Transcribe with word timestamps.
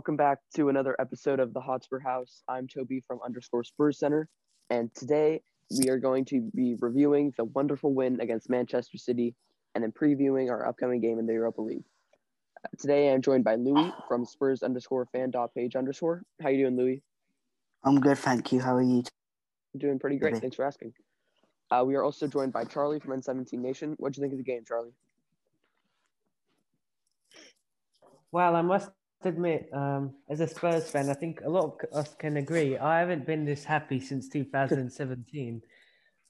welcome 0.00 0.16
back 0.16 0.38
to 0.56 0.70
another 0.70 0.96
episode 0.98 1.40
of 1.40 1.52
the 1.52 1.60
Hotspur 1.60 1.98
House. 1.98 2.42
I'm 2.48 2.66
Tobey 2.66 3.02
from 3.06 3.20
underscore 3.22 3.62
Spurs 3.64 3.98
Center, 3.98 4.30
and 4.70 4.90
today 4.94 5.42
we 5.78 5.90
are 5.90 5.98
going 5.98 6.24
to 6.24 6.50
be 6.54 6.74
reviewing 6.80 7.34
the 7.36 7.44
wonderful 7.44 7.92
win 7.92 8.18
against 8.18 8.48
Manchester 8.48 8.96
City 8.96 9.34
and 9.74 9.84
then 9.84 9.92
previewing 9.92 10.48
our 10.48 10.66
upcoming 10.66 11.02
game 11.02 11.18
in 11.18 11.26
the 11.26 11.34
Europa 11.34 11.60
League. 11.60 11.84
Uh, 12.64 12.68
today 12.78 13.12
I'm 13.12 13.20
joined 13.20 13.44
by 13.44 13.56
Louis 13.56 13.92
from 14.08 14.24
Spurs 14.24 14.62
underscore 14.62 15.06
fan 15.12 15.32
dot 15.32 15.54
page 15.54 15.76
underscore. 15.76 16.22
How 16.40 16.48
you 16.48 16.64
doing, 16.64 16.78
Louis? 16.78 17.02
I'm 17.84 18.00
good, 18.00 18.16
thank 18.16 18.52
you. 18.52 18.60
How 18.60 18.76
are 18.76 18.82
you? 18.82 19.02
I'm 19.74 19.80
doing 19.80 19.98
pretty 19.98 20.16
great. 20.16 20.38
Thanks 20.38 20.56
for 20.56 20.64
asking. 20.64 20.94
Uh, 21.70 21.84
we 21.86 21.94
are 21.94 22.04
also 22.04 22.26
joined 22.26 22.54
by 22.54 22.64
Charlie 22.64 23.00
from 23.00 23.20
N17 23.20 23.52
Nation. 23.52 23.96
What 23.98 24.14
do 24.14 24.18
you 24.18 24.22
think 24.22 24.32
of 24.32 24.38
the 24.38 24.50
game, 24.50 24.64
Charlie? 24.66 24.94
Well, 28.32 28.56
I 28.56 28.62
must 28.62 28.88
admit, 29.24 29.68
um, 29.72 30.14
as 30.28 30.40
a 30.40 30.46
Spurs 30.46 30.90
fan, 30.90 31.10
I 31.10 31.14
think 31.14 31.40
a 31.44 31.48
lot 31.48 31.64
of 31.64 31.92
us 31.92 32.14
can 32.14 32.36
agree. 32.36 32.76
I 32.78 33.00
haven't 33.00 33.26
been 33.26 33.44
this 33.44 33.64
happy 33.64 34.00
since 34.00 34.28
2017. 34.28 35.62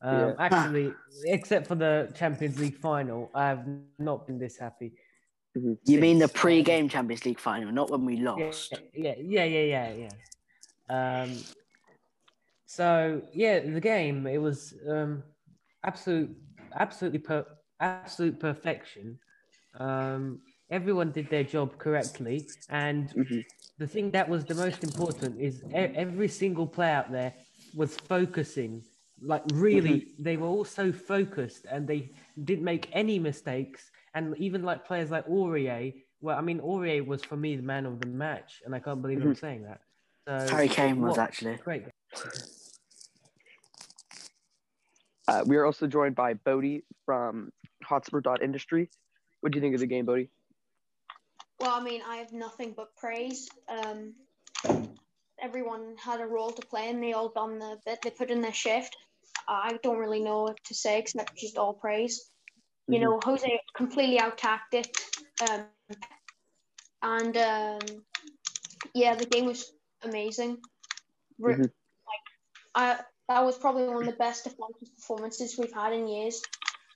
Um, 0.03 0.09
Yeah. 0.11 0.33
Actually, 0.39 0.95
except 1.27 1.67
for 1.67 1.75
the 1.75 2.11
Champions 2.15 2.59
League 2.59 2.79
final, 2.79 3.31
I 3.35 3.49
have 3.49 3.67
not 3.67 3.97
been 3.97 4.39
this 4.39 4.59
happy. 4.59 4.67
You 5.85 5.99
mean 5.99 6.19
the 6.19 6.29
pre-game 6.29 6.89
Champions 6.89 7.25
League 7.25 7.39
final, 7.41 7.71
not 7.73 7.91
when 7.91 8.05
we 8.05 8.17
Yeah, 8.17 8.47
lost? 8.47 8.81
yeah, 8.95 9.15
yeah, 9.19 9.45
yeah, 9.45 9.65
yeah, 9.65 9.93
yeah. 9.93 11.23
Um, 11.23 11.37
so 12.67 13.23
yeah, 13.35 13.61
the 13.61 13.81
game 13.81 14.27
it 14.27 14.39
was 14.39 14.75
um, 14.89 15.23
absolute, 15.85 16.31
absolutely 16.79 17.19
per, 17.19 17.47
absolute 17.81 18.39
perfection. 18.39 19.19
Um, 19.79 20.41
everyone 20.71 21.11
did 21.13 21.29
their 21.31 21.45
job 21.45 21.79
correctly, 21.79 22.47
and 22.69 23.13
Mhm. 23.15 23.45
the 23.79 23.87
thing 23.87 24.11
that 24.13 24.29
was 24.29 24.45
the 24.45 24.55
most 24.55 24.83
important 24.85 25.41
is 25.41 25.63
every 25.73 26.29
single 26.29 26.67
player 26.67 26.95
out 26.95 27.11
there 27.11 27.35
was 27.75 27.97
focusing. 27.97 28.85
Like 29.23 29.43
really, 29.53 30.15
they 30.19 30.37
were 30.37 30.47
all 30.47 30.65
so 30.65 30.93
focused, 30.93 31.67
and 31.67 31.87
they 31.87 32.11
didn't 32.45 32.65
make 32.65 32.89
any 32.93 33.19
mistakes. 33.19 33.91
And 34.15 34.37
even 34.39 34.63
like 34.63 34.85
players 34.87 35.11
like 35.11 35.27
Aurier, 35.27 35.95
well, 36.21 36.39
I 36.39 36.41
mean, 36.41 36.61
Aurier 36.61 37.05
was 37.07 37.23
for 37.23 37.37
me 37.37 37.57
the 37.57 37.63
man 37.63 37.87
of 37.87 38.01
the 38.01 38.07
match, 38.07 38.63
and 38.65 38.75
I 38.75 38.81
can't 38.81 39.03
believe 39.03 39.23
I'm 39.23 39.35
saying 39.35 39.63
that. 39.65 39.81
So 40.27 40.49
Harry 40.49 40.69
Kane 40.69 41.01
was 41.01 41.19
actually. 41.19 41.57
great. 41.57 41.85
Uh, 45.29 45.45
we 45.47 45.57
are 45.57 45.65
also 45.65 45.87
joined 45.87 46.17
by 46.17 46.35
Bodhi 46.35 46.83
from 47.07 47.53
Hotspur.industry. 47.85 48.91
What 49.41 49.53
do 49.53 49.57
you 49.57 49.63
think 49.63 49.75
of 49.75 49.81
the 49.81 49.87
game, 49.87 50.05
Bodhi? 50.05 50.29
Well, 51.61 51.79
I 51.79 51.83
mean, 51.83 52.01
I 52.07 52.17
have 52.17 52.33
nothing 52.33 52.73
but 52.75 52.97
praise. 52.97 53.49
Um, 53.69 54.15
everyone 55.39 55.95
had 56.03 56.21
a 56.21 56.27
role 56.27 56.51
to 56.53 56.67
play, 56.67 56.89
and 56.89 57.03
they 57.03 57.13
all 57.13 57.29
done 57.29 57.59
the 57.59 57.79
bit. 57.85 58.01
They 58.03 58.11
put 58.11 58.31
in 58.31 58.41
their 58.41 58.53
shift. 58.55 58.97
I 59.47 59.79
don't 59.83 59.99
really 59.99 60.21
know 60.21 60.43
what 60.43 60.63
to 60.65 60.75
say 60.75 60.99
except 60.99 61.37
just 61.37 61.59
all 61.59 61.75
praise. 61.75 62.31
You 62.89 62.99
Mhm. 62.99 63.03
know, 63.03 63.21
Jose 63.23 63.61
completely 63.75 64.19
out 64.19 64.39
tactic, 64.39 64.87
um, 65.49 65.67
and 67.03 67.37
um, 67.37 67.79
yeah, 68.95 69.15
the 69.15 69.27
game 69.27 69.45
was 69.45 69.71
amazing. 70.03 70.63
Re- 71.39 71.55
Mhm. 71.57 71.73
Like, 72.07 72.25
I 72.75 73.05
that 73.29 73.45
was 73.45 73.59
probably 73.59 73.87
one 73.87 73.99
of 73.99 74.07
the 74.07 74.17
best 74.17 74.45
defensive 74.45 74.95
performances 74.97 75.57
we've 75.59 75.73
had 75.73 75.93
in 75.93 76.09
years. 76.09 76.43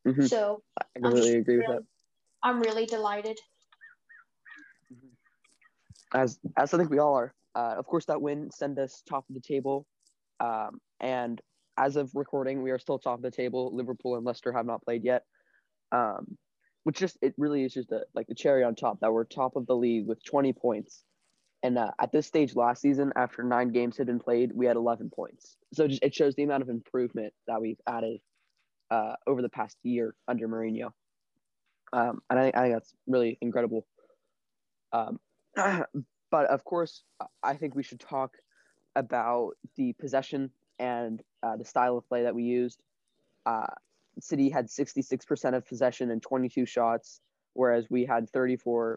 Mhm. 0.07 0.29
So 0.29 0.63
I 0.79 0.85
completely 1.01 1.37
agree 1.37 1.59
with 1.59 1.69
really- 1.69 1.79
that. 1.83 1.87
I'm 2.43 2.61
really 2.61 2.87
delighted. 2.87 3.39
As 6.15 6.39
as 6.57 6.73
I 6.73 6.79
think 6.79 6.91
we 6.91 6.99
all 6.99 7.15
are. 7.15 7.35
Uh, 7.55 7.75
of 7.79 7.87
course, 7.87 8.07
that 8.07 8.21
win 8.21 8.51
sent 8.51 8.79
us 8.79 9.03
top 9.09 9.25
of 9.29 9.35
the 9.35 9.41
table, 9.41 9.87
um, 10.41 10.81
and 11.01 11.41
as 11.77 11.97
of 11.97 12.11
recording, 12.15 12.63
we 12.63 12.71
are 12.71 12.79
still 12.79 12.99
top 12.99 13.19
of 13.19 13.23
the 13.23 13.31
table. 13.31 13.75
Liverpool 13.75 14.17
and 14.17 14.25
Leicester 14.25 14.53
have 14.53 14.67
not 14.67 14.83
played 14.83 15.05
yet, 15.05 15.25
um, 15.93 16.37
which 16.85 16.99
just 16.99 17.19
it 17.23 17.35
really 17.37 17.65
is 17.65 17.75
just 17.75 17.91
a, 17.93 18.03
like 18.15 18.27
the 18.27 18.35
cherry 18.35 18.63
on 18.65 18.75
top 18.75 19.01
that 19.01 19.13
we're 19.13 19.25
top 19.25 19.57
of 19.57 19.67
the 19.67 19.77
league 19.77 20.07
with 20.07 20.25
20 20.25 20.53
points. 20.53 21.05
And 21.63 21.79
uh, 21.79 21.93
at 21.99 22.13
this 22.13 22.27
stage 22.27 22.55
last 22.55 22.83
season, 22.83 23.13
after 23.17 23.43
nine 23.43 23.71
games 23.71 23.97
had 23.97 24.07
been 24.07 24.21
played, 24.21 24.53
we 24.55 24.67
had 24.67 24.77
11 24.77 25.11
points. 25.15 25.57
So 25.73 25.89
just 25.89 26.03
it 26.03 26.15
shows 26.15 26.35
the 26.35 26.43
amount 26.43 26.63
of 26.63 26.69
improvement 26.69 27.33
that 27.47 27.61
we've 27.61 27.81
added 27.89 28.21
uh, 28.91 29.15
over 29.27 29.41
the 29.41 29.49
past 29.49 29.77
year 29.83 30.15
under 30.29 30.47
Mourinho. 30.47 30.91
Um, 31.93 32.21
and 32.29 32.39
I, 32.39 32.43
think- 32.43 32.57
I 32.57 32.63
think 32.63 32.75
that's 32.75 32.93
really 33.07 33.39
incredible. 33.41 33.87
Um, 34.93 35.19
but 36.31 36.47
of 36.47 36.65
course, 36.65 37.03
I 37.43 37.55
think 37.55 37.75
we 37.75 37.83
should 37.83 38.01
talk 38.01 38.37
about 38.97 39.53
the 39.77 39.93
possession 39.95 40.51
and 40.79 41.23
uh, 41.43 41.57
the 41.57 41.65
style 41.65 41.97
of 41.97 42.09
play 42.09 42.23
that 42.23 42.35
we 42.35 42.45
used. 42.45 42.83
Uh, 43.47 43.67
City 44.21 44.49
had 44.49 44.67
66% 44.69 45.55
of 45.55 45.67
possession 45.67 46.11
and 46.11 46.23
22 46.23 46.67
shots, 46.67 47.21
whereas 47.53 47.87
we 47.91 48.05
had 48.05 48.31
34% 48.31 48.97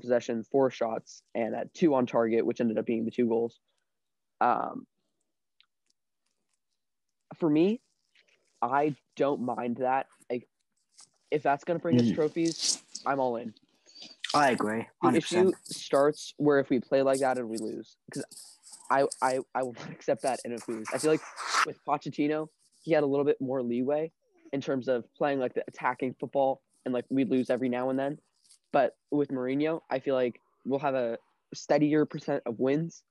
possession, 0.00 0.44
four 0.44 0.70
shots, 0.70 1.22
and 1.34 1.54
at 1.54 1.72
two 1.72 1.94
on 1.94 2.06
target, 2.06 2.44
which 2.44 2.60
ended 2.60 2.78
up 2.78 2.86
being 2.86 3.04
the 3.04 3.10
two 3.10 3.28
goals. 3.28 3.60
Um, 4.40 4.86
for 7.36 7.48
me, 7.48 7.80
I 8.60 8.94
don't 9.16 9.42
mind 9.42 9.78
that. 9.78 10.06
Like, 10.30 10.48
if 11.30 11.42
that's 11.42 11.64
going 11.64 11.78
to 11.78 11.82
bring 11.82 11.98
us 11.98 12.06
Mm. 12.06 12.14
trophies, 12.14 12.82
I'm 13.04 13.20
all 13.20 13.36
in 13.36 13.54
I 14.36 14.50
agree, 14.50 14.80
the 14.80 14.86
hundred 15.02 15.18
issue 15.18 15.44
percent. 15.44 15.66
starts 15.66 16.34
where 16.36 16.58
if 16.58 16.70
we 16.70 16.80
play 16.80 17.02
like 17.02 17.20
that 17.20 17.38
and 17.38 17.48
we 17.48 17.58
lose, 17.58 17.96
because 18.06 18.24
I, 18.90 19.06
I 19.22 19.38
I 19.54 19.62
will 19.62 19.74
not 19.74 19.90
accept 19.90 20.22
that. 20.22 20.40
And 20.44 20.52
if 20.52 20.66
we 20.68 20.74
lose, 20.74 20.88
I 20.92 20.98
feel 20.98 21.10
like 21.10 21.22
with 21.66 21.78
Pochettino, 21.86 22.48
he 22.82 22.92
had 22.92 23.02
a 23.02 23.06
little 23.06 23.24
bit 23.24 23.40
more 23.40 23.62
leeway 23.62 24.12
in 24.52 24.60
terms 24.60 24.88
of 24.88 25.04
playing 25.14 25.40
like 25.40 25.54
the 25.54 25.64
attacking 25.68 26.14
football, 26.20 26.62
and 26.84 26.94
like 26.94 27.04
we 27.08 27.24
lose 27.24 27.50
every 27.50 27.68
now 27.68 27.90
and 27.90 27.98
then. 27.98 28.18
But 28.72 28.96
with 29.10 29.28
Mourinho, 29.28 29.80
I 29.90 29.98
feel 30.00 30.14
like 30.14 30.40
we'll 30.64 30.80
have 30.80 30.94
a 30.94 31.18
steadier 31.54 32.04
percent 32.04 32.42
of 32.46 32.58
wins. 32.58 33.02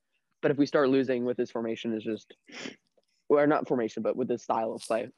But 0.42 0.52
if 0.52 0.58
we 0.58 0.66
start 0.66 0.90
losing 0.90 1.26
with 1.26 1.38
this 1.38 1.50
formation, 1.52 1.96
is 1.96 2.04
just 2.04 2.36
or 3.30 3.48
not 3.48 3.68
formation, 3.68 4.04
but 4.04 4.16
with 4.16 4.28
this 4.28 4.44
style 4.44 4.74
of 4.74 4.82
play, 4.82 5.10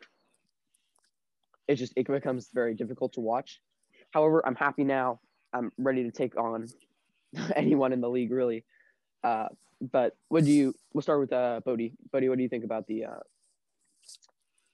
it 1.68 1.76
just 1.76 1.94
it 1.96 2.08
becomes 2.08 2.50
very 2.54 2.74
difficult 2.74 3.14
to 3.14 3.22
watch. 3.22 3.60
However, 4.12 4.46
I'm 4.46 4.56
happy 4.56 4.86
now 4.86 5.20
I'm 5.54 5.72
ready 5.78 6.04
to 6.04 6.12
take 6.12 6.38
on 6.38 6.68
anyone 7.56 7.94
in 7.94 8.02
the 8.02 8.10
league, 8.10 8.32
really. 8.32 8.64
Uh, 9.24 9.48
but 9.82 10.16
what 10.30 10.44
do 10.44 10.52
you? 10.52 10.74
We'll 10.94 11.02
start 11.02 11.20
with 11.20 11.34
uh, 11.34 11.62
Bodhi. 11.66 11.94
Bodhi, 12.12 12.30
what 12.30 12.38
do 12.38 12.44
you 12.44 12.50
think 12.50 12.64
about 12.64 12.88
the 12.88 13.06
uh, 13.06 13.20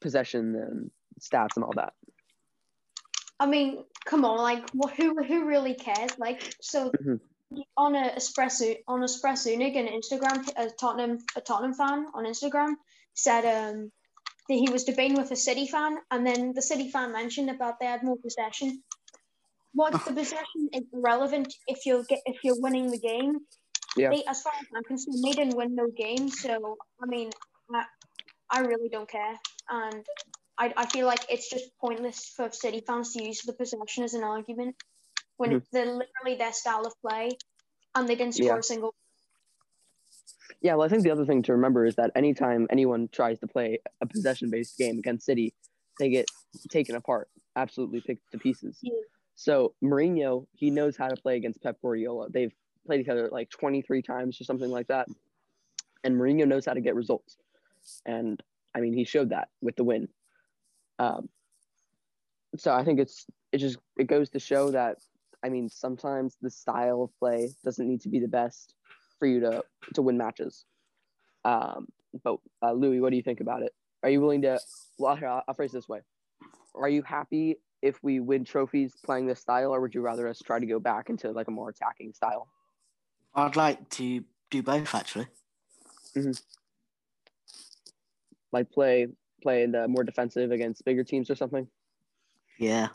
possession 0.02 0.56
and 0.56 0.92
stats 1.20 1.56
and 1.56 1.64
all 1.64 1.74
that? 1.76 1.94
I 3.40 3.46
mean, 3.46 3.84
come 4.06 4.24
on, 4.26 4.38
like, 4.38 4.64
wh- 4.72 4.92
who 4.96 5.22
who 5.24 5.46
really 5.46 5.74
cares? 5.74 6.18
Like, 6.18 6.56
so 6.62 6.92
Mhm. 6.92 7.20
on 7.78 7.96
a 7.96 8.12
espresso 8.16 8.78
on 8.88 9.02
espresso 9.02 9.54
Unig 9.56 9.76
on 9.76 9.88
Instagram, 9.88 10.50
a 10.56 10.70
Tottenham 10.70 11.20
a 11.36 11.42
Tottenham 11.42 11.74
fan 11.74 12.06
on 12.14 12.26
Instagram 12.26 12.76
said 13.14 13.44
um 13.46 13.92
that 14.50 14.56
he 14.56 14.70
was 14.72 14.84
debating 14.84 15.18
with 15.18 15.32
a 15.32 15.36
City 15.36 15.68
fan, 15.68 15.98
and 16.12 16.26
then 16.26 16.54
the 16.54 16.62
City 16.62 16.90
fan 16.92 17.12
mentioned 17.12 17.50
about 17.50 17.80
they 17.80 17.86
had 17.86 18.04
more 18.04 18.18
possession. 18.18 18.84
What's 19.74 20.04
the 20.06 20.14
possession 20.14 20.70
is 20.74 20.84
irrelevant 20.94 21.54
if 21.68 21.86
you're 21.86 22.04
get 22.04 22.22
if 22.26 22.44
you're 22.44 22.60
winning 22.60 22.90
the 22.90 23.00
game. 23.00 23.40
Yeah. 23.96 24.10
They, 24.10 24.24
as 24.28 24.42
far 24.42 24.54
as 24.60 24.68
I'm 24.76 24.84
concerned, 24.84 25.24
they 25.24 25.32
didn't 25.32 25.56
win 25.56 25.76
no 25.76 25.88
game. 25.96 26.30
So 26.30 26.78
I 27.02 27.06
mean, 27.06 27.30
I, 27.74 27.86
I 28.50 28.60
really 28.62 28.90
don't 28.90 29.10
care, 29.10 29.36
and 29.70 30.06
I, 30.58 30.74
I 30.76 30.86
feel 30.88 31.06
like 31.06 31.26
it's 31.30 31.50
just 31.50 31.66
pointless 31.80 32.34
for 32.36 32.52
City 32.52 32.84
fans 32.86 33.14
to 33.14 33.24
use 33.24 33.42
the 33.42 33.54
possession 33.54 34.04
as 34.04 34.14
an 34.14 34.24
argument 34.24 34.76
when 35.38 35.52
Mhm. 35.52 35.58
it's 35.58 35.70
they're 35.72 35.86
literally 35.86 36.38
their 36.38 36.54
style 36.54 36.86
of 36.86 36.94
play, 37.02 37.30
and 37.96 38.08
they 38.08 38.16
didn't 38.16 38.36
score 38.36 38.48
Yeah. 38.48 38.58
a 38.58 38.64
single. 38.64 38.96
Yeah, 40.62 40.76
well, 40.76 40.86
I 40.86 40.90
think 40.90 41.04
the 41.04 41.12
other 41.12 41.26
thing 41.26 41.44
to 41.44 41.52
remember 41.54 41.86
is 41.86 41.96
that 41.96 42.12
anytime 42.16 42.68
anyone 42.70 43.10
tries 43.12 43.40
to 43.40 43.48
play 43.48 43.80
a 44.02 44.06
possession-based 44.06 44.78
game 44.78 44.98
against 44.98 45.26
City, 45.26 45.54
they 46.00 46.10
get 46.10 46.26
taken 46.70 46.96
apart, 46.96 47.30
absolutely 47.56 48.02
picked 48.02 48.32
to 48.32 48.38
pieces. 48.38 48.80
Yeah. 48.82 48.94
So 49.36 49.74
Mourinho, 49.84 50.46
he 50.54 50.70
knows 50.70 50.96
how 50.96 51.08
to 51.08 51.16
play 51.16 51.38
against 51.38 51.62
Pep 51.62 51.78
Guardiola. 51.82 52.30
They've 52.30 52.54
played 52.86 53.02
each 53.02 53.10
other 53.10 53.30
like 53.32 53.50
23 53.50 54.02
times 54.02 54.40
or 54.40 54.44
something 54.44 54.70
like 54.70 54.88
that, 54.88 55.08
and 56.04 56.16
Mourinho 56.16 56.48
knows 56.48 56.66
how 56.66 56.74
to 56.74 56.82
get 56.82 56.96
results. 56.96 57.38
And 58.06 58.42
I 58.76 58.80
mean, 58.80 58.94
he 58.94 59.06
showed 59.06 59.30
that 59.30 59.50
with 59.62 59.76
the 59.76 59.84
win. 59.84 60.08
Um, 61.00 61.30
so 62.56 62.74
I 62.74 62.84
think 62.84 63.00
it's 63.00 63.26
it 63.52 63.58
just 63.58 63.78
it 63.98 64.08
goes 64.08 64.30
to 64.32 64.40
show 64.40 64.72
that 64.72 64.98
I 65.44 65.50
mean 65.50 65.70
sometimes 65.70 66.38
the 66.42 66.50
style 66.50 67.04
of 67.04 67.20
play 67.20 67.50
doesn't 67.64 67.88
need 67.88 68.02
to 68.02 68.10
be 68.10 68.20
the 68.20 68.28
best 68.28 68.76
for 69.18 69.28
you 69.28 69.40
to 69.42 69.64
to 69.96 70.02
win 70.02 70.18
matches. 70.18 70.66
Um, 71.46 71.88
but 72.24 72.38
uh, 72.62 72.74
Louis, 72.74 73.00
what 73.00 73.10
do 73.10 73.16
you 73.16 73.24
think 73.24 73.40
about 73.40 73.64
it? 73.64 73.74
Are 74.04 74.10
you 74.10 74.22
willing 74.22 74.44
to? 74.44 74.60
Well, 75.00 75.16
here, 75.16 75.28
I'll, 75.28 75.44
I'll 75.48 75.56
phrase 75.56 75.72
this 75.72 75.90
way: 75.90 76.02
Are 76.76 76.90
you 76.90 77.02
happy 77.02 77.58
if 77.84 78.02
we 78.02 78.22
win 78.22 78.46
trophies 78.46 78.96
playing 79.04 79.28
this 79.28 79.42
style, 79.42 79.72
or 79.76 79.82
would 79.82 79.94
you 79.94 80.02
rather 80.02 80.28
us 80.28 80.40
try 80.40 80.58
to 80.58 80.66
go 80.66 80.80
back 80.80 81.10
into 81.10 81.30
like 81.32 81.50
a 81.50 81.52
more 81.52 81.70
attacking 81.70 82.14
style? 82.14 82.48
I'd 83.36 83.58
like 83.58 83.90
to 83.92 84.24
do 84.50 84.64
both 84.64 84.96
actually. 84.96 85.28
Like 88.52 88.72
play 88.72 89.08
play 89.42 89.66
the 89.66 89.88
more 89.88 90.04
defensive 90.04 90.52
against 90.52 90.86
bigger 90.86 91.04
teams 91.04 91.30
or 91.30 91.36
something. 91.36 91.68
Yeah. 92.58 92.88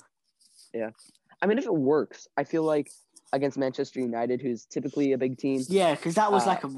Yeah. 0.73 0.91
I 1.43 1.47
mean, 1.47 1.59
if 1.59 1.67
it 1.67 1.75
works, 1.75 2.27
I 2.37 2.45
feel 2.45 2.63
like 2.63 2.91
against 3.33 3.59
Manchester 3.59 4.01
United, 4.01 4.41
who's 4.41 4.65
typically 4.65 5.13
a 5.13 5.19
big 5.19 5.37
team. 5.37 5.63
Yeah, 5.69 5.95
because 5.95 6.15
that 6.15 6.33
was 6.33 6.45
Uh, 6.45 6.47
like 6.47 6.65
a 6.65 6.69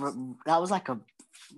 that 0.47 0.61
was 0.61 0.71
like 0.73 0.89
a 0.89 0.99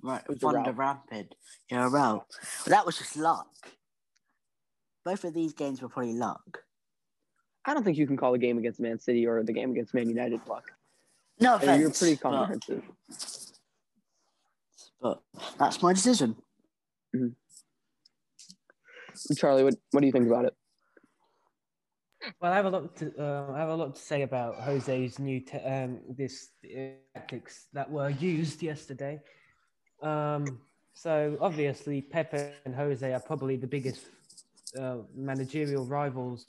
right, 0.02 0.28
was 0.28 0.42
a 0.42 0.46
Wonder 0.46 0.72
rout. 0.72 1.04
Rampid, 1.10 1.34
yeah, 1.70 1.88
route. 1.90 2.26
But 2.64 2.70
that 2.70 2.84
was 2.84 2.98
just 2.98 3.16
luck. 3.16 3.48
Both 5.04 5.24
of 5.24 5.34
these 5.34 5.52
games 5.52 5.82
were 5.82 5.88
probably 5.88 6.14
luck. 6.14 6.62
I 7.64 7.74
don't 7.74 7.84
think 7.84 7.96
you 7.96 8.06
can 8.06 8.16
call 8.16 8.34
a 8.34 8.38
game 8.38 8.58
against 8.58 8.80
Man 8.80 8.98
City 8.98 9.26
or 9.26 9.42
the 9.42 9.52
game 9.52 9.70
against 9.70 9.94
Man 9.94 10.08
United 10.08 10.40
luck. 10.48 10.70
No 11.40 11.56
offense, 11.56 11.80
you're 11.80 11.90
pretty 11.90 12.16
comprehensive. 12.16 12.82
but 15.00 15.22
that's 15.58 15.82
my 15.82 15.92
decision. 15.92 16.36
Charlie, 19.36 19.64
what, 19.64 19.74
what 19.90 20.00
do 20.00 20.06
you 20.06 20.12
think 20.12 20.26
about 20.26 20.46
it? 20.46 20.54
Well, 22.40 22.52
I 22.52 22.56
have 22.56 22.66
a 22.66 22.70
lot 22.70 22.96
to 22.96 23.12
uh, 23.18 23.52
I 23.52 23.58
have 23.58 23.68
a 23.68 23.74
lot 23.74 23.96
to 23.96 24.00
say 24.00 24.22
about 24.22 24.60
Jose's 24.60 25.18
new 25.18 25.40
te- 25.40 25.58
um, 25.58 26.00
this 26.08 26.50
uh, 26.64 26.94
tactics 27.14 27.66
that 27.72 27.90
were 27.90 28.10
used 28.10 28.62
yesterday. 28.62 29.20
Um, 30.02 30.60
so 30.94 31.36
obviously, 31.40 32.00
Pepe 32.00 32.52
and 32.64 32.74
Jose 32.74 33.12
are 33.12 33.20
probably 33.20 33.56
the 33.56 33.66
biggest 33.66 34.06
uh, 34.78 34.98
managerial 35.14 35.84
rivals 35.84 36.46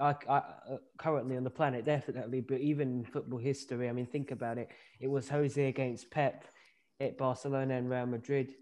I, 0.00 0.14
I, 0.28 0.36
uh, 0.36 0.42
currently 0.98 1.36
on 1.36 1.44
the 1.44 1.50
planet, 1.50 1.84
definitely. 1.84 2.40
But 2.42 2.60
even 2.60 3.04
football 3.04 3.38
history, 3.38 3.88
I 3.88 3.92
mean, 3.92 4.06
think 4.06 4.30
about 4.30 4.58
it. 4.58 4.68
It 5.00 5.08
was 5.08 5.28
Jose 5.28 5.66
against 5.66 6.10
Pep 6.10 6.44
at 7.00 7.16
Barcelona 7.16 7.76
and 7.76 7.88
Real 7.88 8.06
Madrid. 8.06 8.54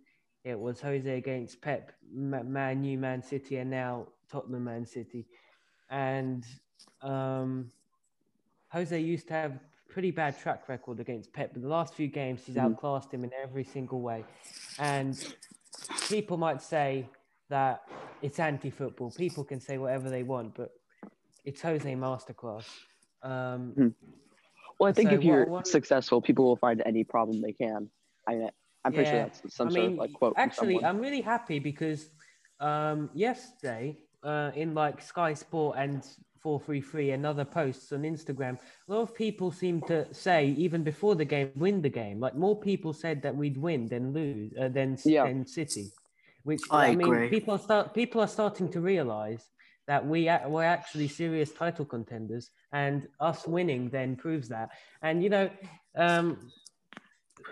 It 0.44 0.58
was 0.58 0.80
Jose 0.80 1.10
against 1.18 1.60
Pep, 1.60 1.92
Man 2.12 2.84
U, 2.84 2.96
Man 2.96 3.22
City, 3.22 3.56
and 3.56 3.70
now 3.70 4.06
Tottenham, 4.30 4.64
Man 4.64 4.86
City 4.86 5.26
and 5.90 6.44
um, 7.02 7.70
Jose 8.72 8.98
used 8.98 9.26
to 9.28 9.34
have 9.34 9.58
pretty 9.88 10.12
bad 10.12 10.38
track 10.38 10.68
record 10.68 11.00
against 11.00 11.32
Pep, 11.32 11.50
but 11.52 11.62
the 11.62 11.68
last 11.68 11.94
few 11.94 12.06
games 12.06 12.44
he's 12.46 12.54
Mhm. 12.56 12.72
outclassed 12.72 13.12
him 13.12 13.24
in 13.24 13.32
every 13.42 13.64
single 13.64 14.00
way. 14.00 14.24
And 14.78 15.16
people 16.08 16.36
might 16.36 16.62
say 16.62 17.08
that 17.48 17.82
it's 18.22 18.38
anti-football. 18.38 19.10
People 19.12 19.44
can 19.44 19.60
say 19.60 19.78
whatever 19.78 20.08
they 20.10 20.22
want, 20.22 20.54
but 20.54 20.70
it's 21.44 21.60
Jose 21.62 21.94
masterclass. 21.94 22.66
Um, 23.22 23.94
Well, 24.78 24.88
I 24.88 24.92
think 24.92 25.10
So 25.10 25.16
if 25.16 25.24
you're 25.24 25.40
what- 25.40 25.48
what- 25.50 25.66
successful, 25.66 26.22
people 26.22 26.46
will 26.46 26.56
find 26.56 26.80
any 26.86 27.04
problem 27.04 27.42
they 27.42 27.52
can. 27.52 27.90
I 28.26 28.34
mean, 28.36 28.50
I'm 28.84 28.92
pretty 28.94 29.10
Yeah. 29.10 29.12
sure 29.14 29.22
that's 29.24 29.54
some 29.54 29.68
I 29.68 29.70
sort 29.72 29.82
mean, 29.82 29.92
of 29.92 29.98
like 29.98 30.12
quote. 30.14 30.34
actually. 30.38 30.82
I'm 30.82 30.98
really 31.00 31.20
happy 31.20 31.58
because 31.58 32.10
um, 32.60 33.10
yesterday 33.14 33.98
uh, 34.22 34.52
in 34.54 34.74
like 34.74 35.00
Sky 35.02 35.32
Sport 35.34 35.76
and 35.78 36.02
433 36.42 37.10
and 37.12 37.24
other 37.26 37.44
posts 37.44 37.92
on 37.92 38.02
Instagram, 38.02 38.58
a 38.88 38.92
lot 38.92 39.00
of 39.02 39.14
people 39.14 39.50
seem 39.50 39.80
to 39.82 40.12
say 40.14 40.48
even 40.66 40.82
before 40.82 41.14
the 41.14 41.24
game, 41.26 41.50
win 41.56 41.82
the 41.82 41.88
game. 41.90 42.20
Like 42.20 42.34
more 42.36 42.58
people 42.58 42.92
said 42.94 43.20
that 43.22 43.34
we'd 43.36 43.56
win 43.58 43.86
than 43.86 44.12
lose 44.12 44.52
uh, 44.58 44.68
than 44.68 44.96
Yeah. 45.04 45.26
than 45.26 45.46
City, 45.46 45.90
which 46.44 46.62
I 46.70 46.86
I, 46.86 46.94
mean, 46.94 47.10
agree. 47.14 47.30
people 47.30 47.54
are 47.54 47.58
start 47.58 47.94
people 47.94 48.20
are 48.20 48.28
starting 48.28 48.68
to 48.72 48.80
realize 48.80 49.44
that 49.86 50.06
we 50.06 50.30
we're 50.46 50.62
actually 50.64 51.08
serious 51.08 51.52
title 51.52 51.84
contenders, 51.84 52.50
and 52.72 53.08
us 53.20 53.46
winning 53.46 53.90
then 53.90 54.16
proves 54.16 54.48
that. 54.48 54.70
And 55.02 55.22
you 55.22 55.30
know, 55.30 55.50
um, 55.96 56.52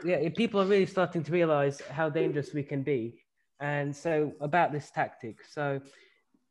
yeah, 0.05 0.29
people 0.31 0.61
are 0.61 0.67
really 0.67 0.87
starting 0.87 1.23
to 1.25 1.33
realize 1.33 1.81
how 1.91 2.09
dangerous 2.09 2.55
we 2.55 2.63
can 2.63 2.83
be. 2.83 3.23
And 3.61 3.95
so 3.95 4.33
about 4.41 4.73
this 4.73 4.91
tactic. 4.91 5.45
So 5.45 5.81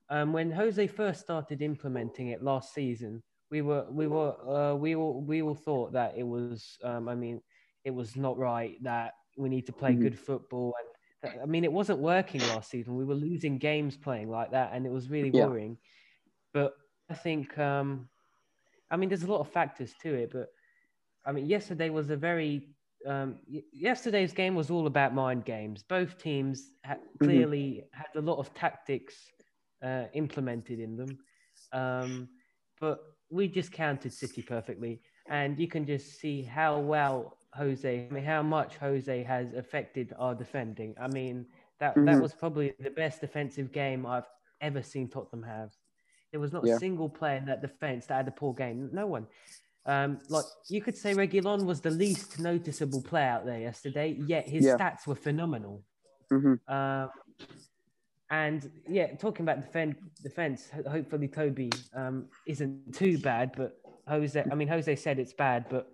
um, 0.10 0.34
when 0.34 0.52
Jose 0.52 0.88
first 0.88 1.22
started 1.22 1.62
implementing 1.62 2.28
it 2.30 2.44
last 2.44 2.74
season, 2.74 3.24
we 3.50 3.62
were 3.62 3.86
we 3.90 4.08
were 4.08 4.36
uh, 4.48 4.76
we 4.76 4.96
all 4.96 5.22
we 5.22 5.42
all 5.42 5.56
thought 5.56 5.94
that 5.94 6.16
it 6.18 6.24
was 6.28 6.78
um, 6.84 7.08
I 7.08 7.16
mean 7.16 7.42
it 7.86 7.92
was 7.92 8.16
not 8.18 8.38
right 8.38 8.76
that 8.84 9.14
we 9.38 9.48
need 9.50 9.66
to 9.68 9.72
play 9.74 9.94
Mhm. 9.94 10.02
good 10.02 10.20
football 10.20 10.74
and 10.80 10.87
I 11.24 11.46
mean 11.46 11.64
it 11.64 11.72
wasn't 11.72 12.00
working 12.00 12.46
last 12.46 12.70
season. 12.70 12.96
We 12.96 13.06
were 13.06 13.16
losing 13.16 13.58
games 13.58 13.98
playing 13.98 14.30
like 14.30 14.52
that, 14.52 14.72
and 14.74 14.86
it 14.86 14.92
was 14.92 15.10
really 15.10 15.32
Yeah. 15.32 15.46
worrying. 15.46 15.78
But 16.54 16.74
I 17.10 17.14
think 17.16 17.58
um, 17.58 18.10
I 18.92 18.98
mean 18.98 19.10
there's 19.10 19.24
a 19.24 19.32
lot 19.32 19.40
of 19.40 19.52
factors 19.52 19.94
to 20.04 20.14
it, 20.14 20.32
but 20.32 20.50
I 21.26 21.32
mean 21.32 21.48
yesterday 21.48 21.90
was 21.90 22.10
a 22.10 22.18
very 22.18 22.70
um, 23.06 23.38
y- 23.48 23.64
yesterday's 23.72 24.34
game 24.34 24.56
was 24.56 24.70
all 24.70 24.88
about 24.88 25.14
mind 25.14 25.46
games. 25.46 25.84
Both 25.84 26.18
teams 26.22 26.72
ha- 26.86 26.98
clearly 27.20 27.84
had 27.92 28.08
a 28.16 28.22
lot 28.22 28.38
of 28.38 28.54
tactics 28.54 29.16
uh, 29.84 30.06
implemented 30.14 30.80
in 30.80 30.98
them, 30.98 31.18
um, 31.74 32.28
but 32.80 33.00
we 33.30 33.48
just 33.48 33.72
counted 33.72 34.14
City 34.14 34.42
perfectly, 34.42 35.02
and 35.30 35.60
you 35.60 35.68
can 35.68 35.86
just 35.86 36.20
see 36.20 36.42
how 36.44 36.80
well 36.80 37.37
Jose, 37.54 38.08
I 38.10 38.14
mean, 38.14 38.24
how 38.24 38.44
much 38.44 38.76
Jose 38.78 39.24
has 39.24 39.54
affected 39.54 40.14
our 40.18 40.36
defending. 40.36 40.96
I 41.00 41.08
mean, 41.08 41.46
that 41.80 41.96
that 41.96 42.18
Mhm. 42.18 42.22
was 42.22 42.34
probably 42.34 42.74
the 42.80 42.90
best 42.90 43.22
defensive 43.22 43.72
game 43.72 44.06
I've 44.06 44.28
ever 44.62 44.82
seen 44.82 45.10
Tottenham 45.10 45.44
have. 45.44 45.76
There 46.32 46.40
was 46.40 46.52
not 46.52 46.66
Yeah. 46.66 46.76
a 46.76 46.80
single 46.80 47.10
player 47.10 47.38
in 47.38 47.46
that 47.46 47.62
defense 47.62 48.08
that 48.08 48.16
had 48.16 48.28
a 48.28 48.32
poor 48.32 48.54
game. 48.54 48.90
No 48.92 49.08
one. 49.08 49.28
Um, 49.86 50.20
like 50.30 50.46
you 50.70 50.82
could 50.82 50.98
say, 50.98 51.14
Reguilon 51.14 51.66
was 51.66 51.80
the 51.80 51.92
least 51.92 52.40
noticeable 52.40 53.02
player 53.02 53.30
out 53.30 53.46
there 53.46 53.60
yesterday, 53.62 54.12
yet 54.12 54.48
his 54.50 54.66
Yeah. 54.66 54.76
stats 54.76 55.08
were 55.08 55.16
phenomenal. 55.16 55.86
Mhm. 56.30 56.60
Uh, 56.68 57.08
and 58.30 58.70
yeah, 58.90 59.16
talking 59.16 59.46
about 59.46 59.62
defend 59.62 59.96
defense, 60.22 60.70
hopefully 60.70 61.30
Toby 61.30 61.70
um, 61.94 62.30
isn't 62.46 62.94
too 62.94 63.18
bad, 63.18 63.54
but 63.56 63.80
Jose, 64.08 64.44
I 64.52 64.56
mean 64.56 64.68
Jose 64.68 64.94
said 64.98 65.20
it's 65.20 65.34
bad, 65.34 65.70
but 65.70 65.90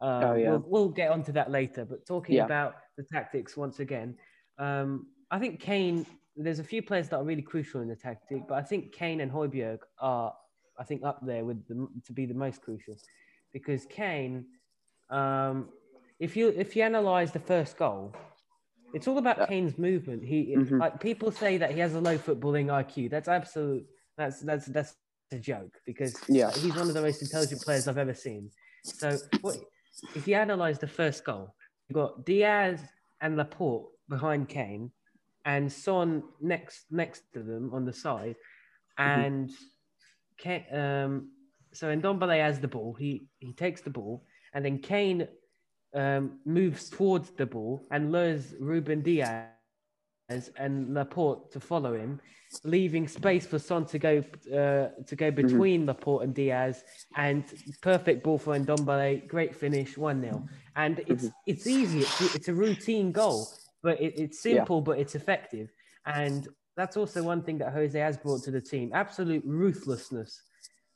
uh, 0.00 0.20
Oh, 0.30 0.34
yeah. 0.34 0.50
we'll, 0.50 0.64
we'll 0.66 0.88
get 0.88 1.10
onto 1.10 1.32
that 1.32 1.50
later. 1.50 1.84
But 1.84 2.06
talking 2.06 2.36
Yeah. 2.36 2.44
about 2.44 2.76
the 2.96 3.04
tactics 3.04 3.56
once 3.56 3.80
again, 3.80 4.16
um, 4.58 5.06
I 5.30 5.38
think 5.38 5.60
Kane. 5.60 6.06
There's 6.40 6.60
a 6.60 6.64
few 6.64 6.82
players 6.82 7.08
that 7.08 7.16
are 7.16 7.24
really 7.24 7.42
crucial 7.42 7.80
in 7.80 7.88
the 7.88 7.96
tactic, 7.96 8.46
but 8.46 8.54
I 8.54 8.62
think 8.62 8.92
Kane 8.92 9.20
and 9.22 9.32
Højbjerg 9.32 9.80
are, 9.98 10.32
I 10.78 10.84
think, 10.84 11.02
up 11.02 11.18
there 11.26 11.44
with 11.44 11.66
the, 11.66 11.88
to 12.04 12.12
be 12.12 12.26
the 12.26 12.34
most 12.34 12.62
crucial, 12.62 12.94
because 13.52 13.84
Kane, 13.86 14.46
um, 15.10 15.68
if 16.20 16.36
you 16.36 16.48
if 16.50 16.76
you 16.76 16.84
analyze 16.84 17.32
the 17.32 17.40
first 17.40 17.76
goal, 17.76 18.14
it's 18.94 19.08
all 19.08 19.18
about 19.18 19.38
Yeah. 19.38 19.46
Kane's 19.46 19.78
movement. 19.78 20.22
He 20.24 20.54
Mhm. 20.56 20.78
like 20.78 21.00
people 21.00 21.32
say 21.32 21.56
that 21.58 21.72
he 21.72 21.80
has 21.80 21.94
a 21.96 22.00
low 22.00 22.16
footballing 22.16 22.66
IQ. 22.66 23.10
That's 23.10 23.26
absolute. 23.28 23.84
That's 24.16 24.38
that's 24.40 24.66
that's 24.66 24.94
a 25.32 25.40
joke 25.40 25.74
because 25.86 26.14
Yeah. 26.28 26.52
he's 26.52 26.76
one 26.76 26.86
of 26.88 26.94
the 26.94 27.02
most 27.02 27.20
intelligent 27.20 27.62
players 27.62 27.88
I've 27.88 27.98
ever 27.98 28.14
seen. 28.14 28.50
So 28.84 29.18
what 29.40 29.56
if 30.14 30.26
you 30.28 30.34
analyze 30.34 30.78
the 30.78 30.86
first 30.86 31.24
goal? 31.24 31.54
You 31.88 31.94
got 31.94 32.24
Dias 32.24 32.80
and 33.20 33.36
Laporte 33.36 33.86
behind 34.08 34.48
Kane, 34.48 34.90
and 35.44 35.72
Son 35.72 36.22
next 36.40 36.86
next 36.90 37.22
to 37.34 37.42
them 37.42 37.70
on 37.72 37.84
the 37.84 37.92
side, 37.92 38.36
and 38.98 39.50
Kane, 40.36 40.64
um, 40.72 41.30
so 41.72 41.94
Ndombele 41.94 42.40
has 42.40 42.60
the 42.60 42.68
ball. 42.68 42.94
He 42.94 43.26
he 43.38 43.52
takes 43.52 43.80
the 43.80 43.90
ball, 43.90 44.24
and 44.54 44.64
then 44.64 44.78
Kane 44.78 45.28
um, 45.94 46.38
moves 46.44 46.90
towards 46.90 47.30
the 47.30 47.46
ball 47.46 47.86
and 47.90 48.12
lures 48.12 48.54
Ruben 48.60 49.02
Dias 49.02 49.57
and 50.28 50.94
Laporte 50.94 51.50
to 51.52 51.60
follow 51.60 51.94
him, 51.94 52.20
leaving 52.64 53.08
space 53.08 53.46
for 53.46 53.58
Son 53.58 53.86
to 53.86 53.98
go 53.98 54.18
uh, 54.52 54.88
to 55.06 55.16
go 55.16 55.30
between 55.30 55.86
Laporte 55.86 56.24
and 56.24 56.34
Dias. 56.34 56.84
And 57.16 57.44
perfect 57.80 58.22
ball 58.22 58.38
for 58.38 58.58
Ndombele. 58.58 59.26
Great 59.28 59.54
finish, 59.54 59.96
one 59.96 60.20
0 60.20 60.44
And 60.76 61.00
it's 61.06 61.26
it's 61.46 61.66
easy. 61.66 62.00
It's, 62.00 62.20
it's 62.20 62.48
a 62.48 62.54
routine 62.54 63.12
goal, 63.12 63.48
but 63.82 64.00
it, 64.00 64.14
it's 64.16 64.44
Yeah. 64.44 64.56
simple, 64.58 64.80
but 64.80 64.98
it's 64.98 65.14
effective. 65.14 65.70
And 66.06 66.46
that's 66.76 66.96
also 66.96 67.22
one 67.22 67.42
thing 67.42 67.58
that 67.58 67.72
Jose 67.72 67.98
has 67.98 68.16
brought 68.18 68.42
to 68.44 68.50
the 68.50 68.60
team: 68.60 68.90
absolute 68.94 69.42
ruthlessness. 69.46 70.42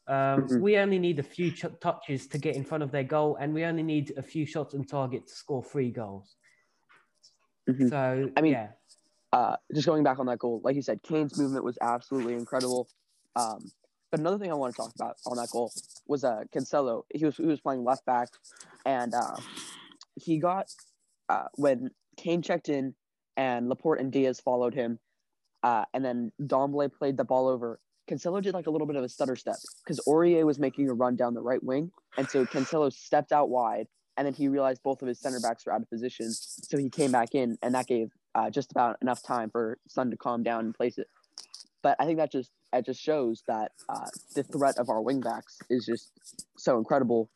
Um, 0.08 0.42
Mhm. 0.48 0.60
We 0.60 0.76
only 0.78 0.98
need 0.98 1.18
a 1.20 1.22
few 1.22 1.52
ch- 1.52 1.64
touches 1.80 2.26
to 2.28 2.38
get 2.38 2.56
in 2.56 2.64
front 2.64 2.82
of 2.82 2.90
their 2.90 3.04
goal, 3.04 3.36
and 3.40 3.54
we 3.54 3.64
only 3.64 3.84
need 3.84 4.12
a 4.16 4.22
few 4.22 4.44
shots 4.44 4.74
on 4.74 4.84
target 4.84 5.26
to 5.28 5.32
score 5.32 5.62
three 5.62 5.90
goals. 5.92 6.34
Mhm. 7.70 7.88
So, 7.88 8.32
I 8.36 8.40
mean, 8.40 8.52
yeah, 8.52 8.70
uh, 9.32 9.56
just 9.74 9.86
going 9.86 10.02
back 10.02 10.18
on 10.18 10.26
that 10.26 10.38
goal, 10.38 10.60
like 10.62 10.76
you 10.76 10.82
said, 10.82 11.02
Kane's 11.02 11.38
movement 11.38 11.64
was 11.64 11.78
absolutely 11.80 12.34
incredible. 12.34 12.88
Um, 13.34 13.70
but 14.10 14.20
another 14.20 14.38
thing 14.38 14.50
I 14.50 14.54
want 14.54 14.74
to 14.74 14.76
talk 14.76 14.92
about 14.94 15.16
on 15.26 15.38
that 15.38 15.48
goal 15.50 15.72
was 16.06 16.22
uh, 16.22 16.42
Cancelo. 16.54 17.04
He 17.14 17.24
was 17.24 17.36
he 17.36 17.46
was 17.46 17.60
playing 17.60 17.82
left 17.82 18.04
back, 18.04 18.28
and 18.84 19.14
uh, 19.14 19.36
he 20.20 20.38
got 20.38 20.66
uh, 21.30 21.44
when 21.54 21.90
Kane 22.18 22.42
checked 22.42 22.68
in, 22.68 22.94
and 23.38 23.70
Laporte 23.70 24.00
and 24.00 24.12
Dias 24.12 24.38
followed 24.38 24.74
him, 24.74 24.98
uh, 25.62 25.86
and 25.94 26.04
then 26.04 26.30
Domblé 26.42 26.92
played 26.92 27.16
the 27.16 27.24
ball 27.24 27.48
over. 27.48 27.80
Cancelo 28.10 28.42
did 28.42 28.52
like 28.52 28.66
a 28.66 28.70
little 28.70 28.86
bit 28.86 28.96
of 28.96 29.04
a 29.04 29.08
stutter 29.08 29.36
step 29.36 29.56
because 29.82 29.98
Aurier 30.06 30.44
was 30.44 30.58
making 30.58 30.90
a 30.90 30.92
run 30.92 31.16
down 31.16 31.32
the 31.32 31.40
right 31.40 31.62
wing, 31.62 31.90
and 32.18 32.28
so 32.28 32.44
Cancelo 32.44 32.92
stepped 32.92 33.32
out 33.32 33.48
wide 33.48 33.86
and 34.16 34.26
then 34.26 34.34
he 34.34 34.48
realized 34.48 34.82
both 34.82 35.00
of 35.00 35.08
his 35.08 35.18
center 35.18 35.40
backs 35.40 35.64
were 35.64 35.72
out 35.72 35.80
of 35.80 35.88
position, 35.88 36.30
so 36.30 36.76
he 36.76 36.90
came 36.90 37.10
back 37.10 37.34
in, 37.34 37.56
and 37.62 37.74
that 37.74 37.86
gave 37.86 38.10
uh, 38.34 38.50
just 38.50 38.70
about 38.70 38.96
enough 39.02 39.22
time 39.22 39.50
for 39.50 39.78
Son 39.88 40.10
to 40.10 40.16
calm 40.16 40.42
down 40.42 40.64
and 40.66 40.74
place 40.74 40.98
it. 40.98 41.08
But 41.82 41.96
I 41.98 42.06
think 42.06 42.18
that 42.18 42.30
just 42.30 42.50
it 42.72 42.86
just 42.86 43.00
shows 43.00 43.42
that 43.46 43.72
uh, 43.88 44.06
the 44.34 44.42
threat 44.42 44.78
of 44.78 44.88
our 44.88 45.02
wingbacks 45.02 45.58
is 45.68 45.84
just 45.84 46.12
so 46.56 46.78
incredible 46.78 47.28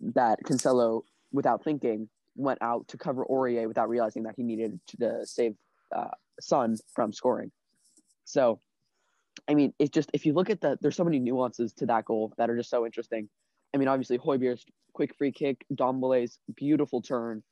that 0.00 0.38
Cancelo, 0.44 1.02
without 1.32 1.62
thinking, 1.62 2.08
went 2.36 2.60
out 2.62 2.88
to 2.88 2.96
cover 2.96 3.24
Aurier 3.24 3.68
without 3.68 3.88
realizing 3.88 4.22
that 4.24 4.34
he 4.36 4.42
needed 4.42 4.80
to 4.98 5.26
save 5.26 5.54
uh, 5.94 6.08
Son 6.40 6.76
from 6.94 7.12
scoring. 7.12 7.50
So, 8.24 8.60
I 9.48 9.54
mean, 9.54 9.74
it's 9.78 9.90
just 9.90 10.10
if 10.14 10.24
you 10.24 10.32
look 10.32 10.50
at 10.50 10.60
the, 10.60 10.78
there's 10.80 10.96
so 10.96 11.04
many 11.04 11.18
nuances 11.18 11.72
to 11.74 11.86
that 11.86 12.06
goal 12.06 12.32
that 12.38 12.48
are 12.48 12.56
just 12.56 12.70
so 12.70 12.86
interesting. 12.86 13.28
I 13.74 13.76
mean, 13.76 13.88
obviously 13.88 14.18
Højbjerg's 14.18 14.64
quick 14.94 15.14
free 15.16 15.32
kick, 15.32 15.64
Ndombele's 15.72 16.38
beautiful 16.54 17.02
turn, 17.02 17.42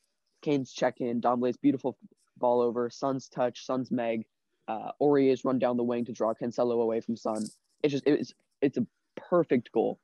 Kane's 0.40 0.72
check 0.72 1.00
in, 1.00 1.20
Ndombele's 1.20 1.56
beautiful 1.56 1.98
ball 2.38 2.60
over, 2.60 2.90
Son's 2.90 3.28
touch, 3.28 3.64
Son's 3.64 3.90
meg, 3.90 4.26
uh, 4.68 4.92
Aurier's 5.00 5.44
run 5.44 5.58
down 5.58 5.76
the 5.76 5.82
wing 5.82 6.04
to 6.04 6.12
draw 6.12 6.34
Cancelo 6.34 6.82
away 6.82 7.00
from 7.00 7.16
Son. 7.16 7.44
It's 7.82 7.92
just 7.92 8.06
it's 8.06 8.32
it's 8.60 8.78
a 8.78 8.86
perfect 9.16 9.72
goal. 9.72 9.98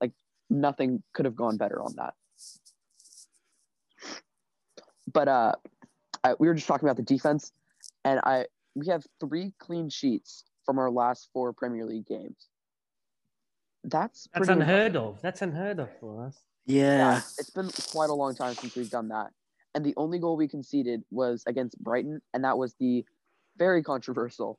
Like 0.00 0.12
nothing 0.50 1.02
could 1.12 1.24
have 1.24 1.36
gone 1.36 1.56
better 1.56 1.82
on 1.82 1.94
that. 1.96 2.14
But 5.12 5.28
uh, 5.28 5.52
I, 6.24 6.34
we 6.38 6.48
were 6.48 6.54
just 6.54 6.66
talking 6.66 6.88
about 6.88 6.96
the 6.96 7.02
defense, 7.02 7.52
and 8.04 8.20
I 8.20 8.46
we 8.74 8.88
have 8.88 9.04
three 9.20 9.52
clean 9.58 9.88
sheets 9.88 10.44
from 10.64 10.78
our 10.78 10.90
last 10.90 11.28
four 11.32 11.52
Premier 11.52 11.84
League 11.84 12.06
games. 12.06 12.48
That's 13.84 14.28
That's 14.32 14.46
pretty 14.46 14.60
unheard 14.60 14.96
of. 14.96 15.20
That's 15.22 15.42
unheard 15.42 15.80
of 15.80 15.88
for 15.98 16.26
us. 16.26 16.38
Yeah. 16.66 17.16
it's 17.38 17.50
been 17.50 17.68
quite 17.90 18.10
a 18.10 18.14
long 18.14 18.34
time 18.34 18.54
since 18.54 18.76
we've 18.76 18.90
done 18.90 19.08
that. 19.08 19.32
And 19.74 19.84
the 19.84 19.94
only 19.96 20.18
goal 20.18 20.36
we 20.36 20.48
conceded 20.48 21.02
was 21.10 21.42
against 21.46 21.78
Brighton, 21.82 22.20
and 22.34 22.44
that 22.44 22.58
was 22.58 22.74
the 22.74 23.04
very 23.56 23.82
controversial 23.82 24.58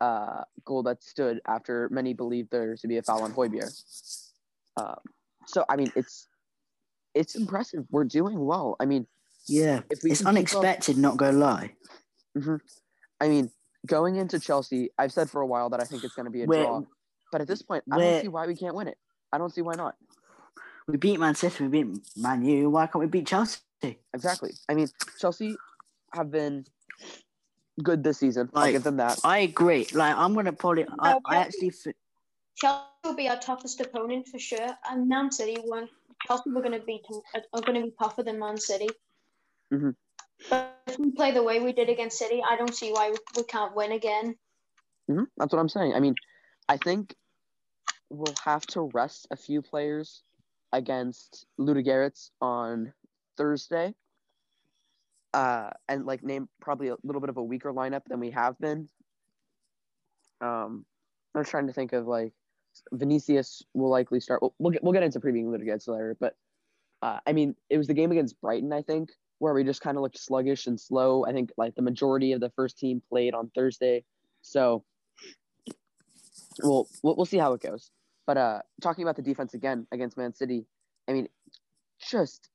uh, 0.00 0.42
goal 0.64 0.82
that 0.84 1.02
stood 1.02 1.40
after 1.46 1.88
many 1.90 2.12
believed 2.12 2.50
there 2.50 2.76
to 2.76 2.86
be 2.88 2.98
a 2.98 3.02
foul 3.02 3.22
on 3.24 3.32
Højbjerg. 3.32 3.72
Um, 4.76 4.96
so 5.46 5.64
I 5.68 5.76
mean, 5.76 5.90
it's 5.96 6.28
it's 7.14 7.34
impressive. 7.34 7.86
We're 7.90 8.04
doing 8.04 8.38
well. 8.44 8.76
I 8.78 8.84
mean, 8.84 9.06
Yeah. 9.46 9.80
if 9.90 10.02
we 10.04 10.10
It's 10.10 10.20
keep 10.20 10.26
up- 10.26 10.34
unexpected, 10.34 10.98
not 10.98 11.16
gonna 11.16 11.38
lie. 11.38 11.74
Mhm. 12.36 12.60
I 13.20 13.28
mean, 13.28 13.50
going 13.86 14.16
into 14.16 14.38
Chelsea, 14.38 14.90
I've 14.98 15.12
said 15.12 15.30
for 15.30 15.40
a 15.40 15.46
while 15.46 15.70
that 15.70 15.80
I 15.80 15.84
think 15.84 16.04
it's 16.04 16.14
going 16.14 16.26
to 16.26 16.30
be 16.30 16.42
a 16.42 16.46
We're- 16.46 16.64
draw. 16.66 16.82
But 17.32 17.40
at 17.40 17.48
this 17.48 17.62
point, 17.62 17.82
I 17.90 17.98
don't 17.98 18.20
see 18.22 18.28
why 18.28 18.46
we 18.46 18.54
can't 18.54 18.74
win 18.76 18.86
it. 18.88 18.98
I 19.32 19.38
don't 19.38 19.50
see 19.50 19.62
why 19.62 19.74
not. 19.74 19.96
We 20.86 20.98
beat 20.98 21.18
Man 21.18 21.34
City, 21.34 21.64
we 21.66 21.70
beat 21.82 22.16
Man 22.16 22.44
U. 22.44 22.68
Why 22.70 22.86
can't 22.86 23.00
we 23.00 23.06
beat 23.06 23.26
Chelsea? 23.26 23.60
Exactly. 24.14 24.52
I 24.68 24.74
mean, 24.74 24.88
Chelsea 25.18 25.56
have 26.14 26.30
been 26.30 26.64
good 27.82 28.02
this 28.02 28.18
season. 28.18 28.48
I'll 28.54 28.70
give 28.72 28.82
them 28.82 28.96
that. 28.96 29.18
I 29.24 29.38
agree. 29.38 29.86
Like 29.92 30.16
I'm 30.16 30.34
gonna 30.34 30.52
probably. 30.52 30.84
I, 30.98 31.10
No, 31.12 31.20
I 31.24 31.34
Chelsea- 31.34 31.46
actually. 31.46 31.68
F- 31.68 31.94
Chelsea 32.56 32.84
will 33.04 33.14
be 33.14 33.28
our 33.28 33.38
toughest 33.38 33.80
opponent 33.80 34.28
for 34.28 34.38
sure, 34.38 34.68
and 34.90 35.08
Man 35.08 35.30
City 35.30 35.58
won't. 35.64 35.90
Chelsea 36.26 36.50
were 36.50 36.62
going 36.62 36.72
to 36.80 36.84
be 36.86 37.02
are 37.52 37.60
going 37.60 37.74
to 37.80 37.86
be 37.88 37.94
tougher 38.00 38.22
than 38.22 38.38
Man 38.38 38.56
City. 38.56 38.88
Mhm. 39.72 39.94
But 40.48 40.74
if 40.86 40.98
we 40.98 41.10
play 41.12 41.32
the 41.32 41.42
way 41.42 41.60
we 41.60 41.72
did 41.74 41.90
against 41.90 42.18
City, 42.18 42.42
I 42.42 42.56
don't 42.56 42.74
see 42.74 42.90
why 42.92 43.10
we, 43.10 43.16
we 43.36 43.44
can't 43.44 43.76
win 43.76 43.92
again. 43.92 44.36
hmm 45.08 45.24
That's 45.36 45.52
what 45.52 45.58
I'm 45.60 45.68
saying. 45.68 45.92
I 45.94 46.00
mean, 46.00 46.14
I 46.68 46.78
think 46.78 47.14
we'll 48.08 48.34
have 48.42 48.66
to 48.68 48.90
rest 48.94 49.26
a 49.30 49.36
few 49.36 49.60
players 49.60 50.22
against 50.72 51.44
Ludogorets 51.60 52.30
on 52.40 52.92
Thursday. 53.36 53.94
Uh, 55.34 55.70
and 55.88 56.06
like 56.06 56.22
name 56.22 56.48
probably 56.60 56.88
a 56.88 56.96
little 57.02 57.20
bit 57.20 57.28
of 57.28 57.36
a 57.36 57.42
weaker 57.42 57.72
lineup 57.72 58.04
than 58.08 58.20
we 58.20 58.30
have 58.30 58.58
been. 58.58 58.88
Um, 60.40 60.84
I'm 61.34 61.44
trying 61.44 61.66
to 61.66 61.72
think 61.72 61.92
of 61.92 62.06
like 62.06 62.32
Vinicius 62.92 63.62
will 63.74 63.90
likely 63.90 64.20
start. 64.20 64.40
We'll, 64.42 64.54
we'll 64.58 64.72
get 64.72 64.82
we'll 64.82 64.92
get 64.92 65.02
into 65.02 65.20
previewing 65.20 65.46
Ludogorets 65.46 65.88
later, 65.88 66.16
but 66.18 66.36
uh, 67.02 67.18
I 67.26 67.32
mean 67.32 67.54
it 67.68 67.76
was 67.76 67.86
the 67.86 67.94
game 67.94 68.12
against 68.12 68.40
Brighton, 68.40 68.72
I 68.72 68.82
think, 68.82 69.10
where 69.38 69.52
we 69.52 69.64
just 69.64 69.82
kind 69.82 69.96
of 69.96 70.02
looked 70.02 70.18
sluggish 70.18 70.66
and 70.66 70.80
slow. 70.80 71.24
I 71.26 71.32
think 71.32 71.50
like 71.56 71.74
the 71.74 71.82
majority 71.82 72.32
of 72.32 72.40
the 72.40 72.50
first 72.50 72.78
team 72.78 73.02
played 73.08 73.34
on 73.34 73.50
Thursday, 73.54 74.04
so 74.42 74.84
we'll 76.62 76.88
we'll, 77.02 77.16
we'll 77.16 77.26
see 77.26 77.38
how 77.38 77.52
it 77.52 77.60
goes. 77.60 77.90
But 78.26 78.36
uh, 78.36 78.60
talking 78.80 79.04
about 79.04 79.16
the 79.16 79.22
defense 79.22 79.54
again 79.54 79.86
against 79.92 80.16
Man 80.16 80.34
City, 80.34 80.66
I 81.08 81.12
mean, 81.12 81.28
just 82.00 82.48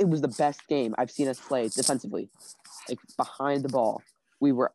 it 0.00 0.08
was 0.08 0.22
the 0.22 0.28
best 0.28 0.66
game 0.66 0.94
I've 0.96 1.10
seen 1.10 1.28
us 1.28 1.38
play 1.38 1.68
defensively, 1.68 2.30
like 2.88 2.98
behind 3.18 3.62
the 3.62 3.68
ball. 3.68 4.02
We 4.40 4.50
were 4.50 4.72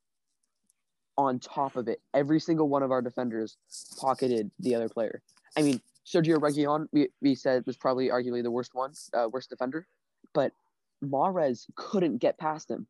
on 1.18 1.40
top 1.40 1.76
of 1.76 1.88
it. 1.88 2.00
Every 2.14 2.40
single 2.40 2.70
one 2.70 2.84
of 2.84 2.92
our 2.92 3.02
defenders 3.02 3.58
pocketed 4.00 4.52
the 4.60 4.76
other 4.76 4.88
player. 4.88 5.24
I 5.58 5.64
mean, 5.64 5.82
Sergio 6.06 6.38
Reguilon, 6.38 6.88
we, 6.92 7.10
we 7.22 7.34
said 7.34 7.66
was 7.66 7.76
probably 7.76 8.10
arguably 8.10 8.44
the 8.44 8.52
worst 8.52 8.76
one, 8.76 8.94
uh, 9.16 9.28
worst 9.32 9.50
defender, 9.50 9.88
but 10.34 10.52
Mahrez 11.04 11.66
couldn't 11.76 12.18
get 12.18 12.38
past 12.38 12.70
him. 12.70 12.86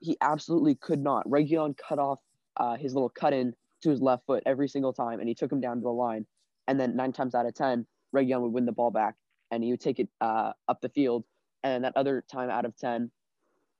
He 0.00 0.16
absolutely 0.20 0.74
could 0.74 1.00
not. 1.00 1.28
Reguilon 1.28 1.76
cut 1.76 2.00
off 2.00 2.18
uh, 2.56 2.76
his 2.76 2.92
little 2.92 3.08
cut 3.08 3.32
in 3.32 3.54
to 3.82 3.90
his 3.90 4.02
left 4.02 4.26
foot 4.26 4.42
every 4.46 4.68
single 4.68 4.92
time, 4.92 5.20
and 5.20 5.28
he 5.28 5.34
took 5.34 5.52
him 5.52 5.60
down 5.60 5.76
to 5.76 5.82
the 5.82 5.90
line. 5.90 6.26
And 6.66 6.80
then 6.80 6.96
nine 6.96 7.12
times 7.12 7.36
out 7.36 7.46
of 7.46 7.54
ten, 7.54 7.86
Reguilon 8.12 8.40
would 8.40 8.52
win 8.52 8.66
the 8.66 8.72
ball 8.72 8.90
back, 8.90 9.14
and 9.52 9.62
he 9.62 9.70
would 9.70 9.80
take 9.80 10.00
it 10.00 10.08
uh, 10.20 10.52
up 10.66 10.80
the 10.80 10.88
field. 10.88 11.24
And 11.64 11.84
that 11.84 11.92
other 11.96 12.22
time 12.30 12.50
out 12.50 12.64
of 12.64 12.76
ten, 12.76 13.10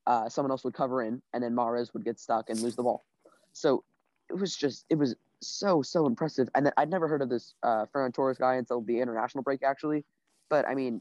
uh, 0.06 0.28
someone 0.28 0.50
else 0.50 0.64
would 0.64 0.74
cover 0.74 1.02
in, 1.02 1.22
and 1.32 1.42
then 1.42 1.54
Mahrez 1.54 1.92
would 1.94 2.04
get 2.04 2.18
stuck 2.18 2.50
and 2.50 2.60
lose 2.60 2.76
the 2.76 2.82
ball. 2.82 3.04
So 3.52 3.84
it 4.28 4.38
was 4.38 4.56
just 4.56 4.84
it 4.90 4.96
was 4.96 5.14
so 5.40 5.82
so 5.82 6.06
impressive. 6.06 6.48
And 6.54 6.66
then 6.66 6.72
I'd 6.76 6.90
never 6.90 7.08
heard 7.08 7.22
of 7.22 7.28
this 7.28 7.54
uh, 7.62 7.86
Ferran 7.94 8.12
Torres 8.12 8.38
guy 8.38 8.54
until 8.54 8.80
the 8.80 9.00
international 9.00 9.42
break 9.42 9.62
actually. 9.62 10.04
But 10.48 10.66
I 10.66 10.74
mean, 10.74 11.00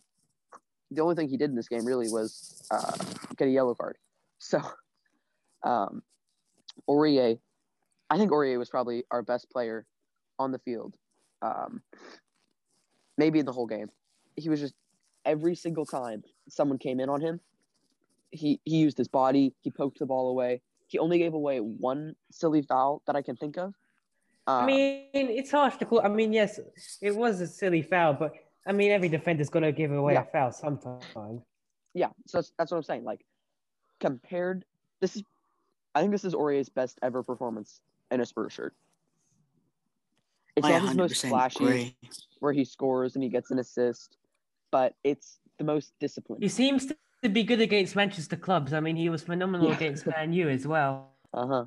the 0.92 1.02
only 1.02 1.16
thing 1.16 1.30
he 1.30 1.38
did 1.38 1.50
in 1.50 1.56
this 1.56 1.68
game 1.68 1.86
really 1.86 2.10
was 2.10 2.64
uh, 2.72 2.94
get 3.38 3.48
a 3.48 3.52
yellow 3.52 3.76
card. 3.76 3.98
So 4.40 4.62
um, 5.64 6.04
Aurier, 6.90 7.40
I 8.10 8.18
think 8.18 8.32
Aurier 8.32 8.58
was 8.58 8.70
probably 8.70 9.04
our 9.12 9.22
best 9.22 9.50
player 9.50 9.86
on 10.38 10.52
the 10.52 10.60
field. 10.60 10.96
Um, 11.42 11.82
maybe 13.18 13.40
in 13.40 13.46
the 13.46 13.52
whole 13.52 13.68
game. 13.68 13.90
He 14.36 14.50
was 14.50 14.60
just 14.60 14.74
every 15.26 15.56
single 15.56 15.86
time 15.86 16.24
someone 16.50 16.78
came 16.78 17.00
in 17.00 17.10
on 17.10 17.22
him, 17.22 17.40
he 18.32 18.60
he 18.64 18.78
used 18.78 18.98
his 18.98 19.08
body, 19.08 19.54
he 19.62 19.72
poked 19.72 20.00
the 20.00 20.06
ball 20.06 20.30
away. 20.30 20.62
He 20.88 21.00
only 21.00 21.18
gave 21.18 21.34
away 21.34 21.60
one 21.60 22.16
silly 22.32 22.62
foul 22.62 23.02
that 23.08 23.16
I 23.16 23.22
can 23.22 23.36
think 23.36 23.58
of. 23.58 23.74
Uh, 24.48 24.52
I 24.52 24.66
mean, 24.66 25.08
it's 25.14 25.50
harsh 25.50 25.78
to 25.78 25.86
call. 25.86 26.02
I 26.06 26.08
mean, 26.10 26.32
yes, 26.32 26.60
it 27.02 27.16
was 27.16 27.42
a 27.42 27.48
silly 27.48 27.82
foul, 27.82 28.14
but 28.14 28.34
I 28.68 28.72
mean, 28.72 28.92
every 28.92 29.10
defender's 29.10 29.50
going 29.50 29.64
to 29.64 29.72
give 29.72 29.92
away 29.92 30.14
Yeah. 30.14 30.22
a 30.22 30.26
foul 30.26 30.52
sometime. 30.52 31.42
yeah, 31.96 32.10
so 32.28 32.38
that's, 32.38 32.52
that's 32.58 32.72
what 32.72 32.78
I'm 32.78 32.84
saying. 32.84 33.04
Like 33.04 33.26
compared, 34.00 34.66
this 35.02 35.16
is, 35.16 35.24
I 35.96 36.02
think 36.02 36.12
this 36.12 36.26
is 36.26 36.36
Aurier's 36.36 36.70
best 36.70 37.00
ever 37.02 37.24
performance 37.24 37.80
in 38.12 38.22
a 38.22 38.26
Spurs 38.26 38.54
shirt. 38.54 38.76
It's 40.56 40.66
I 40.68 40.72
not 40.72 40.82
his 40.84 40.96
most 40.96 41.26
flashy, 41.26 41.64
agree. 41.66 41.96
where 42.40 42.54
he 42.54 42.64
scores 42.66 43.16
and 43.16 43.24
he 43.24 43.30
gets 43.30 43.50
an 43.52 43.60
assist, 43.60 44.18
but 44.76 44.94
it's 45.06 45.40
the 45.58 45.64
most 45.64 45.94
disciplined. 46.02 46.44
He 46.44 46.50
seems 46.50 46.92
to 47.24 47.30
be 47.30 47.44
good 47.44 47.62
against 47.62 47.96
Manchester 47.96 48.36
clubs. 48.36 48.74
I 48.74 48.82
mean, 48.82 48.98
he 48.98 49.08
was 49.08 49.24
phenomenal 49.24 49.70
Yeah. 49.70 49.76
against 49.78 50.06
Man 50.06 50.34
U 50.34 50.50
as 50.50 50.68
well. 50.68 51.14
Uh 51.34 51.48
huh. 51.48 51.66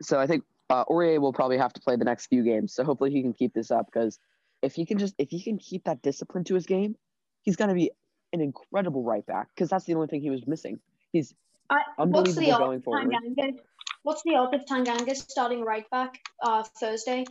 So 0.00 0.18
I 0.18 0.26
think 0.26 0.42
uh, 0.70 0.84
Aurier 0.86 1.20
will 1.20 1.32
probably 1.32 1.56
have 1.58 1.72
to 1.74 1.80
play 1.80 1.94
the 1.94 2.04
next 2.04 2.26
few 2.26 2.42
games. 2.42 2.74
So 2.74 2.82
hopefully 2.82 3.12
he 3.12 3.22
can 3.22 3.32
keep 3.32 3.54
this 3.54 3.70
up 3.70 3.86
because 3.86 4.18
if 4.60 4.74
he 4.74 4.84
can 4.84 4.98
just 4.98 5.14
if 5.18 5.30
he 5.30 5.40
can 5.40 5.56
keep 5.58 5.84
that 5.84 6.02
discipline 6.02 6.42
to 6.44 6.54
his 6.56 6.66
game, 6.66 6.96
he's 7.42 7.54
gonna 7.54 7.74
be 7.74 7.92
an 8.32 8.40
incredible 8.40 9.04
right 9.04 9.24
back 9.24 9.46
because 9.54 9.68
that's 9.68 9.84
the 9.84 9.94
only 9.94 10.08
thing 10.08 10.22
he 10.22 10.30
was 10.30 10.48
missing. 10.48 10.80
He's 11.12 11.32
I, 11.70 11.76
what's 11.98 12.34
the 12.34 12.40
unbelievable 12.40 12.58
going 12.58 12.82
forward. 12.82 13.12
Tanganga? 13.12 13.56
What's 14.02 14.22
the 14.24 14.34
odds 14.34 14.52
of 14.52 14.64
Tanganga 14.64 15.14
starting 15.14 15.62
right 15.62 15.88
back 15.90 16.18
uh, 16.42 16.64
Thursday? 16.80 17.24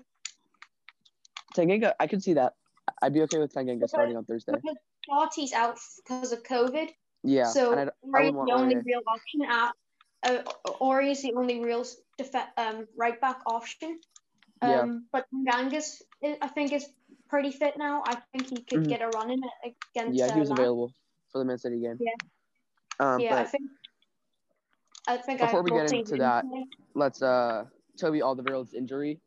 Tanganga. 1.54 1.92
I 2.00 2.08
could 2.08 2.24
see 2.24 2.36
that. 2.36 2.54
I'd 3.02 3.14
be 3.14 3.22
okay 3.24 3.40
with 3.40 3.54
Tanganga 3.54 3.88
starting 3.88 4.16
on 4.18 4.26
Thursday. 4.26 4.54
Because 4.54 4.78
Doherty's 5.08 5.54
out 5.54 5.78
because 5.98 6.32
of 6.32 6.44
COVID, 6.44 6.90
Yeah. 7.24 7.46
so 7.46 7.74
and 7.78 7.92
Ori 8.02 8.28
is 8.28 8.34
the 8.34 8.52
only 8.54 8.76
Aurier. 8.76 8.86
real 8.86 9.02
option. 9.08 9.42
At, 9.44 9.74
uh, 10.24 10.72
Ori 10.80 11.12
is 11.12 11.22
the 11.22 11.34
only 11.36 11.64
real 11.64 11.86
def- 12.18 12.36
um, 12.58 12.88
right 12.96 13.20
back 13.22 13.42
option. 13.46 14.00
Um, 14.62 14.70
Yeah. 14.72 14.86
But 15.12 15.26
Tanganga's, 15.34 16.02
I 16.24 16.48
think, 16.48 16.74
is 16.74 16.88
pretty 17.30 17.52
fit 17.52 17.78
now. 17.78 18.04
I 18.08 18.16
think 18.32 18.48
he 18.48 18.64
could 18.64 18.84
Mhm. 18.86 18.88
get 18.90 19.02
a 19.02 19.10
run 19.10 19.32
in 19.32 19.42
it 19.44 19.76
against. 19.94 20.18
Yeah, 20.18 20.28
uh, 20.28 20.34
he 20.34 20.40
was 20.40 20.50
Lens. 20.50 20.60
available 20.60 20.92
for 21.32 21.40
the 21.40 21.46
Man 21.46 21.58
City 21.58 21.80
game. 21.80 21.98
Yeah. 22.00 22.12
Um, 23.00 23.20
Yeah, 23.20 23.36
I 23.36 23.44
think. 23.44 23.70
I 25.08 25.18
think 25.18 25.40
Before 25.40 25.60
I 25.60 25.64
we 25.64 25.70
get 25.72 25.92
into 25.92 26.18
that, 26.18 26.46
let's 26.96 27.22
uh 27.22 27.66
Toby 27.98 28.20
Alderweireld's 28.22 28.74
injury. 28.74 29.20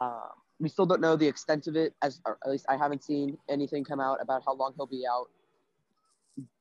Uh, 0.00 0.28
we 0.62 0.68
still 0.68 0.86
don't 0.86 1.00
know 1.00 1.16
the 1.16 1.26
extent 1.26 1.66
of 1.66 1.74
it, 1.74 1.92
as 2.02 2.20
or 2.24 2.38
at 2.44 2.50
least 2.50 2.66
I 2.68 2.76
haven't 2.76 3.02
seen 3.02 3.36
anything 3.50 3.82
come 3.82 3.98
out 3.98 4.18
about 4.22 4.44
how 4.46 4.54
long 4.54 4.72
he'll 4.76 4.86
be 4.86 5.04
out. 5.10 5.26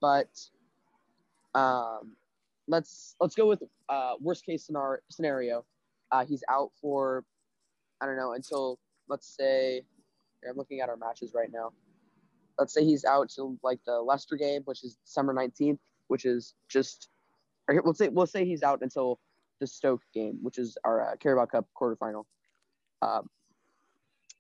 But 0.01 0.27
um, 1.53 2.13
let's 2.67 3.15
let's 3.21 3.35
go 3.35 3.47
with 3.47 3.61
uh, 3.89 4.13
worst 4.19 4.43
case 4.43 4.67
scenario. 5.09 5.63
Uh, 6.11 6.25
he's 6.25 6.43
out 6.49 6.71
for 6.81 7.23
I 8.01 8.07
don't 8.07 8.17
know 8.17 8.33
until 8.33 8.79
let's 9.07 9.27
say 9.27 9.83
I'm 10.49 10.57
looking 10.57 10.81
at 10.81 10.89
our 10.89 10.97
matches 10.97 11.33
right 11.35 11.51
now. 11.53 11.71
Let's 12.57 12.73
say 12.73 12.83
he's 12.83 13.05
out 13.05 13.29
till 13.29 13.55
like 13.61 13.81
the 13.85 14.01
Leicester 14.01 14.35
game, 14.35 14.63
which 14.65 14.83
is 14.83 14.97
December 15.05 15.35
19th, 15.35 15.79
which 16.07 16.25
is 16.25 16.55
just. 16.67 17.07
Let's 17.69 17.99
say 17.99 18.09
we'll 18.09 18.25
say 18.25 18.45
he's 18.45 18.63
out 18.63 18.81
until 18.81 19.19
the 19.59 19.67
Stoke 19.67 20.01
game, 20.11 20.39
which 20.41 20.57
is 20.57 20.75
our 20.83 21.11
uh, 21.11 21.15
Carabao 21.17 21.45
Cup 21.45 21.67
quarterfinal. 21.79 22.25
Um, 23.03 23.29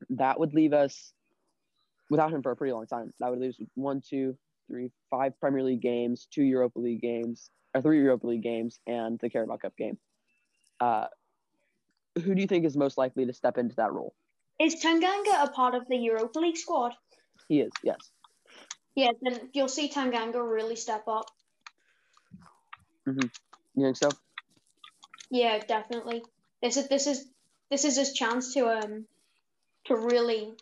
that 0.09 0.39
would 0.39 0.53
leave 0.53 0.73
us 0.73 1.13
without 2.09 2.31
him 2.31 2.41
for 2.41 2.51
a 2.51 2.55
pretty 2.55 2.73
long 2.73 2.87
time. 2.87 3.13
That 3.19 3.29
would 3.29 3.39
leave 3.39 3.51
us 3.51 3.59
with 3.59 3.69
one, 3.75 4.01
two, 4.01 4.37
three, 4.67 4.91
five 5.09 5.39
Premier 5.39 5.63
League 5.63 5.81
games, 5.81 6.27
two 6.31 6.43
Europa 6.43 6.79
League 6.79 7.01
games, 7.01 7.49
or 7.73 7.81
three 7.81 7.99
Europa 7.99 8.27
League 8.27 8.43
games, 8.43 8.79
and 8.87 9.19
the 9.19 9.29
Carabao 9.29 9.57
Cup 9.57 9.75
game. 9.77 9.97
Uh, 10.79 11.07
who 12.23 12.35
do 12.35 12.41
you 12.41 12.47
think 12.47 12.65
is 12.65 12.75
most 12.75 12.97
likely 12.97 13.25
to 13.25 13.33
step 13.33 13.57
into 13.57 13.75
that 13.75 13.93
role? 13.93 14.13
Is 14.59 14.83
Tanganga 14.83 15.43
a 15.43 15.49
part 15.49 15.75
of 15.75 15.87
the 15.87 15.97
Europa 15.97 16.39
League 16.39 16.57
squad? 16.57 16.93
He 17.47 17.61
is, 17.61 17.71
yes. 17.83 17.97
Yeah, 18.95 19.11
then 19.21 19.49
you'll 19.53 19.69
see 19.69 19.89
Tanganga 19.89 20.41
really 20.41 20.75
step 20.75 21.07
up. 21.07 21.25
Mhm. 23.07 23.31
You 23.75 23.85
think 23.85 23.97
so? 23.97 24.09
Yeah, 25.29 25.59
definitely. 25.59 26.23
This 26.61 26.77
is 26.77 26.87
this 26.89 27.07
is 27.07 27.25
this 27.69 27.85
is 27.85 27.95
his 27.95 28.13
chance 28.13 28.53
to 28.53 28.67
um 28.67 29.07
to 29.85 29.95
really 29.95 30.55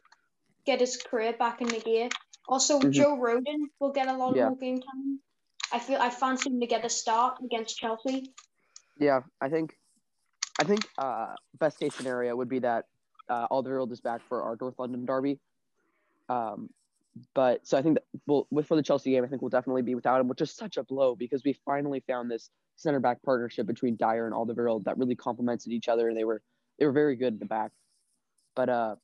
get 0.65 0.79
his 0.79 0.97
career 0.97 1.33
back 1.33 1.61
in 1.61 1.67
the 1.67 1.79
gear. 1.79 2.09
Also, 2.47 2.79
Mhm. 2.79 2.91
Joe 2.91 3.17
Rodon 3.17 3.69
will 3.79 3.91
get 3.91 4.07
a 4.07 4.13
lot 4.13 4.35
Yeah. 4.35 4.49
more 4.49 4.57
game 4.57 4.81
time. 4.81 5.21
I 5.71 5.79
feel 5.79 5.99
I 6.01 6.09
fancy 6.09 6.49
him 6.49 6.59
to 6.59 6.67
get 6.67 6.83
a 6.83 6.89
start 6.89 7.39
against 7.43 7.77
Chelsea. 7.77 8.33
Yeah, 8.97 9.21
I 9.39 9.49
think, 9.49 9.77
I 10.59 10.63
think 10.63 10.81
uh, 10.97 11.35
best 11.59 11.79
case 11.79 11.95
scenario 11.95 12.35
would 12.35 12.49
be 12.49 12.59
that 12.59 12.85
uh, 13.29 13.47
Alderweireld 13.49 13.91
is 13.91 14.01
back 14.01 14.21
for 14.23 14.41
our 14.41 14.57
North 14.59 14.79
London 14.79 15.05
derby. 15.05 15.39
Um, 16.27 16.69
but 17.33 17.65
so 17.67 17.77
I 17.77 17.81
think 17.81 17.95
that 17.95 18.05
we'll 18.25 18.47
with 18.49 18.67
for 18.67 18.75
the 18.75 18.81
Chelsea 18.81 19.11
game, 19.11 19.23
I 19.23 19.27
think 19.27 19.41
we'll 19.41 19.49
definitely 19.49 19.83
be 19.83 19.95
without 19.95 20.19
him, 20.19 20.27
which 20.27 20.41
is 20.41 20.51
such 20.51 20.77
a 20.77 20.83
blow 20.83 21.15
because 21.15 21.43
we 21.43 21.53
finally 21.65 21.99
found 22.01 22.31
this 22.31 22.49
center 22.75 22.99
back 22.99 23.21
partnership 23.23 23.67
between 23.67 23.95
Dier 23.95 24.25
and 24.25 24.33
Alderweireld 24.33 24.85
that 24.85 24.97
really 24.97 25.15
complemented 25.15 25.71
each 25.71 25.87
other, 25.87 26.07
and 26.07 26.17
they 26.17 26.23
were 26.23 26.41
they 26.77 26.85
were 26.85 26.91
very 26.91 27.15
good 27.15 27.33
in 27.33 27.39
the 27.39 27.45
back. 27.45 27.71
But 28.55 28.69
uh, 28.69 28.95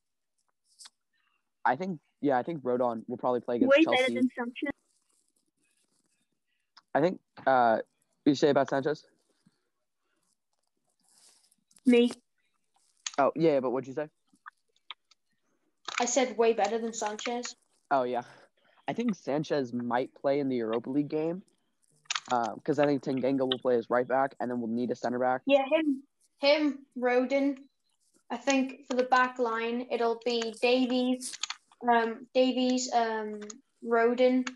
I 1.66 1.76
think 1.76 1.98
yeah, 2.20 2.38
I 2.38 2.42
think 2.42 2.62
Rodon 2.62 3.02
will 3.08 3.18
probably 3.18 3.40
play 3.40 3.56
against 3.56 3.74
Chelsea. 3.82 4.14
Sanchez. 4.14 4.70
I 6.94 7.00
think 7.00 7.20
uh, 7.46 7.78
you 8.24 8.34
say 8.34 8.48
about 8.48 8.70
Sanchez? 8.70 9.04
Me. 11.84 12.10
Oh 13.18 13.32
yeah, 13.36 13.60
but 13.60 13.70
what'd 13.70 13.86
you 13.86 13.94
say? 13.94 14.08
I 16.00 16.04
said 16.04 16.36
way 16.38 16.52
better 16.52 16.78
than 16.78 16.92
Sanchez. 16.92 17.54
Oh 17.90 18.04
yeah, 18.04 18.22
I 18.88 18.92
think 18.92 19.14
Sanchez 19.14 19.72
might 19.72 20.14
play 20.14 20.40
in 20.40 20.48
the 20.48 20.56
Europa 20.56 20.90
League 20.90 21.08
game 21.08 21.42
because 22.28 22.78
I 22.78 22.86
think 22.86 23.02
Tanganga 23.02 23.40
will 23.40 23.58
play 23.58 23.76
as 23.76 23.88
right 23.90 24.06
back, 24.06 24.34
and 24.40 24.50
then 24.50 24.60
we'll 24.60 24.70
need 24.70 24.90
a 24.90 24.96
center 24.96 25.18
back. 25.18 25.42
Yeah, 25.46 25.64
him, 25.70 26.02
him, 26.40 26.78
Rodon. 26.98 27.56
I 28.30 28.36
think 28.36 28.86
for 28.88 28.96
the 28.96 29.04
back 29.04 29.38
line, 29.38 29.86
it'll 29.90 30.20
be 30.24 30.52
Davies, 30.60 31.32
um, 31.88 32.26
Davies, 32.34 32.90
um, 32.92 33.40
Rodon. 33.84 34.48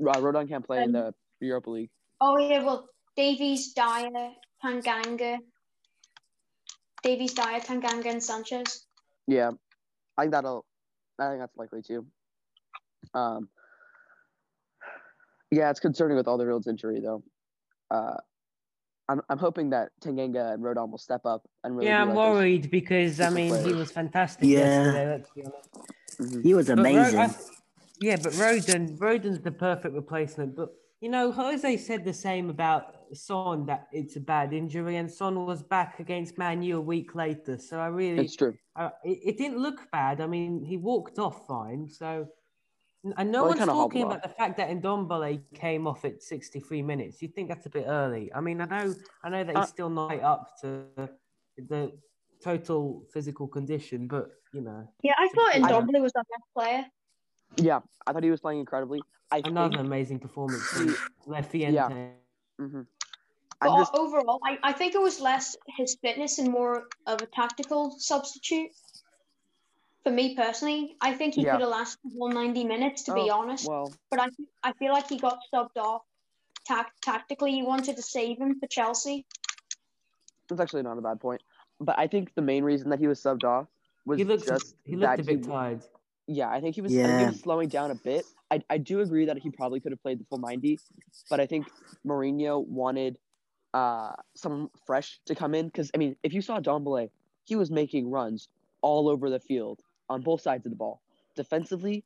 Uh, 0.00 0.12
Rodon 0.20 0.48
can't 0.48 0.66
play 0.66 0.82
in 0.82 0.94
Um, 0.96 1.12
the 1.40 1.46
Europa 1.46 1.70
League. 1.70 1.90
Oh 2.20 2.38
yeah, 2.38 2.62
well, 2.64 2.88
Davies, 3.16 3.72
Dier, 3.74 4.32
Tanganga. 4.64 5.38
Davies, 7.02 7.34
Dier, 7.34 7.60
Tanganga, 7.60 8.06
and 8.06 8.22
Sanchez. 8.22 8.86
Yeah, 9.26 9.50
I 10.16 10.22
think 10.22 10.32
that'll. 10.32 10.64
I 11.18 11.28
think 11.28 11.40
that's 11.40 11.56
likely 11.56 11.82
too. 11.82 12.06
Um. 13.14 13.48
Yeah, 15.50 15.68
it's 15.70 15.80
concerning 15.80 16.16
with 16.16 16.26
Alderweireld's 16.26 16.66
injury 16.66 17.00
though. 17.00 17.22
Uh, 17.90 18.16
I'm 19.08 19.20
I'm 19.28 19.38
hoping 19.38 19.70
that 19.70 19.90
Tanganga 20.02 20.54
and 20.54 20.62
Rodon 20.62 20.90
will 20.90 20.98
step 20.98 21.26
up 21.26 21.42
and 21.62 21.76
really. 21.76 21.88
yeah, 21.88 22.00
I'm 22.00 22.08
like 22.08 22.16
those- 22.16 22.34
worried 22.36 22.70
because 22.70 23.20
I 23.20 23.24
super 23.28 23.34
mean 23.34 23.64
he 23.64 23.72
was 23.74 23.90
fantastic 23.92 24.48
Yeah. 24.48 24.58
yesterday. 24.84 25.06
Let's 25.10 25.30
be 25.30 25.42
honest. 25.44 25.68
Mhm. 26.22 26.42
He 26.42 26.54
was 26.54 26.66
But 26.68 26.76
Ro- 26.78 26.82
amazing. 26.82 27.18
I- 27.20 27.34
yeah, 28.00 28.16
but 28.16 28.32
Rodon, 28.32 28.98
Rodon's 28.98 29.40
the 29.40 29.52
perfect 29.52 29.94
replacement. 29.94 30.56
But 30.56 30.70
you 31.00 31.08
know, 31.08 31.32
Jose 31.32 31.76
said 31.78 32.04
the 32.04 32.12
same 32.12 32.48
about 32.50 32.94
Son 33.12 33.66
that 33.66 33.88
it's 33.92 34.16
a 34.16 34.20
bad 34.20 34.52
injury, 34.52 34.96
and 34.96 35.10
Son 35.10 35.44
was 35.46 35.62
back 35.62 36.00
against 36.00 36.38
Man 36.38 36.62
U 36.62 36.78
a 36.78 36.80
week 36.80 37.14
later. 37.14 37.58
So 37.58 37.78
I 37.80 37.86
really, 37.88 38.24
It's 38.24 38.36
true. 38.36 38.56
uh, 38.76 38.90
it, 39.04 39.18
it 39.24 39.36
didn't 39.38 39.58
look 39.58 39.90
bad. 39.90 40.20
I 40.20 40.26
mean, 40.26 40.64
he 40.64 40.76
walked 40.76 41.18
off 41.18 41.46
fine. 41.46 41.88
So, 41.88 42.28
and 43.16 43.32
no 43.32 43.40
Well, 43.42 43.48
one's 43.50 43.58
kinda 43.60 43.72
talking 43.74 44.04
off. 44.04 44.10
about 44.12 44.22
the 44.22 44.28
fact 44.28 44.56
that 44.58 44.70
Ndombele 44.70 45.42
came 45.54 45.86
off 45.88 46.04
at 46.04 46.22
63 46.22 46.82
minutes. 46.82 47.20
You 47.20 47.28
think 47.28 47.48
that's 47.48 47.66
a 47.66 47.70
bit 47.70 47.86
early? 47.88 48.32
I 48.32 48.40
mean, 48.40 48.60
I 48.60 48.66
know, 48.66 48.94
I 49.24 49.28
know 49.28 49.42
that 49.44 49.56
he's 49.56 49.64
Uh, 49.64 49.66
still 49.66 49.90
not 49.90 50.18
up 50.20 50.56
to 50.62 50.86
the 51.58 51.92
total 52.42 53.04
physical 53.12 53.46
condition, 53.46 54.06
but 54.08 54.30
you 54.52 54.60
know, 54.60 54.86
Yeah, 55.02 55.14
I 55.18 55.28
thought 55.34 55.54
I- 55.54 55.60
Ndombele 55.60 56.00
was 56.02 56.12
our 56.16 56.24
best 56.24 56.44
player. 56.56 56.84
Yeah, 57.56 57.80
I 58.06 58.12
thought 58.12 58.24
he 58.24 58.30
was 58.30 58.40
playing 58.40 58.60
incredibly. 58.60 59.02
I 59.30 59.38
another 59.44 59.76
think. 59.76 59.86
amazing 59.86 60.18
performance 60.20 60.62
from 60.72 60.96
Lefiente. 61.26 61.72
Yeah. 61.72 61.88
hmm 62.58 62.82
But 63.60 63.78
just. 63.78 63.94
overall, 63.94 64.40
I, 64.44 64.58
I 64.62 64.72
think 64.72 64.94
it 64.94 65.00
was 65.00 65.20
less 65.20 65.56
his 65.78 65.96
fitness 66.02 66.38
and 66.38 66.50
more 66.50 66.84
of 67.06 67.22
a 67.22 67.26
tactical 67.26 67.94
substitute. 67.98 68.70
For 70.04 70.10
me 70.10 70.34
personally, 70.34 70.96
I 71.00 71.14
think 71.14 71.34
he 71.34 71.42
Yeah. 71.44 71.52
could 71.52 71.60
have 71.60 71.70
lasted 71.70 72.00
the 72.04 72.18
whole 72.18 72.28
90 72.32 72.64
minutes, 72.64 73.04
to 73.04 73.12
be 73.14 73.30
Oh, 73.30 73.38
honest. 73.40 73.68
Well, 73.68 73.92
But 74.10 74.20
I, 74.20 74.28
I 74.64 74.72
feel 74.72 74.92
like 74.92 75.08
he 75.08 75.18
got 75.18 75.38
subbed 75.54 75.76
off. 75.76 76.02
Tac- 76.66 76.92
tactically, 77.02 77.52
he 77.52 77.62
wanted 77.62 77.96
to 77.96 78.02
save 78.02 78.38
him 78.38 78.58
for 78.58 78.66
Chelsea. 78.66 79.26
that's 80.48 80.60
actually 80.60 80.82
not 80.82 80.98
a 80.98 81.00
bad 81.00 81.20
point. 81.20 81.40
But 81.82 81.98
I 81.98 82.06
think 82.06 82.34
the 82.34 82.42
main 82.42 82.64
reason 82.64 82.90
that 82.90 82.98
he 83.00 83.08
was 83.08 83.20
subbed 83.20 83.44
off 83.44 83.66
was 84.06 84.18
He 84.18 84.24
looked 84.24 84.46
just 84.46 84.76
he 84.84 84.96
looked 84.96 85.18
that 85.18 85.20
a 85.20 85.24
bit 85.24 85.44
he, 85.44 85.50
tired. 85.50 85.82
Yeah, 86.26 86.48
I 86.48 86.60
think 86.60 86.74
he 86.74 86.80
was. 86.80 86.92
I 86.92 86.94
think 86.96 87.18
he 87.18 87.24
Yeah. 87.24 87.26
was 87.26 87.40
slowing 87.40 87.68
down 87.68 87.90
a 87.90 87.94
bit. 87.94 88.24
I, 88.50 88.62
I 88.70 88.78
do 88.78 89.00
agree 89.00 89.26
that 89.26 89.38
he 89.38 89.50
probably 89.50 89.80
could 89.80 89.92
have 89.92 90.02
played 90.02 90.20
the 90.20 90.24
full 90.24 90.38
ninety, 90.38 90.78
but 91.28 91.40
I 91.40 91.46
think 91.46 91.66
Mourinho 92.06 92.64
wanted 92.66 93.18
uh 93.74 94.12
someone 94.36 94.68
fresh 94.86 95.20
to 95.26 95.34
come 95.34 95.54
in 95.54 95.66
because 95.66 95.90
I 95.94 95.98
mean, 95.98 96.16
if 96.22 96.32
you 96.32 96.42
saw 96.42 96.60
Dombele, 96.60 97.10
he 97.44 97.56
was 97.56 97.70
making 97.70 98.10
runs 98.10 98.48
all 98.82 99.08
over 99.08 99.30
the 99.30 99.40
field 99.40 99.80
on 100.08 100.22
both 100.22 100.40
sides 100.42 100.66
of 100.66 100.70
the 100.70 100.76
ball. 100.76 101.00
Defensively, 101.34 102.04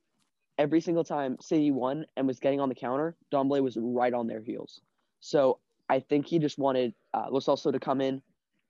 every 0.59 0.81
single 0.81 1.05
time 1.05 1.37
City 1.41 1.71
won 1.71 2.07
and 2.17 2.27
was 2.27 2.39
getting 2.41 2.61
on 2.61 2.69
the 2.69 2.75
counter, 2.75 3.17
Dombele 3.33 3.63
was 3.63 3.77
right 3.77 4.15
on 4.15 4.27
their 4.27 4.41
heels. 4.41 4.81
So 5.21 5.59
I 5.89 6.01
think 6.01 6.27
he 6.27 6.39
just 6.39 6.59
wanted 6.59 6.95
uh, 7.15 7.27
Lo 7.31 7.41
Celso 7.41 7.73
to 7.73 7.81
come 7.81 8.01
in, 8.01 8.23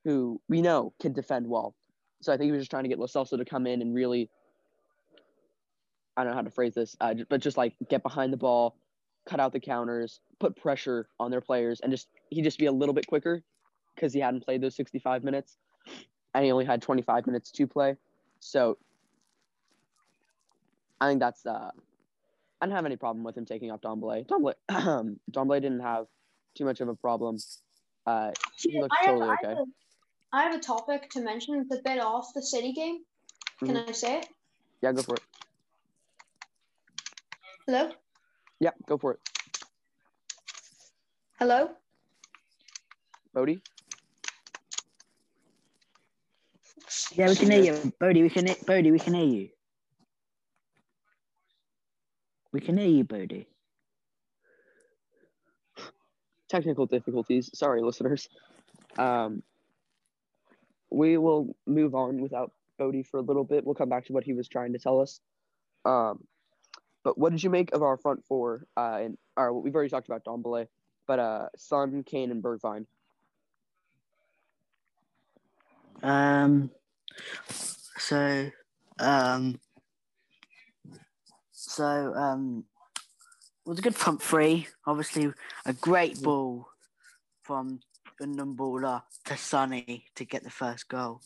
who 0.07 0.41
we 0.49 0.63
know 0.63 0.93
can 1.03 1.13
defend 1.13 1.49
well. 1.49 1.75
So 2.23 2.33
I 2.33 2.37
think 2.37 2.47
he 2.47 2.53
was 2.53 2.61
just 2.61 2.71
trying 2.71 2.85
to 2.85 2.89
get 2.89 3.01
Lo 3.01 3.07
Celso 3.07 3.37
to 3.37 3.45
come 3.45 3.67
in 3.67 3.83
and 3.83 3.93
really 3.93 4.31
I 6.17 6.23
don't 6.23 6.31
know 6.31 6.37
how 6.37 6.43
to 6.43 6.51
phrase 6.51 6.75
this, 6.75 6.97
uh, 7.01 7.15
but 7.29 7.41
just 7.43 7.57
like 7.57 7.75
get 7.91 8.05
behind 8.05 8.33
the 8.33 8.37
ball, 8.37 8.79
cut 9.29 9.41
out 9.41 9.53
the 9.53 9.59
counters, 9.61 10.21
put 10.39 10.57
pressure 10.57 11.09
on 11.19 11.33
their 11.33 11.41
players, 11.41 11.81
and 11.81 11.91
just 11.91 12.07
he 12.31 12.41
just 12.41 12.57
be 12.57 12.67
a 12.67 12.73
little 12.73 12.95
bit 12.95 13.09
quicker 13.09 13.43
because 13.95 14.13
he 14.15 14.21
hadn't 14.21 14.45
played 14.45 14.63
those 14.63 14.77
65 14.77 15.25
minutes, 15.25 15.59
and 16.35 16.45
he 16.45 16.53
only 16.53 16.65
had 16.65 16.81
25 16.81 17.27
minutes 17.27 17.51
to 17.51 17.67
play. 17.67 17.97
So 18.39 18.79
I 21.01 21.09
think 21.09 21.19
that's 21.19 21.45
uh, 21.45 21.73
I 22.61 22.67
don't 22.67 22.77
have 22.77 22.87
any 22.87 22.97
problem 22.97 23.25
with 23.25 23.37
him 23.37 23.45
taking 23.45 23.73
off 23.73 23.81
Dombele. 23.81 24.25
Dombele, 24.27 24.55
Dombele 25.33 25.61
didn't 25.61 25.81
have 25.81 26.07
too 26.55 26.65
much 26.65 26.81
of 26.81 26.89
a 26.89 26.95
problem. 26.95 27.39
Uh, 28.07 28.31
He 28.57 28.81
looked 28.81 28.95
totally 29.05 29.31
okay. 29.45 29.57
Have 30.33 30.43
a, 30.43 30.47
I 30.47 30.51
have 30.51 30.55
a 30.61 30.63
topic 30.63 31.11
to 31.11 31.21
mention. 31.21 31.55
It's 31.61 31.75
a 31.79 31.83
bit 31.83 31.99
off 32.01 32.33
the 32.35 32.43
City 32.43 32.73
game. 32.73 33.05
Can 33.59 33.77
Mhm. 33.77 33.89
I 33.89 33.93
say 33.93 34.19
it? 34.19 34.29
yeah, 34.83 34.93
go 34.93 35.03
for 35.03 35.15
it. 35.15 35.23
Hello? 37.67 37.93
Yeah, 38.61 38.71
go 38.87 38.99
for 38.99 39.13
it. 39.15 39.21
Hello? 41.39 41.77
Bodhi. 43.35 43.63
Yeah, 47.13 47.29
we 47.29 47.37
can 47.37 47.51
hear 47.51 47.75
you, 47.75 47.93
Bodhi. 47.99 48.23
We 48.23 48.31
can, 48.31 48.47
Bodhi. 48.67 48.93
We 48.93 48.99
can 48.99 49.15
hear 49.15 49.25
you. 49.27 49.51
We 52.53 52.61
can 52.61 52.77
hear 52.79 52.89
you, 52.89 53.05
Bodhi. 53.05 53.49
technical 56.49 56.87
difficulties. 56.87 57.51
Sorry, 57.59 57.83
listeners. 57.83 58.29
Um, 58.97 59.43
we 60.91 61.17
will 61.19 61.57
move 61.67 61.95
on 61.95 62.21
without 62.21 62.53
Bodhi 62.79 63.03
for 63.03 63.19
a 63.19 63.23
little 63.23 63.45
bit. 63.45 63.65
We'll 63.65 63.75
come 63.75 63.89
back 63.89 64.07
to 64.07 64.13
what 64.13 64.25
he 64.25 64.33
was 64.33 64.49
trying 64.49 64.73
to 64.73 64.79
tell 64.79 65.01
us. 65.01 65.21
Um, 65.85 66.25
but 67.05 67.17
what 67.17 67.31
did 67.31 67.43
you 67.43 67.51
make 67.51 67.73
of 67.73 67.83
our 67.83 67.97
front 67.97 68.25
four? 68.27 68.67
Uh, 68.77 68.99
and 69.03 69.19
or 69.37 69.53
we've 69.53 69.75
already 69.75 69.91
talked 69.91 70.09
about 70.09 70.25
Dombele, 70.25 70.67
but 71.07 71.19
uh, 71.19 71.49
Son, 71.57 72.03
Kane, 72.05 72.31
and 72.31 72.43
Bergwijn. 72.43 72.87
Um. 76.03 76.71
So, 77.99 78.51
um. 78.99 79.61
So, 81.53 81.85
um, 82.15 82.65
it 83.65 83.69
was 83.69 83.79
a 83.79 83.83
good 83.83 83.95
front 83.95 84.23
three. 84.23 84.67
Obviously, 84.87 85.33
a 85.65 85.73
great 85.73 86.23
ball 86.23 86.69
from 87.43 87.81
Ndombele 88.21 89.03
to 89.27 89.37
Sonny 89.37 90.05
to 90.15 90.25
get 90.25 90.43
the 90.45 90.51
first 90.51 90.89
goal. 90.89 91.21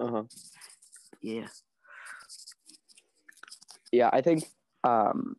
Uh 0.00 0.06
huh. 0.10 0.22
Yeah. 1.22 1.46
Yeah, 3.92 4.10
I 4.12 4.20
think 4.20 4.44
um, 4.84 5.36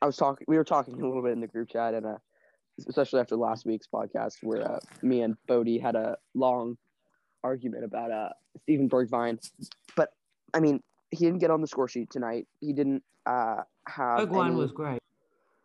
I 0.00 0.06
was 0.06 0.16
talking. 0.16 0.44
We 0.48 0.56
were 0.56 0.64
talking 0.64 0.94
a 0.94 1.06
little 1.06 1.22
bit 1.22 1.32
in 1.32 1.40
the 1.40 1.46
group 1.46 1.68
chat, 1.70 1.94
and 1.94 2.06
uh, 2.06 2.18
especially 2.88 3.20
after 3.20 3.36
last 3.36 3.66
week's 3.66 3.86
podcast, 3.92 4.36
where 4.42 4.72
uh, 4.72 4.78
me 5.02 5.22
and 5.22 5.36
Bodhi 5.46 5.78
had 5.78 5.96
a 5.96 6.16
long 6.34 6.78
argument 7.44 7.84
about 7.84 8.10
uh, 8.10 8.30
Steven 8.62 8.88
Bergwijn. 8.88 9.38
But 9.96 10.10
I 10.54 10.60
mean, 10.60 10.82
he 11.10 11.24
didn't 11.24 11.40
get 11.40 11.50
on 11.50 11.60
the 11.60 11.66
score 11.66 11.88
sheet 11.88 12.10
tonight. 12.10 12.46
He 12.60 12.72
didn't 12.72 13.02
uh, 13.26 13.62
have. 13.86 14.20
Bergwijn 14.28 14.46
any- 14.48 14.56
was 14.56 14.72
great. 14.72 15.00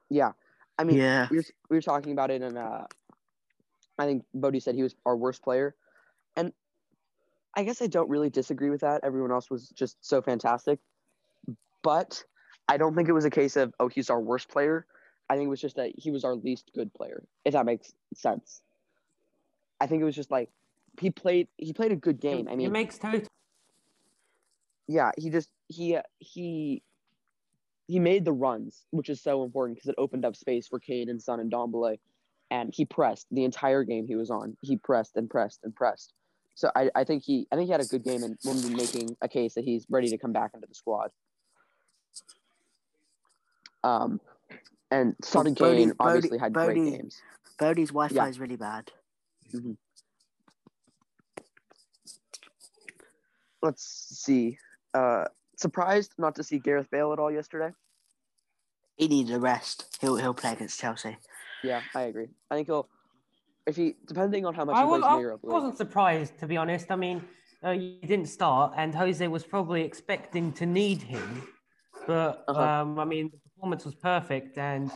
Yeah, 0.10 0.32
I 0.78 0.84
mean, 0.84 0.98
Yeah. 0.98 1.28
we 1.32 1.38
were, 1.38 1.44
we 1.70 1.78
were 1.78 1.82
talking 1.82 2.12
about 2.12 2.30
it, 2.30 2.42
in 2.42 2.58
uh, 2.58 2.86
I 4.00 4.06
think 4.06 4.24
Bodhi 4.34 4.60
said 4.60 4.76
he 4.76 4.84
was 4.84 4.96
our 5.06 5.16
worst 5.16 5.44
player, 5.44 5.76
and 6.36 6.52
I 7.56 7.64
guess 7.64 7.82
I 7.82 7.88
don't 7.88 8.10
really 8.10 8.30
disagree 8.30 8.70
with 8.70 8.82
that. 8.82 9.02
Everyone 9.04 9.32
else 9.32 9.50
was 9.50 9.70
just 9.70 9.98
so 10.06 10.22
fantastic, 10.22 10.80
but 11.84 12.24
I 12.68 12.78
don't 12.78 12.96
think 12.96 13.10
it 13.10 13.14
was 13.14 13.26
a 13.26 13.30
case 13.30 13.56
of 13.56 13.74
oh 13.80 13.88
he's 13.88 14.10
our 14.10 14.20
worst 14.22 14.50
player. 14.50 14.86
I 15.30 15.36
think 15.36 15.48
it 15.48 15.50
was 15.50 15.62
just 15.62 15.76
that 15.78 15.92
he 15.98 16.12
was 16.12 16.24
our 16.24 16.36
least 16.36 16.72
good 16.76 16.94
player, 16.94 17.24
if 17.46 17.54
that 17.54 17.66
makes 17.66 17.94
sense. 18.16 18.62
I 19.80 19.88
think 19.88 20.02
it 20.02 20.06
was 20.06 20.16
just 20.16 20.32
like 20.32 20.50
he 21.00 21.10
played 21.12 21.48
he 21.58 21.74
played 21.74 21.92
a 21.92 21.96
good 21.96 22.20
game. 22.20 22.48
I 22.50 22.54
it 22.54 22.58
mean, 22.58 22.72
makes 22.72 22.98
total. 22.98 23.22
yeah, 24.88 25.12
he 25.18 25.30
just 25.30 25.50
he 25.68 25.98
he 26.20 26.82
he 27.88 28.00
made 28.00 28.26
the 28.26 28.32
runs, 28.32 28.86
which 28.92 29.10
is 29.10 29.22
so 29.22 29.44
important 29.44 29.78
because 29.78 29.90
it 29.90 29.96
opened 29.98 30.26
up 30.26 30.36
space 30.36 30.68
for 30.68 30.80
Kane 30.80 31.10
and 31.10 31.22
Son 31.22 31.40
and 31.40 31.52
Dombele, 31.52 32.00
and 32.54 32.72
he 32.72 32.86
pressed 32.86 33.26
the 33.32 33.44
entire 33.44 33.84
game 33.84 34.06
he 34.08 34.16
was 34.16 34.30
on. 34.30 34.56
He 34.62 34.78
pressed 34.78 35.16
and 35.16 35.28
pressed 35.28 35.62
and 35.64 35.76
pressed. 35.76 36.14
So 36.54 36.70
I, 36.76 36.92
I 36.94 37.04
think 37.04 37.24
he 37.24 37.48
I 37.52 37.56
think 37.56 37.66
he 37.66 37.72
had 37.72 37.82
a 37.82 37.86
good 37.86 38.04
game 38.04 38.22
and 38.22 38.38
will 38.46 38.62
be 38.62 38.76
making 38.76 39.18
a 39.24 39.28
case 39.28 39.56
that 39.56 39.64
he's 39.64 39.88
ready 39.90 40.08
to 40.10 40.20
come 40.20 40.32
back 40.34 40.52
into 40.54 40.68
the 40.68 40.76
squad. 40.76 41.10
Um, 43.84 44.22
and 44.92 45.16
Son 45.24 45.48
and 45.48 45.58
Bodhi- 45.58 45.78
Kane 45.78 45.94
Bodhi- 45.98 46.00
obviously 46.18 46.38
had 46.38 46.54
great 46.54 46.76
games. 46.76 47.20
Bodhi's 47.58 47.90
Wi 47.90 48.10
Fi 48.10 48.16
Yeah. 48.16 48.28
is 48.28 48.40
really 48.40 48.56
bad. 48.56 48.92
Let's 53.64 53.84
see. 53.84 54.60
Uh, 54.94 55.26
surprised 55.58 56.14
not 56.20 56.36
to 56.36 56.44
see 56.44 56.60
Gareth 56.60 56.90
Bale 56.92 57.14
at 57.14 57.20
all 57.20 57.32
yesterday. 57.32 57.72
He 58.96 59.08
needs 59.08 59.32
a 59.32 59.40
rest. 59.40 59.98
He'll 60.02 60.18
he'll 60.18 60.36
play 60.36 60.52
against 60.54 60.80
Chelsea. 60.80 61.18
Yeah, 61.64 61.82
I 61.96 62.02
agree. 62.04 62.28
I 62.52 62.56
think 62.56 62.68
he'll 62.68 62.88
if 63.66 63.76
he 63.78 63.96
depending 64.06 64.46
on 64.46 64.54
how 64.54 64.66
much 64.66 64.76
I, 64.76 64.84
he 64.84 64.90
was, 64.90 65.02
plays 65.02 65.12
in 65.12 65.18
I 65.18 65.22
Europe. 65.22 65.42
League. 65.44 65.54
wasn't 65.54 65.78
surprised, 65.78 66.38
to 66.40 66.48
be 66.48 66.58
honest. 66.58 66.92
I 66.92 66.96
mean, 66.98 67.24
uh, 67.64 67.72
he 67.72 68.00
didn't 68.06 68.28
start, 68.28 68.74
and 68.76 68.94
Jose 68.94 69.26
was 69.28 69.44
probably 69.46 69.84
expecting 69.84 70.52
to 70.54 70.66
need 70.66 71.02
him. 71.02 71.44
But, 72.06 72.44
Uh-huh. 72.50 72.62
um, 72.62 73.00
I 73.00 73.06
mean, 73.06 73.30
the 73.32 73.38
performance 73.50 73.86
was 73.86 73.96
perfect, 73.96 74.58
and 74.58 74.92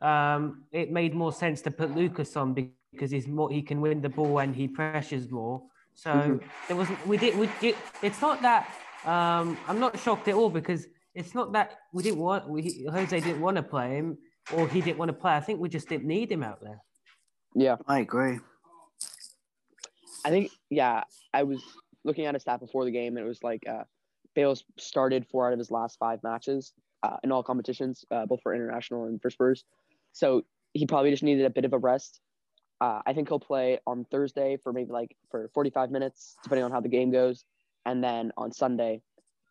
um, 0.00 0.64
it 0.72 0.90
made 0.90 1.14
more 1.14 1.32
sense 1.32 1.62
to 1.62 1.70
put 1.70 1.94
Lucas 1.94 2.36
on 2.36 2.54
because 2.54 3.12
he's 3.12 3.28
more, 3.28 3.48
he 3.50 3.62
can 3.62 3.80
win 3.80 4.00
the 4.00 4.08
ball 4.08 4.40
and 4.40 4.54
he 4.56 4.66
pressures 4.66 5.30
more. 5.30 5.62
So 5.94 6.10
Mhm. 6.10 6.42
there 6.66 6.76
wasn't, 6.76 7.06
we 7.06 7.16
did, 7.16 7.38
we 7.38 7.48
did, 7.60 7.76
it's 8.02 8.20
not 8.20 8.42
that, 8.42 8.66
um, 9.04 9.56
I'm 9.68 9.78
not 9.78 9.96
shocked 10.00 10.26
at 10.26 10.34
all 10.34 10.50
because 10.50 10.88
it's 11.14 11.34
not 11.34 11.52
that 11.52 11.78
we 11.92 12.02
didn't 12.02 12.18
want, 12.18 12.48
we, 12.48 12.84
Jose 12.90 13.20
didn't 13.20 13.40
want 13.40 13.56
to 13.58 13.62
play 13.62 13.90
him 13.98 14.18
or 14.52 14.68
he 14.68 14.80
didn't 14.80 14.98
want 14.98 15.08
to 15.08 15.12
play. 15.12 15.32
I 15.32 15.40
think 15.40 15.60
we 15.60 15.68
just 15.68 15.88
didn't 15.88 16.06
need 16.06 16.30
him 16.30 16.42
out 16.42 16.60
there. 16.60 16.80
Yeah, 17.54 17.76
I 17.86 18.00
agree. 18.00 18.38
I 20.24 20.30
think 20.30 20.50
yeah. 20.70 21.02
I 21.34 21.42
was 21.42 21.62
looking 22.04 22.26
at 22.26 22.34
a 22.34 22.40
stat 22.40 22.60
before 22.60 22.84
the 22.84 22.90
game, 22.90 23.16
and 23.16 23.24
it 23.24 23.28
was 23.28 23.42
like 23.42 23.62
uh, 23.68 23.84
Bale's 24.34 24.64
started 24.78 25.26
four 25.30 25.46
out 25.46 25.52
of 25.52 25.58
his 25.58 25.70
last 25.70 25.98
five 25.98 26.22
matches 26.22 26.72
uh, 27.02 27.16
in 27.22 27.32
all 27.32 27.42
competitions, 27.42 28.04
uh, 28.10 28.26
both 28.26 28.40
for 28.42 28.54
international 28.54 29.06
and 29.06 29.20
for 29.20 29.30
Spurs. 29.30 29.64
So 30.12 30.42
he 30.72 30.86
probably 30.86 31.10
just 31.10 31.22
needed 31.22 31.44
a 31.44 31.50
bit 31.50 31.64
of 31.64 31.72
a 31.72 31.78
rest. 31.78 32.20
Uh, 32.80 33.00
I 33.06 33.12
think 33.12 33.28
he'll 33.28 33.38
play 33.38 33.78
on 33.86 34.04
Thursday 34.10 34.58
for 34.62 34.72
maybe 34.72 34.90
like 34.90 35.16
for 35.30 35.50
45 35.54 35.90
minutes, 35.90 36.36
depending 36.42 36.64
on 36.64 36.72
how 36.72 36.80
the 36.80 36.88
game 36.88 37.10
goes, 37.10 37.44
and 37.86 38.02
then 38.02 38.32
on 38.36 38.52
Sunday, 38.52 39.02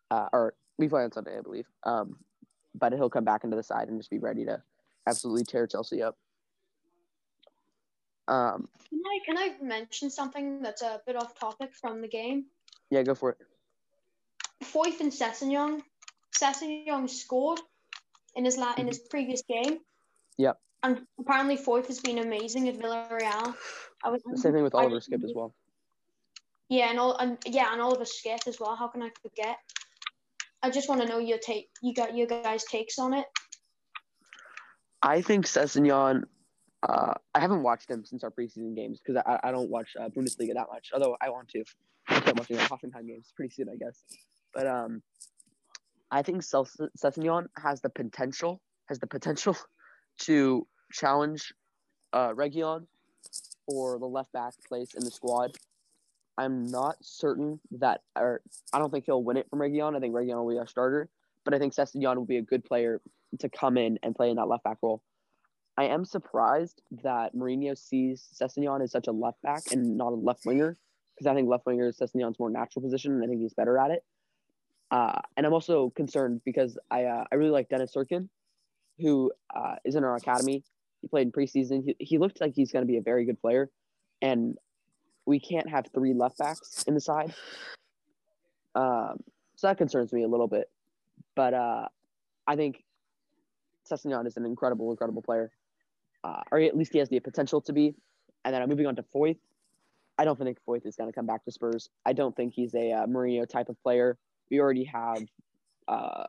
uh, 0.10 0.28
or 0.34 0.54
we 0.78 0.90
play 0.90 1.04
on 1.04 1.12
Sunday, 1.12 1.38
I 1.38 1.42
believe. 1.42 1.68
Um, 1.84 2.18
but 2.76 2.94
he'll 2.94 3.10
come 3.10 3.24
back 3.24 3.44
into 3.44 3.56
the 3.56 3.64
side 3.64 3.88
and 3.88 4.00
just 4.00 4.10
be 4.10 4.20
ready 4.20 4.46
to 4.46 4.62
absolutely 5.08 5.44
tear 5.44 5.68
Chelsea 5.68 6.02
up. 6.02 6.18
Um, 8.28 8.68
Can 8.90 9.02
I 9.06 9.20
can 9.26 9.38
I 9.38 9.56
mention 9.62 10.10
something 10.10 10.62
that's 10.62 10.82
a 10.82 11.02
bit 11.06 11.16
off 11.16 11.38
topic 11.38 11.74
from 11.74 12.02
the 12.02 12.08
game? 12.08 12.46
yeah, 12.90 13.04
go 13.04 13.16
for 13.16 13.32
it. 13.32 13.38
Foyth 14.64 15.00
and 15.00 15.12
Sessegnon. 15.12 15.82
Sessegnon 16.40 17.10
scored 17.10 17.60
in 18.36 18.46
his 18.46 18.58
la- 18.58 18.76
in 18.78 18.88
his 18.88 19.00
previous 19.00 19.42
game. 19.44 19.80
Yep. 20.38 20.58
And 20.84 21.02
apparently 21.20 21.58
Foyth 21.58 21.88
has 21.88 22.00
been 22.00 22.20
amazing 22.20 22.70
at 22.70 22.78
Villarreal. 22.78 23.56
I 24.04 24.10
was 24.10 24.22
Same 24.36 24.54
thing 24.54 24.64
with 24.64 24.76
I- 24.76 24.80
Oliver 24.80 25.00
Skipp 25.00 25.24
as 25.24 25.34
well. 25.36 25.54
Yeah, 26.70 26.90
and 26.90 27.00
all 27.00 27.18
and 27.18 27.38
yeah, 27.46 27.74
and 27.74 27.82
Oliver 27.82 28.06
Skipp 28.06 28.48
as 28.48 28.60
well. 28.60 28.76
How 28.76 28.88
can 28.88 29.02
I 29.02 29.10
forget? 29.22 29.58
I 30.64 30.70
just 30.70 30.88
want 30.88 31.02
to 31.02 31.08
know 31.08 31.18
your 31.18 31.40
take. 31.40 31.70
You 31.82 31.94
got 31.94 32.16
your 32.16 32.28
guys' 32.28 32.64
takes 32.64 32.98
on 33.00 33.14
it. 33.14 33.26
I 35.02 35.22
think 35.22 35.46
Sessegnon. 35.46 36.24
Uh, 36.84 37.14
I 37.36 37.40
haven't 37.40 37.62
watched 37.62 37.90
him 37.90 38.04
since 38.06 38.24
our 38.24 38.32
preseason 38.32 38.76
games 38.76 39.00
because 39.06 39.22
I, 39.28 39.40
I 39.48 39.52
don't 39.52 39.70
watch 39.70 39.90
uh, 40.00 40.10
Bundesliga 40.10 40.56
that 40.56 40.68
much. 40.72 40.90
Although 40.94 41.16
I 41.22 41.30
want 41.30 41.50
to. 41.50 41.64
I'll 42.08 42.22
start 42.22 42.40
watching 42.40 42.58
the 42.58 42.64
Hoffenheim 42.64 43.08
games 43.08 43.32
pretty 43.36 43.54
soon, 43.54 43.70
I 43.70 43.76
guess. 43.76 44.04
But 44.54 44.66
um, 44.68 45.04
I 46.10 46.24
think 46.24 46.42
Sessegnon 46.42 47.48
has 47.58 47.82
the 47.82 47.90
potential 47.90 48.62
has 48.88 49.00
the 49.00 49.08
potential 49.08 49.56
to 50.20 50.68
challenge 50.92 51.54
uh, 52.14 52.30
Reguilon 52.30 52.88
for 53.70 54.00
the 54.00 54.06
left 54.06 54.32
back 54.34 54.54
place 54.68 54.94
in 54.96 55.04
the 55.04 55.12
squad. 55.12 55.56
I'm 56.38 56.66
not 56.66 56.96
certain 57.02 57.60
that, 57.72 58.02
or 58.18 58.42
I 58.74 58.80
don't 58.80 58.92
think 58.92 59.06
he'll 59.06 59.24
win 59.24 59.38
it 59.38 59.48
from 59.50 59.60
Reguilon. 59.60 59.96
I 59.96 60.00
think 60.00 60.14
Reguilon 60.14 60.44
will 60.44 60.54
be 60.54 60.60
our 60.60 60.68
starter, 60.68 61.10
but 61.46 61.54
I 61.54 61.60
think 61.60 61.74
Sessignon 61.74 62.16
will 62.16 62.26
be 62.26 62.38
a 62.38 62.42
good 62.42 62.66
player 62.66 63.02
to 63.39 63.50
come 63.50 63.78
in 63.78 64.00
and 64.04 64.15
play 64.15 64.30
in 64.30 64.36
that 64.36 64.48
left 64.48 64.63
back 64.63 64.78
role. 64.82 65.02
I 65.78 65.86
am 65.86 66.06
surprised 66.06 66.82
that 67.04 67.34
Mourinho 67.34 67.78
sees 67.78 68.28
Sessegnon 68.34 68.84
as 68.84 68.91
such 68.91 69.08
a 69.08 69.12
left 69.12 69.41
back 69.41 69.63
and 69.72 69.98
not 69.98 70.12
a 70.12 70.15
left 70.15 70.46
winger, 70.46 70.78
because 71.15 71.28
I 71.28 71.34
think 71.34 71.50
left 71.50 71.65
winger 71.65 71.88
is 71.88 71.98
Sessegnon's 71.98 72.39
more 72.39 72.50
natural 72.50 72.84
position, 72.84 73.13
and 73.13 73.24
I 73.24 73.28
think 73.28 73.41
he's 73.41 73.54
better 73.54 73.78
at 73.78 73.91
it. 73.91 74.04
Uh, 74.91 75.22
and 75.38 75.46
I'm 75.46 75.54
also 75.54 75.91
concerned 75.91 76.41
because 76.44 76.78
I 76.91 77.06
uh, 77.06 77.24
I 77.32 77.36
really 77.36 77.52
like 77.52 77.70
Dennis 77.70 77.94
Cirkin, 77.96 78.28
who 79.00 79.32
uh, 79.56 79.76
is 79.86 79.96
in 79.96 80.04
our 80.04 80.15
academy. 80.17 80.63
He 81.02 81.08
played 81.08 81.28
in 81.28 81.32
preseason. 81.32 81.84
He, 81.86 81.96
he 82.00 82.17
looked 82.17 82.41
like 82.41 82.54
he's 82.54 82.72
going 82.72 82.84
to 82.84 82.88
be 82.88 82.98
a 82.98 83.02
very 83.02 83.26
good 83.26 83.39
player, 83.39 83.72
and 84.22 84.58
we 85.26 85.39
can't 85.39 85.70
have 85.70 85.86
three 85.94 86.13
left 86.13 86.38
backs 86.38 86.84
in 86.86 86.94
the 86.94 87.02
side. 87.02 87.34
Um, 88.76 89.20
so 89.56 89.67
that 89.67 89.78
concerns 89.78 90.12
me 90.12 90.24
a 90.24 90.28
little 90.28 90.48
bit. 90.48 90.70
But 91.36 91.54
uh, 91.54 91.88
I 92.46 92.56
think 92.58 92.84
Sessegnon 93.92 94.26
is 94.26 94.38
an 94.38 94.46
incredible, 94.46 94.92
incredible 94.92 95.22
player, 95.22 95.52
uh, 96.24 96.42
or 96.52 96.60
at 96.60 96.78
least 96.78 96.94
he 96.94 97.00
has 97.00 97.10
the 97.10 97.20
potential 97.20 97.62
to 97.62 97.74
be. 97.74 97.96
And 98.46 98.54
then 98.54 98.62
I'm 98.62 98.70
moving 98.70 98.88
on 98.88 98.96
to 98.96 99.04
Foyth. 99.04 99.38
I 100.18 100.26
don't 100.26 100.38
think 100.38 100.58
Foyth 100.68 100.86
is 100.86 100.96
going 100.96 101.10
to 101.10 101.16
come 101.16 101.26
back 101.26 101.44
to 101.46 101.52
Spurs. 101.52 101.90
I 102.06 102.14
don't 102.14 102.36
think 102.36 102.54
he's 102.54 102.74
a 102.76 102.92
uh, 102.92 103.06
Mourinho 103.06 103.48
type 103.48 103.70
of 103.70 103.82
player. 103.82 104.18
We 104.50 104.60
already 104.60 104.86
have 104.86 105.24
uh, 105.88 106.26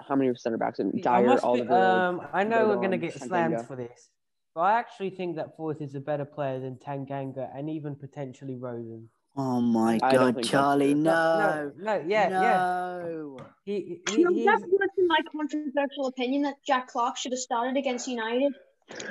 how 0.00 0.16
many 0.16 0.34
center 0.36 0.58
backs? 0.58 0.78
And 0.78 0.92
I 1.06 1.22
Dier, 1.22 1.36
be- 1.36 1.40
Oliver. 1.42 1.74
um, 1.74 2.26
I 2.32 2.44
know 2.44 2.68
we're 2.68 2.76
going 2.76 2.90
to 2.90 2.98
get 2.98 3.20
slammed 3.20 3.66
for 3.66 3.76
this, 3.76 4.10
but 4.54 4.62
I 4.62 4.78
actually 4.78 5.10
think 5.10 5.36
that 5.36 5.56
Foyth 5.56 5.80
is 5.80 5.94
a 5.94 6.00
better 6.00 6.24
player 6.24 6.60
than 6.60 6.76
Tanganga 6.76 7.48
and 7.56 7.70
even 7.70 7.94
potentially 7.94 8.56
Rodon. 8.56 9.06
Oh 9.36 9.60
my 9.60 9.98
I 10.02 10.12
god, 10.12 10.42
Charlie, 10.44 10.94
no. 10.94 11.10
no, 11.12 11.72
no, 11.76 12.04
yeah, 12.06 12.28
yeah. 12.28 12.30
no. 12.30 13.36
He, 13.64 14.00
he, 14.08 14.22
No, 14.22 14.30
he's, 14.32 14.44
that's 14.46 14.62
that's 14.62 14.92
my 15.08 15.18
controversial 15.32 16.06
opinion 16.06 16.42
that 16.42 16.54
Jack 16.66 16.88
Clarke 16.88 17.16
should 17.16 17.32
have 17.32 17.40
started 17.40 17.76
against 17.76 18.06
United. 18.06 18.52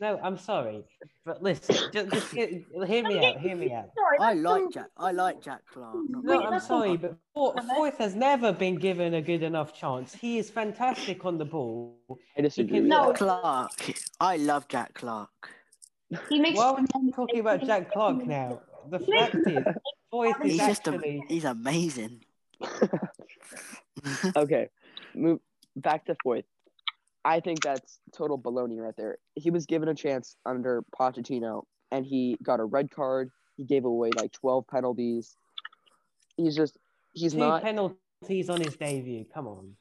no, 0.00 0.18
I'm 0.22 0.38
sorry. 0.38 0.84
But 1.26 1.42
listen, 1.42 1.76
just, 1.92 2.08
just 2.10 2.32
hear, 2.32 2.48
hear 2.86 3.02
me 3.04 3.26
out. 3.26 3.38
Hear 3.40 3.54
me 3.54 3.70
out. 3.72 3.90
Sorry, 3.94 4.18
I 4.18 4.32
like 4.32 4.62
some- 4.62 4.72
Jack. 4.72 4.86
I 4.96 5.12
like 5.12 5.42
Jack 5.42 5.60
Clarke. 5.70 5.94
not 6.08 6.24
No, 6.24 6.38
Wait, 6.38 6.46
I'm 6.46 6.60
sorry, 6.60 6.96
but 6.96 7.16
Fo- 7.34 7.52
Foyth 7.54 7.98
has 7.98 8.14
never 8.14 8.52
been 8.52 8.76
given 8.76 9.12
a 9.12 9.20
good 9.20 9.42
enough 9.42 9.74
chance. 9.74 10.14
He 10.14 10.38
is 10.38 10.48
fantastic 10.48 11.26
on 11.26 11.36
the 11.36 11.44
ball. 11.44 11.98
I 12.38 12.40
disagree. 12.40 12.78
can- 12.78 12.88
No. 12.88 13.08
that. 13.08 13.16
Clarke. 13.18 13.92
I 14.20 14.38
love 14.38 14.68
Jack 14.68 14.94
Clarke. 14.94 15.50
He 16.30 16.40
makes. 16.40 16.56
Why 16.56 16.70
are 16.70 16.76
we 17.02 17.12
talking 17.12 17.40
about 17.40 17.62
Jack 17.64 17.92
Clarke 17.92 18.24
now? 18.26 18.60
The 18.88 18.98
fact 18.98 19.34
is, 19.46 19.64
Foyth 20.12 20.42
He's 20.42 20.52
is 20.54 20.58
just 20.58 20.88
a, 20.88 20.94
actually. 20.94 21.24
he's 21.28 21.44
amazing. 21.44 22.24
okay, 24.36 24.68
move 25.14 25.40
back 25.76 26.06
to 26.06 26.16
Foyth. 26.24 26.44
I 27.24 27.40
think 27.40 27.62
that's 27.62 28.00
total 28.16 28.38
baloney 28.38 28.78
right 28.78 28.94
there. 28.96 29.18
He 29.34 29.50
was 29.50 29.66
given 29.66 29.88
a 29.88 29.94
chance 29.94 30.36
under 30.46 30.82
Pochettino, 30.98 31.64
and 31.90 32.04
he 32.06 32.36
got 32.42 32.60
a 32.60 32.64
red 32.64 32.90
card. 32.90 33.30
He 33.56 33.64
gave 33.64 33.84
away 33.84 34.10
like 34.16 34.32
twelve 34.32 34.66
penalties. 34.68 35.36
He's 36.36 36.56
just 36.56 36.78
he's 37.12 37.32
two 37.32 37.38
not 37.38 37.62
penalties 37.62 38.48
on 38.48 38.60
his 38.60 38.74
debut. 38.76 39.26
Come 39.34 39.46
on. 39.48 39.76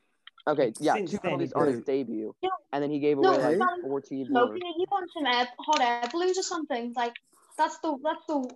okay. 0.48 0.74
Yeah, 0.80 0.96
Since 0.96 1.12
two 1.12 1.20
penalties 1.20 1.54
on 1.54 1.68
his 1.68 1.82
debut, 1.82 2.36
No. 2.44 2.50
and 2.74 2.84
then 2.84 2.92
he 2.92 3.00
gave 3.00 3.18
No, 3.18 3.34
away 3.34 3.56
like 3.56 3.82
fourteen 3.82 4.28
No, 4.30 4.48
more. 4.48 4.56
he 4.56 4.86
wants 4.92 5.14
some 5.14 5.26
air, 5.26 5.48
hot 5.60 5.82
air 5.82 6.10
balloons 6.12 6.38
or 6.38 6.44
something. 6.44 6.92
Like 6.96 7.14
that's 7.58 7.78
the 7.80 7.98
that's 8.04 8.26
the 8.28 8.50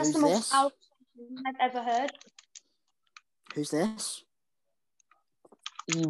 that's 0.00 0.08
Who's 0.08 0.14
the 0.14 0.20
most 0.20 0.36
this? 0.50 0.54
out 0.54 0.72
I've 1.46 1.54
ever 1.60 1.82
heard. 1.82 2.10
Who's 3.54 3.70
this? 3.70 4.24
He 5.92 6.04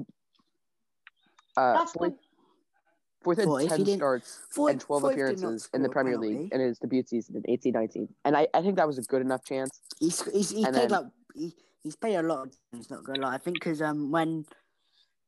uh, 1.57 1.73
That's 1.73 1.93
Foyth, 1.93 2.15
the 3.23 3.25
Foyth 3.25 3.37
had 3.39 3.47
Foyth, 3.49 3.63
he 3.63 3.69
ten 3.69 3.79
didn't- 3.79 3.97
starts 3.99 4.39
Foyth- 4.55 4.71
and 4.73 4.81
12 4.81 5.03
Foyth 5.03 5.09
did 5.09 5.09
not 5.09 5.13
appearances 5.15 5.69
in 5.75 5.83
the 5.83 5.89
score 5.89 5.91
a 5.91 5.93
Premier 6.05 6.13
penalty. 6.19 6.39
League 6.39 6.53
in 6.53 6.61
his 6.61 6.79
debut 6.79 7.03
season 7.07 7.43
in 7.45 7.57
18-19. 7.59 8.09
And 8.25 8.37
I, 8.37 8.47
I 8.55 8.63
think 8.63 8.77
that 8.77 8.87
was 8.87 8.99
a 8.99 9.03
good 9.03 9.23
enough 9.23 9.45
chance. 9.45 9.71
He's 9.99 10.23
he's, 10.33 10.51
he's 10.51 10.65
And 10.65 10.75
played 10.75 10.91
then- 10.91 11.03
like 11.03 11.07
he, 11.35 11.55
he's 11.83 11.97
played 11.97 12.17
a 12.17 12.23
lot 12.23 12.47
of 12.47 12.53
games. 12.73 12.91
Not 12.91 13.05
gonna 13.05 13.21
lie, 13.21 13.35
I 13.35 13.39
think 13.39 13.55
because 13.55 13.83
um 13.83 14.11
when 14.11 14.45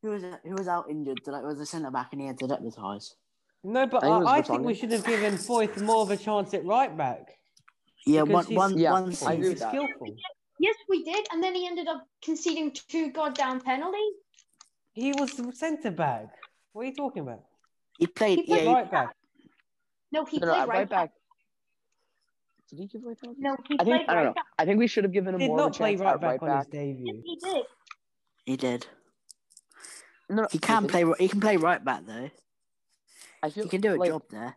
who 0.02 0.10
was 0.10 0.22
who 0.44 0.54
was 0.54 0.68
out 0.68 0.88
injured, 0.90 1.20
like 1.26 1.42
was 1.42 1.60
a 1.60 1.66
centre 1.66 1.90
back 1.90 2.08
and 2.12 2.20
he 2.20 2.26
had 2.26 2.38
to 2.38 2.46
deputise. 2.46 3.14
No, 3.64 3.86
but 3.86 4.02
I 4.02 4.06
think 4.08 4.16
it 4.16 4.18
was 4.18 4.26
I, 4.26 4.36
I 4.38 4.42
think 4.42 4.60
Vertonghen. 4.60 4.64
we 4.64 4.74
should 4.74 4.92
have 4.92 5.04
given 5.06 5.34
Foyth 5.34 5.80
more 5.82 6.02
of 6.02 6.10
a 6.10 6.16
chance 6.16 6.52
at 6.54 6.64
right 6.64 6.94
back. 6.96 7.38
Yeah, 8.06 8.22
Because 8.24 8.48
one 8.48 8.54
one 8.56 8.78
Yeah, 8.78 8.92
one 8.92 9.02
I 9.04 9.06
agree 9.06 9.14
season. 9.14 9.38
with 9.50 9.58
that. 9.60 9.68
skillful. 9.70 10.16
yes, 10.58 10.74
we 10.88 11.04
did, 11.04 11.26
and 11.32 11.42
then 11.42 11.54
he 11.54 11.66
ended 11.66 11.88
up 11.88 12.06
conceding 12.24 12.72
two 12.72 13.10
goddamn 13.12 13.60
penalties. 13.60 14.14
He 14.92 15.12
was 15.12 15.32
centre 15.58 15.90
back. 15.90 16.28
What 16.72 16.82
are 16.82 16.84
you 16.86 16.94
talking 16.94 17.22
about? 17.22 17.44
He 17.98 18.06
played. 18.06 18.40
He 18.40 18.46
played 18.46 18.64
yeah, 18.66 18.72
right 18.72 18.90
back. 18.90 19.14
No, 20.10 20.24
he 20.24 20.38
No, 20.38 20.46
no, 20.46 20.52
played 20.52 20.62
at 20.62 20.68
right, 20.68 20.90
back. 20.90 21.12
Did 22.68 22.78
he 22.78 22.86
give 22.86 23.04
away 23.04 23.14
penalties? 23.14 23.42
No, 23.42 23.56
he 23.68 23.74
I 23.78 23.84
played 23.84 23.98
think 23.98 24.10
I 24.10 24.14
don't 24.14 24.16
right 24.16 24.24
know. 24.26 24.34
back. 24.34 24.44
I 24.58 24.64
think 24.64 24.78
we 24.78 24.86
should 24.86 25.04
have 25.04 25.12
given 25.12 25.34
him 25.34 25.40
Did 25.40 25.48
more 25.48 25.60
of 25.60 25.64
not 25.66 25.74
a 25.76 25.78
play 25.78 25.90
chance 25.92 26.00
right 26.00 26.20
back 26.20 26.42
right 26.42 26.42
on 26.42 26.48
back. 26.48 26.66
his 26.66 26.72
debut. 26.72 27.06
Yes, 27.06 27.22
he 27.24 27.36
did. 27.36 27.64
he 28.46 28.56
did. 28.56 28.86
No, 30.28 30.42
no, 30.42 30.48
He 30.50 30.58
can 30.58 30.82
did 30.82 30.90
play. 30.90 31.04
He 31.18 31.28
can 31.28 31.40
play 31.40 31.56
right 31.56 31.82
back 31.84 32.02
though. 32.06 32.30
I 33.42 33.50
feel 33.50 33.64
He 33.64 33.70
can 33.70 33.80
do 33.80 33.94
a 33.94 33.96
like, 33.96 34.10
job 34.10 34.22
there. 34.30 34.56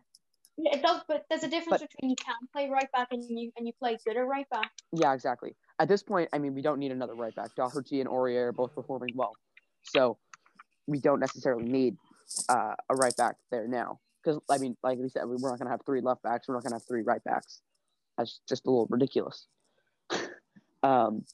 Yeah, 0.58 0.76
it 0.76 0.82
does, 0.82 1.02
but 1.06 1.24
there's 1.28 1.42
a 1.42 1.48
difference 1.48 1.82
But- 1.82 1.90
between 1.90 2.10
you 2.10 2.16
can 2.16 2.34
play 2.52 2.68
right 2.70 2.90
back 2.92 3.08
and 3.10 3.22
you 3.22 3.52
and 3.56 3.66
you 3.66 3.72
play 3.78 3.98
good 4.04 4.16
at 4.16 4.20
right 4.20 4.48
back. 4.48 4.72
Yeah, 4.92 5.12
exactly. 5.12 5.54
At 5.78 5.88
this 5.88 6.02
point, 6.02 6.30
I 6.32 6.38
mean, 6.38 6.54
we 6.54 6.62
don't 6.62 6.78
need 6.78 6.92
another 6.92 7.14
right 7.14 7.34
back. 7.34 7.54
Doherty 7.54 8.00
and 8.00 8.08
Aurier 8.08 8.48
are 8.48 8.52
both 8.52 8.74
performing 8.74 9.10
well, 9.14 9.32
so 9.82 10.18
we 10.86 10.98
don't 10.98 11.20
necessarily 11.20 11.64
need 11.64 11.96
uh, 12.48 12.74
a 12.88 12.94
right 12.94 13.14
back 13.16 13.36
there 13.50 13.68
now. 13.68 14.00
Because 14.22 14.40
I 14.50 14.58
mean, 14.58 14.76
like 14.82 14.98
we 14.98 15.08
said, 15.08 15.24
we're 15.26 15.36
not 15.36 15.58
going 15.58 15.66
to 15.66 15.70
have 15.70 15.84
three 15.84 16.00
left 16.00 16.22
backs. 16.22 16.48
We're 16.48 16.54
not 16.54 16.62
going 16.62 16.70
to 16.72 16.76
have 16.76 16.86
three 16.88 17.02
right 17.02 17.22
backs. 17.22 17.60
That's 18.16 18.40
just 18.48 18.66
a 18.66 18.70
little 18.70 18.86
ridiculous. 18.88 19.46
um, 20.82 21.24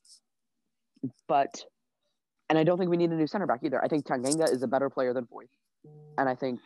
but, 1.28 1.64
and 2.50 2.58
I 2.58 2.64
don't 2.64 2.76
think 2.76 2.90
we 2.90 2.96
need 2.96 3.11
a 3.11 3.14
new 3.14 3.26
center 3.26 3.46
back 3.46 3.61
either. 3.62 3.82
I 3.82 3.88
think 3.88 4.04
Tanganga 4.04 4.50
is 4.52 4.62
a 4.62 4.68
better 4.68 4.90
player 4.90 5.14
than 5.14 5.24
Boyd, 5.24 5.48
and 6.18 6.28
I 6.28 6.35
think 6.35 6.61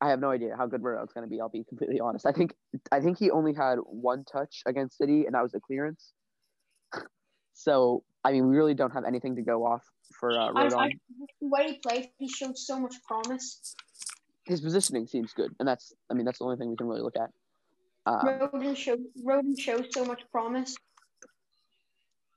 I 0.00 0.08
have 0.08 0.20
no 0.20 0.30
idea 0.30 0.56
how 0.56 0.66
good 0.66 0.82
Murdoch's 0.82 1.12
going 1.12 1.26
to 1.26 1.30
be. 1.30 1.40
I'll 1.40 1.50
be 1.50 1.64
completely 1.64 2.00
honest. 2.00 2.26
I 2.26 2.32
think 2.32 2.54
I 2.90 3.00
think 3.00 3.18
he 3.18 3.30
only 3.30 3.52
had 3.52 3.76
one 3.84 4.24
touch 4.24 4.62
against 4.66 4.96
City, 4.96 5.26
and 5.26 5.34
that 5.34 5.42
was 5.42 5.54
a 5.54 5.60
clearance. 5.60 6.12
So 7.52 8.02
I 8.24 8.32
mean, 8.32 8.48
we 8.48 8.56
really 8.56 8.74
don't 8.74 8.92
have 8.92 9.04
anything 9.04 9.36
to 9.36 9.42
go 9.42 9.66
off 9.66 9.82
for 10.18 10.30
uh, 10.30 10.52
Rodon. 10.52 10.78
I, 10.78 10.90
he 11.62 11.78
played, 11.86 12.08
he 12.18 12.28
showed 12.28 12.56
so 12.56 12.80
much 12.80 12.94
promise. 13.06 13.74
His 14.44 14.60
positioning 14.60 15.06
seems 15.06 15.32
good, 15.34 15.54
and 15.58 15.68
that's 15.68 15.92
I 16.10 16.14
mean 16.14 16.24
that's 16.24 16.38
the 16.38 16.44
only 16.44 16.56
thing 16.56 16.70
we 16.70 16.76
can 16.76 16.86
really 16.86 17.02
look 17.02 17.16
at. 17.16 17.30
Um, 18.06 18.20
Rodon 18.24 18.76
showed 18.76 19.00
Rodon 19.22 19.58
showed 19.58 19.88
so 19.92 20.04
much 20.04 20.22
promise. 20.32 20.74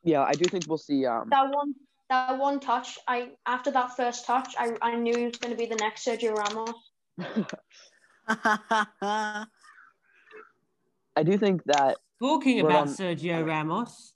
yeah, 0.04 0.23
I 0.23 0.34
do 0.34 0.43
think 0.45 0.65
we'll 0.67 0.78
see. 0.78 1.06
Um, 1.06 1.30
That 1.30 1.49
one 1.49 1.73
that 2.10 2.38
one 2.38 2.60
touch, 2.60 2.99
I 3.08 3.32
after 3.45 3.71
that 3.71 3.95
first 3.95 4.26
touch, 4.26 4.54
I, 4.58 4.76
I 4.82 4.95
knew 4.95 5.15
he 5.15 5.26
was 5.26 5.38
going 5.38 5.52
to 5.52 5.58
be 5.58 5.65
the 5.65 5.78
next 5.78 6.06
Sergio 6.06 6.36
Ramos. 6.36 6.76
I 11.15 11.23
do 11.23 11.38
think 11.38 11.62
that. 11.65 11.97
Talking 12.21 12.62
We're 12.62 12.69
about 12.69 12.84
on- 12.84 12.93
Sergio 12.93 13.45
Ramos, 13.45 14.13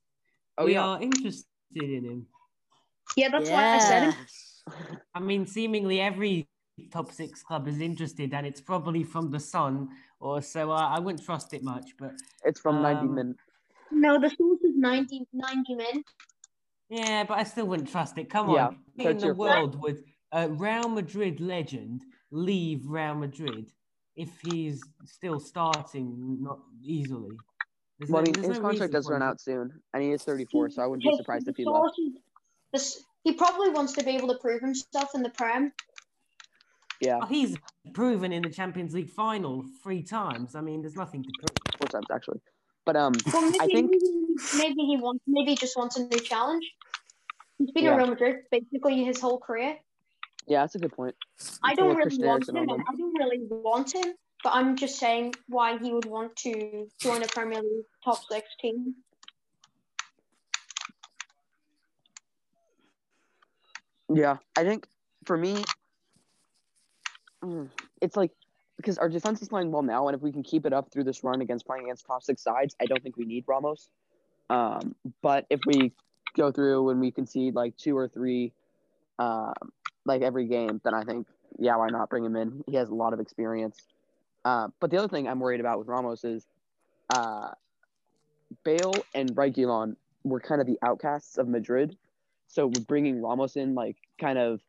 Oh 0.58 0.66
we 0.66 0.74
yeah, 0.74 0.86
are 0.86 1.02
interested 1.02 1.46
in 1.76 2.04
him. 2.06 2.28
Yeah, 3.16 3.30
that's 3.30 3.50
why 3.50 3.74
I 3.76 3.78
said 3.80 4.04
it. 4.04 4.16
I 5.14 5.20
mean, 5.20 5.46
seemingly 5.46 6.00
every 6.00 6.48
top 6.92 7.12
six 7.12 7.44
club 7.44 7.68
is 7.68 7.80
interested, 7.82 8.34
and 8.34 8.46
it's 8.48 8.62
probably 8.62 9.04
from 9.04 9.30
the 9.32 9.40
Sun, 9.40 9.90
or 10.20 10.42
so. 10.42 10.72
I, 10.72 10.96
I 10.96 11.00
wouldn't 11.00 11.24
trust 11.24 11.54
it 11.54 11.64
much, 11.64 11.92
but 12.00 12.14
it's 12.46 12.60
from 12.60 12.82
90 12.82 13.02
um, 13.02 13.16
min. 13.16 13.36
No, 13.92 14.20
the 14.20 14.30
source 14.30 14.62
is 14.64 14.76
90, 14.76 15.28
90 15.34 15.76
men. 15.76 16.04
yeah, 16.90 17.24
but 17.24 17.38
I 17.38 17.44
still 17.44 17.66
wouldn't 17.68 17.90
trust 17.90 18.18
it. 18.18 18.30
Come 18.30 18.50
Yeah, 18.50 18.68
on, 18.68 18.80
so 19.02 19.10
in 19.10 19.18
the 19.18 19.26
your 19.28 19.36
point. 19.36 19.50
world 19.52 19.82
would 19.82 20.04
a 20.32 20.50
Real 20.50 20.90
Madrid 20.90 21.40
legend 21.40 22.04
leave 22.32 22.86
Real 22.88 23.16
Madrid 23.16 23.72
if 24.16 24.30
he's 24.42 24.82
still 25.06 25.40
starting 25.40 26.38
not 26.42 26.60
easily? 26.84 27.36
There's 28.00 28.10
Well, 28.12 28.22
I 28.22 28.26
mean, 28.26 28.36
his 28.36 28.58
no 28.58 28.62
contract 28.62 28.94
does 28.94 29.10
run 29.10 29.24
out 29.24 29.42
soon, 29.42 29.72
and 29.94 30.04
he 30.04 30.12
is 30.12 30.24
34, 30.24 30.70
so 30.70 30.84
I 30.84 30.88
wouldn't 30.88 31.04
be 31.04 31.18
surprised 31.18 31.48
if 31.48 31.56
he 31.58 31.66
left. 31.66 32.00
this- 32.74 33.04
he 33.24 33.34
probably 33.34 33.70
wants 33.70 33.94
to 33.94 34.04
be 34.04 34.12
able 34.12 34.30
to 34.30 34.38
prove 34.40 34.62
himself 34.62 35.14
in 35.16 35.22
the 35.24 35.30
Prem. 35.32 35.74
Yeah, 37.02 37.20
Oh, 37.22 37.26
he's 37.26 37.56
proven 37.94 38.32
in 38.32 38.42
the 38.42 38.50
Champions 38.50 38.94
League 38.94 39.10
final 39.10 39.66
three 39.84 40.02
times. 40.02 40.56
I 40.56 40.62
mean, 40.62 40.82
there's 40.82 40.96
nothing 40.96 41.24
to 41.24 41.30
prove. 41.40 41.50
four 41.80 41.88
times 41.90 42.06
actually. 42.12 42.40
But 42.86 42.96
um, 42.96 43.14
Well, 43.34 43.42
maybe, 43.44 43.60
I 43.60 43.66
think 43.68 43.92
maybe, 44.58 44.82
he 44.86 44.98
wants, 44.98 45.24
maybe 45.28 45.52
he 45.52 45.56
just 45.58 45.76
wants 45.78 45.98
a 45.98 46.08
new 46.08 46.20
challenge. 46.20 46.64
He's 47.60 47.70
been 47.72 47.84
Yeah. 47.84 47.94
at 47.94 47.98
Real 47.98 48.08
Madrid 48.08 48.46
basically 48.50 49.04
his 49.04 49.20
whole 49.20 49.40
career. 49.40 49.78
Yeah, 50.48 50.62
that's 50.62 50.76
a 50.76 50.80
good 50.80 50.94
point. 50.94 51.16
I 51.64 51.76
don't 51.76 51.90
really 51.90 52.04
Christian 52.04 52.26
want 52.26 52.48
him. 52.48 52.56
on 52.56 52.62
and 52.62 52.70
them. 52.72 52.86
I 52.88 52.96
don't 52.96 53.14
really 53.14 53.40
want 53.50 53.94
him, 53.94 54.14
but 54.44 54.54
I'm 54.54 54.76
just 54.76 54.98
saying 54.98 55.36
why 55.48 55.78
he 55.78 55.92
would 55.92 56.06
want 56.06 56.36
to 56.38 56.88
join 57.00 57.22
a 57.22 57.28
Premier 57.28 57.62
League 57.62 57.86
top 58.04 58.20
six 58.32 58.48
team. 58.60 58.96
Yeah, 64.14 64.38
I 64.58 64.64
think 64.64 64.88
for 65.26 65.38
me, 65.38 65.64
mm, 67.44 67.70
it's 68.02 68.16
like 68.16 68.32
because 68.78 68.98
our 68.98 69.10
defense 69.10 69.42
is 69.42 69.50
playing 69.50 69.72
well 69.72 69.82
now, 69.82 70.08
and 70.08 70.16
if 70.16 70.22
we 70.22 70.32
can 70.32 70.44
keep 70.44 70.66
it 70.66 70.72
up 70.72 70.92
through 70.94 71.04
this 71.04 71.24
run 71.24 71.42
against 71.42 71.66
playing 71.66 71.86
against 71.86 72.06
top 72.06 72.24
six 72.24 72.42
sides, 72.42 72.74
I 72.82 72.86
don't 72.86 73.04
think 73.04 73.18
we 73.18 73.26
need 73.26 73.44
Ramos. 73.48 73.90
Um, 74.50 74.96
but 75.22 75.46
if 75.50 75.60
we 75.66 75.92
go 76.38 76.52
through 76.54 76.90
and 76.90 77.02
we 77.02 77.12
concede 77.12 77.54
like 77.54 77.76
two 77.76 77.98
or 77.98 78.08
three, 78.08 78.54
um, 79.20 79.54
like 80.08 80.22
every 80.24 80.48
game, 80.48 80.82
then 80.84 80.94
I 80.96 81.04
think 81.04 81.28
yeah, 81.60 81.76
why 81.76 81.88
not 81.90 82.10
bring 82.10 82.26
him 82.26 82.36
in? 82.36 82.64
He 82.68 82.76
has 82.78 82.90
a 82.90 82.96
lot 82.96 83.14
of 83.14 83.20
experience. 83.20 83.78
Uh, 84.46 84.70
but 84.80 84.90
the 84.92 84.98
other 84.98 85.08
thing 85.08 85.28
I'm 85.28 85.40
worried 85.40 85.60
about 85.60 85.78
with 85.80 85.88
Ramos 85.88 86.24
is, 86.24 86.46
uh, 87.14 87.50
Bale 88.64 88.94
and 89.14 89.36
Reguilon 89.36 89.96
were 90.24 90.40
kind 90.40 90.62
of 90.62 90.68
the 90.68 90.78
outcasts 90.84 91.38
of 91.38 91.48
Madrid. 91.48 91.98
So 92.48 92.68
would 92.68 92.88
bringing 92.88 93.22
Ramos 93.22 93.58
in 93.58 93.76
like 93.76 93.98
kind 94.20 94.38
of 94.40 94.62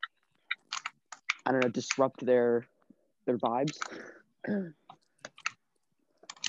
I 1.46 1.53
don't 1.53 1.62
know 1.64 1.70
disrupt 1.70 2.24
their 2.27 2.66
their 3.27 3.38
vibes. 3.38 3.79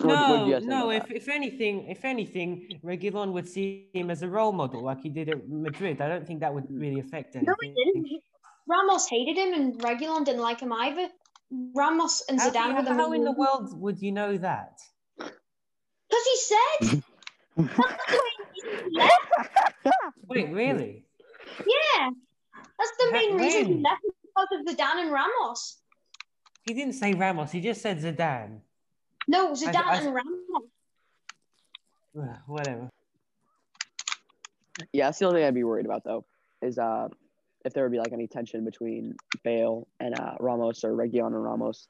What- 0.02 0.08
what 0.08 0.18
No, 0.18 0.50
guys 0.50 0.60
think 0.60 0.70
no. 0.70 0.90
If, 0.92 1.12
if 1.12 1.28
anything, 1.28 1.88
if 1.90 2.06
anything, 2.06 2.80
Reguilon 2.86 3.34
would 3.34 3.48
see 3.50 3.90
him 3.94 4.10
as 4.10 4.24
a 4.24 4.30
role 4.30 4.54
model, 4.54 4.82
like 4.82 5.02
he 5.02 5.10
did 5.10 5.28
at 5.28 5.50
Madrid. 5.50 6.00
I 6.00 6.08
don't 6.08 6.26
think 6.26 6.40
that 6.40 6.54
would 6.54 6.68
really 6.72 7.00
affect 7.02 7.36
anything. 7.36 7.52
No, 7.52 7.56
he 7.62 7.74
didn't. 7.84 8.06
He- 8.06 8.24
Ramos 8.70 9.08
hated 9.08 9.36
him, 9.38 9.54
and 9.54 9.80
Reguilon 9.80 10.26
didn't 10.26 10.42
like 10.42 10.60
him 10.62 10.72
either. 10.72 11.10
Ramos 11.76 12.24
and 12.30 12.40
How, 12.40 12.52
Zidane 12.52 12.76
were 12.78 12.84
the 12.84 12.94
how 12.94 13.12
in 13.14 13.24
the 13.24 13.32
world 13.32 13.80
would 13.82 14.00
you 14.00 14.12
know 14.12 14.38
that? 14.38 14.80
Because 15.18 16.26
he 16.26 16.38
said. 16.38 17.04
That's 17.58 18.06
the 18.08 18.22
way 18.22 18.32
he 18.54 18.98
left. 18.98 19.14
Wait, 20.28 20.50
really? 20.52 21.04
Yeah, 21.60 22.10
that's 22.78 22.92
the 23.00 23.12
main 23.12 23.38
reason 23.38 23.66
he 23.66 23.74
left 23.82 24.02
because 24.22 24.48
of 24.54 24.66
Zidane 24.76 25.02
and 25.04 25.12
Ramos. 25.12 25.78
He 26.64 26.74
didn't 26.76 26.94
say 26.94 27.14
Ramos. 27.14 27.52
He 27.52 27.62
just 27.62 27.82
said 27.82 28.00
Zidane. 28.00 28.60
No, 29.28 29.54
Zidane 29.54 29.76
I- 29.76 29.98
and 29.98 30.14
Ramos. 30.14 30.64
Whatever. 32.46 32.90
Yeah, 34.94 35.08
that's 35.08 35.20
the 35.20 35.26
only 35.26 35.40
thing 35.42 35.48
I'd 35.48 35.54
be 35.54 35.64
worried 35.64 35.86
about 35.86 36.04
though, 36.04 36.26
is 36.62 36.78
uh 36.78 37.08
if 37.66 37.74
there 37.74 37.84
would 37.84 37.92
be 37.92 38.00
like 38.00 38.14
any 38.14 38.28
tension 38.28 38.64
between 38.66 39.16
Bale 39.44 39.88
and 40.00 40.18
uh, 40.20 40.36
Ramos 40.40 40.84
or 40.84 40.94
Reguilon 40.94 41.28
and 41.28 41.44
Ramos. 41.44 41.88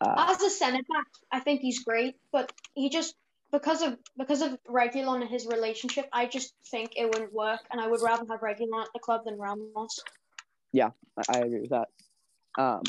Uh, 0.00 0.26
As 0.30 0.42
a 0.42 0.50
centre 0.50 0.82
back, 0.88 1.06
I 1.30 1.40
think 1.40 1.60
he's 1.60 1.84
great, 1.84 2.16
but 2.32 2.52
he 2.74 2.88
just 2.88 3.14
because 3.52 3.82
of 3.82 3.96
because 4.16 4.42
of 4.42 4.58
Reguilon 4.68 5.20
and 5.20 5.30
his 5.30 5.46
relationship, 5.46 6.08
I 6.12 6.26
just 6.26 6.54
think 6.70 6.92
it 6.96 7.06
wouldn't 7.06 7.32
work, 7.32 7.60
and 7.70 7.80
I 7.80 7.86
would 7.86 8.00
rather 8.02 8.24
have 8.30 8.40
Reguilon 8.40 8.82
at 8.82 8.88
the 8.92 9.00
club 9.00 9.22
than 9.24 9.38
Ramos. 9.38 10.00
I, 11.16 11.38
I 11.38 11.38
agree 11.40 11.60
with 11.60 11.70
that. 11.70 11.88
Um, 12.58 12.82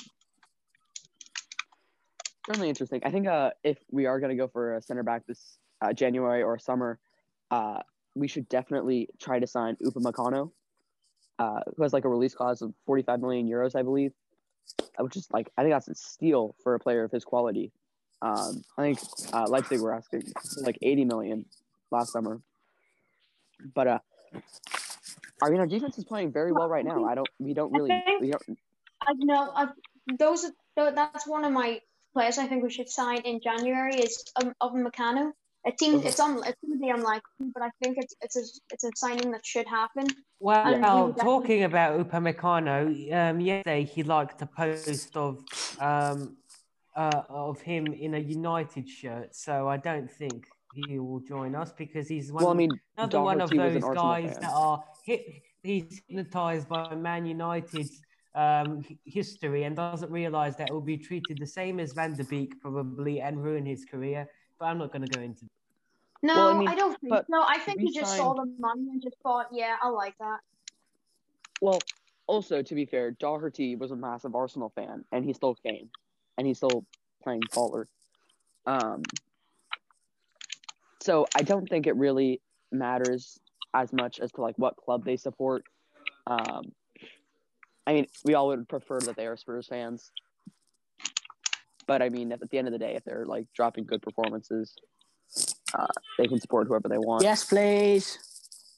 certainly 2.45 2.69
interesting. 2.69 3.01
I 3.03 3.11
think 3.11 3.27
uh, 3.27 3.51
if 3.63 3.77
we 3.91 4.05
are 4.05 4.19
going 4.19 4.29
to 4.29 4.35
go 4.35 4.47
for 4.47 4.75
a 4.75 4.81
center 4.81 5.03
back 5.03 5.25
this 5.27 5.57
uh, 5.81 5.93
January 5.93 6.43
or 6.43 6.57
summer, 6.57 6.99
uh, 7.51 7.79
we 8.15 8.27
should 8.27 8.47
definitely 8.49 9.09
try 9.19 9.39
to 9.39 9.47
sign 9.47 9.75
Upamecano, 9.85 10.51
uh, 11.39 11.59
who 11.75 11.83
has 11.83 11.93
like 11.93 12.05
a 12.05 12.09
release 12.09 12.33
clause 12.33 12.61
of 12.61 12.73
45 12.85 13.19
million 13.21 13.47
euros, 13.47 13.75
I 13.75 13.81
believe, 13.81 14.11
uh, 14.81 15.03
which 15.03 15.15
is 15.17 15.27
like 15.31 15.49
I 15.57 15.63
think 15.63 15.73
that's 15.73 15.87
a 15.87 15.95
steal 15.95 16.55
for 16.63 16.75
a 16.75 16.79
player 16.79 17.03
of 17.03 17.11
his 17.11 17.23
quality. 17.23 17.71
Um, 18.21 18.63
I 18.77 18.81
think 18.81 18.99
uh, 19.33 19.47
Leipzig 19.49 19.81
were 19.81 19.93
asking 19.93 20.23
like 20.61 20.77
80 20.81 21.05
million 21.05 21.45
last 21.91 22.13
summer, 22.13 22.41
but 23.75 23.87
uh, 23.87 23.99
I 25.41 25.49
mean 25.49 25.59
our 25.59 25.67
defense 25.67 25.97
is 25.97 26.05
playing 26.05 26.31
very 26.31 26.51
well 26.51 26.69
right 26.69 26.85
now. 26.85 27.03
I 27.05 27.15
don't, 27.15 27.27
we 27.39 27.53
don't 27.53 27.75
I 27.75 27.77
really, 27.77 27.89
think- 27.89 28.21
we 28.21 28.31
don't. 28.31 28.59
I 29.05 29.13
know 29.17 29.51
I, 29.53 29.67
those. 30.17 30.45
Are, 30.77 30.91
that's 30.91 31.27
one 31.27 31.43
of 31.43 31.51
my 31.51 31.81
players. 32.13 32.37
I 32.37 32.47
think 32.47 32.63
we 32.63 32.69
should 32.69 32.89
sign 32.89 33.21
in 33.21 33.41
January 33.43 33.95
is 33.95 34.23
um, 34.41 34.53
Upamecano. 34.61 35.33
It 35.65 35.79
seems 35.79 36.03
it's 36.03 36.19
un, 36.19 36.37
it's 36.45 36.59
going 36.61 36.73
to 36.73 36.81
be 36.81 36.89
unlikely, 36.89 37.47
but 37.53 37.63
I 37.63 37.69
think 37.81 37.97
it's 37.97 38.13
it's 38.21 38.35
a 38.35 38.43
it's 38.73 38.83
a 38.83 38.89
signing 38.95 39.31
that 39.31 39.45
should 39.45 39.67
happen. 39.67 40.07
Well, 40.39 40.57
And 40.73 40.83
he 40.85 40.91
would 40.91 41.15
definitely- 41.15 41.23
talking 41.23 41.63
about 41.63 41.99
Upamecano, 41.99 43.13
um, 43.13 43.39
yesterday 43.39 43.83
he 43.85 44.03
liked 44.03 44.41
a 44.41 44.45
post 44.45 45.15
of 45.15 45.41
um, 45.79 46.35
uh, 46.95 47.21
of 47.29 47.61
him 47.61 47.87
in 47.87 48.15
a 48.15 48.19
United 48.19 48.89
shirt. 48.89 49.35
So 49.35 49.67
I 49.69 49.77
don't 49.77 50.11
think 50.11 50.45
he 50.73 50.99
will 50.99 51.21
join 51.21 51.55
us 51.55 51.71
because 51.71 52.07
he's 52.07 52.31
one, 52.31 52.43
Well, 52.43 52.53
I 52.53 52.55
mean, 52.57 52.71
another 52.97 53.21
one 53.21 53.39
of 53.41 53.49
Doherty 53.49 53.75
was 53.75 53.75
an 53.75 53.81
those 53.81 53.95
guys 53.95 54.31
fan. 54.33 54.41
that 54.41 54.51
are 54.53 54.83
hit, 55.05 55.21
he's 55.61 56.01
hypnotized 56.07 56.67
by 56.67 56.93
Man 56.95 57.25
United's 57.25 58.01
um, 58.35 58.83
history 59.05 59.63
and 59.63 59.75
doesn't 59.75 60.11
realize 60.11 60.55
that 60.57 60.69
it 60.69 60.73
will 60.73 60.81
be 60.81 60.97
treated 60.97 61.37
the 61.39 61.45
same 61.47 61.79
as 61.79 61.93
Van 61.93 62.13
der 62.15 62.23
Beek 62.25 62.59
probably 62.59 63.21
and 63.21 63.41
ruin 63.41 63.65
his 63.65 63.85
career. 63.85 64.27
But 64.63 64.69
I'm 64.69 64.77
not 64.77 64.93
going 64.93 65.05
to 65.05 65.09
go 65.09 65.21
into. 65.21 65.43
No, 66.21 66.35
Well, 66.35 66.47
I 66.47 66.57
mean, 66.57 66.69
I 66.69 66.75
don't 66.75 66.97
think 67.01 67.09
but 67.09 67.25
no. 67.27 67.43
I 67.45 67.57
think 67.57 67.81
he 67.81 67.91
just 67.91 68.15
saw 68.15 68.33
the 68.33 68.45
money 68.57 68.87
and 68.93 69.03
just 69.03 69.17
thought, 69.21 69.47
yeah, 69.51 69.75
I 69.81 69.89
like 69.89 70.17
that. 70.19 70.39
Well, 71.59 71.79
also 72.27 72.61
to 72.61 72.73
be 72.73 72.85
fair, 72.85 73.11
Doherty 73.11 73.75
was 73.75 73.91
a 73.91 73.97
massive 73.97 74.35
Arsenal 74.35 74.71
fan, 74.73 75.03
and 75.11 75.25
he 75.25 75.33
still 75.33 75.55
came, 75.55 75.89
and 76.37 76.47
he's 76.47 76.55
still 76.55 76.85
playing 77.25 77.41
baller. 77.51 77.87
Um, 78.65 79.03
so 81.01 81.27
I 81.35 81.41
don't 81.41 81.67
think 81.67 81.85
it 81.85 81.97
really 81.97 82.39
matters 82.71 83.37
as 83.73 83.91
much 83.91 84.21
as 84.21 84.31
to 84.31 84.41
like 84.41 84.57
what 84.57 84.77
club 84.77 85.03
they 85.03 85.17
support. 85.17 85.65
Um, 86.25 86.71
I 87.85 87.95
mean, 87.95 88.07
we 88.23 88.33
all 88.33 88.47
would 88.47 88.69
prefer 88.69 89.01
that 89.01 89.17
they 89.17 89.27
are 89.27 89.35
Spurs 89.35 89.67
fans, 89.67 90.13
but 91.87 92.01
I 92.01 92.09
mean, 92.09 92.31
if, 92.31 92.41
at 92.41 92.49
the 92.49 92.57
end 92.57 92.67
of 92.67 92.73
the 92.73 92.79
day, 92.79 92.95
if 92.95 93.03
they're 93.03 93.25
like 93.25 93.45
dropping 93.55 93.85
good 93.85 94.01
performances, 94.01 94.73
uh, 95.77 95.87
they 96.17 96.27
can 96.27 96.39
support 96.39 96.67
whoever 96.67 96.87
they 96.89 96.97
want. 96.97 97.23
Yes, 97.23 97.43
please. 97.45 98.17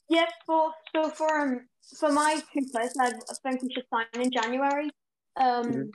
Yep. 0.08 0.28
For 0.46 0.72
so 0.94 1.10
for 1.10 1.38
um 1.40 1.60
for 1.98 2.10
my 2.12 2.40
two 2.52 2.66
players, 2.72 2.94
I 3.00 3.08
I 3.08 3.34
think 3.42 3.62
we 3.62 3.72
should 3.72 3.84
sign 3.92 4.06
in 4.24 4.30
January. 4.30 4.90
Um, 5.36 5.66
Mhm. 5.66 5.90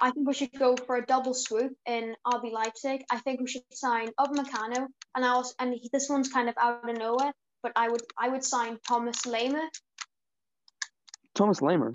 I 0.00 0.10
think 0.12 0.28
we 0.28 0.34
should 0.34 0.52
go 0.58 0.76
for 0.76 0.96
a 0.96 1.04
double 1.04 1.34
swoop 1.34 1.72
in 1.86 2.14
RB 2.26 2.52
Leipzig. 2.52 3.04
I 3.10 3.18
think 3.18 3.40
we 3.40 3.48
should 3.48 3.64
sign 3.72 4.08
Upamecano, 4.20 4.86
and 5.14 5.24
I 5.24 5.28
also 5.28 5.54
and 5.58 5.74
he, 5.74 5.88
this 5.92 6.08
one's 6.08 6.28
kind 6.28 6.48
of 6.48 6.54
out 6.58 6.88
of 6.88 6.96
nowhere, 6.96 7.32
but 7.62 7.72
I 7.74 7.88
would 7.88 8.02
I 8.16 8.28
would 8.28 8.44
sign 8.44 8.78
Thomas 8.86 9.26
Lehmer. 9.26 9.66
Thomas 11.34 11.62
Lamer, 11.62 11.92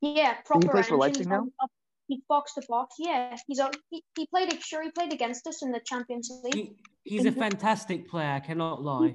Yeah, 0.00 0.34
proper. 0.44 0.68
plays 0.68 0.88
for. 0.88 0.96
Leipzig 0.96 1.28
now? 1.28 1.46
up- 1.62 1.70
He's 2.10 2.22
box 2.28 2.54
to 2.54 2.62
box. 2.68 2.96
Yeah, 2.98 3.36
he's 3.46 3.60
on- 3.60 3.70
he, 3.90 4.02
he 4.18 4.26
played. 4.26 4.52
Sure, 4.64 4.82
he 4.82 4.90
played 4.90 5.12
against 5.12 5.46
us 5.46 5.62
in 5.62 5.70
the 5.70 5.78
Champions 5.78 6.28
League. 6.42 6.54
He, 6.54 6.76
he's 7.04 7.24
a 7.24 7.30
fantastic 7.30 8.08
player. 8.08 8.32
I 8.32 8.40
cannot 8.40 8.82
lie. 8.82 9.14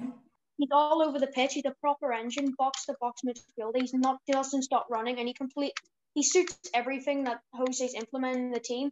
He's 0.58 0.69
all 0.71 1.03
over 1.03 1.19
the 1.19 1.27
pitch. 1.27 1.55
He's 1.55 1.65
a 1.65 1.75
proper 1.81 2.13
engine, 2.13 2.53
box 2.58 2.86
to 2.86 2.95
box 3.01 3.21
midfielder. 3.27 3.81
He's 3.81 3.93
not 3.93 4.19
he 4.25 4.31
doesn't 4.31 4.62
stop 4.62 4.88
running, 4.89 5.19
and 5.19 5.27
he 5.27 5.34
complete 5.34 5.73
he 6.13 6.23
suits 6.23 6.58
everything 6.73 7.25
that 7.25 7.41
Jose's 7.53 7.95
implementing 7.95 8.45
in 8.45 8.51
the 8.51 8.62
team. 8.62 8.91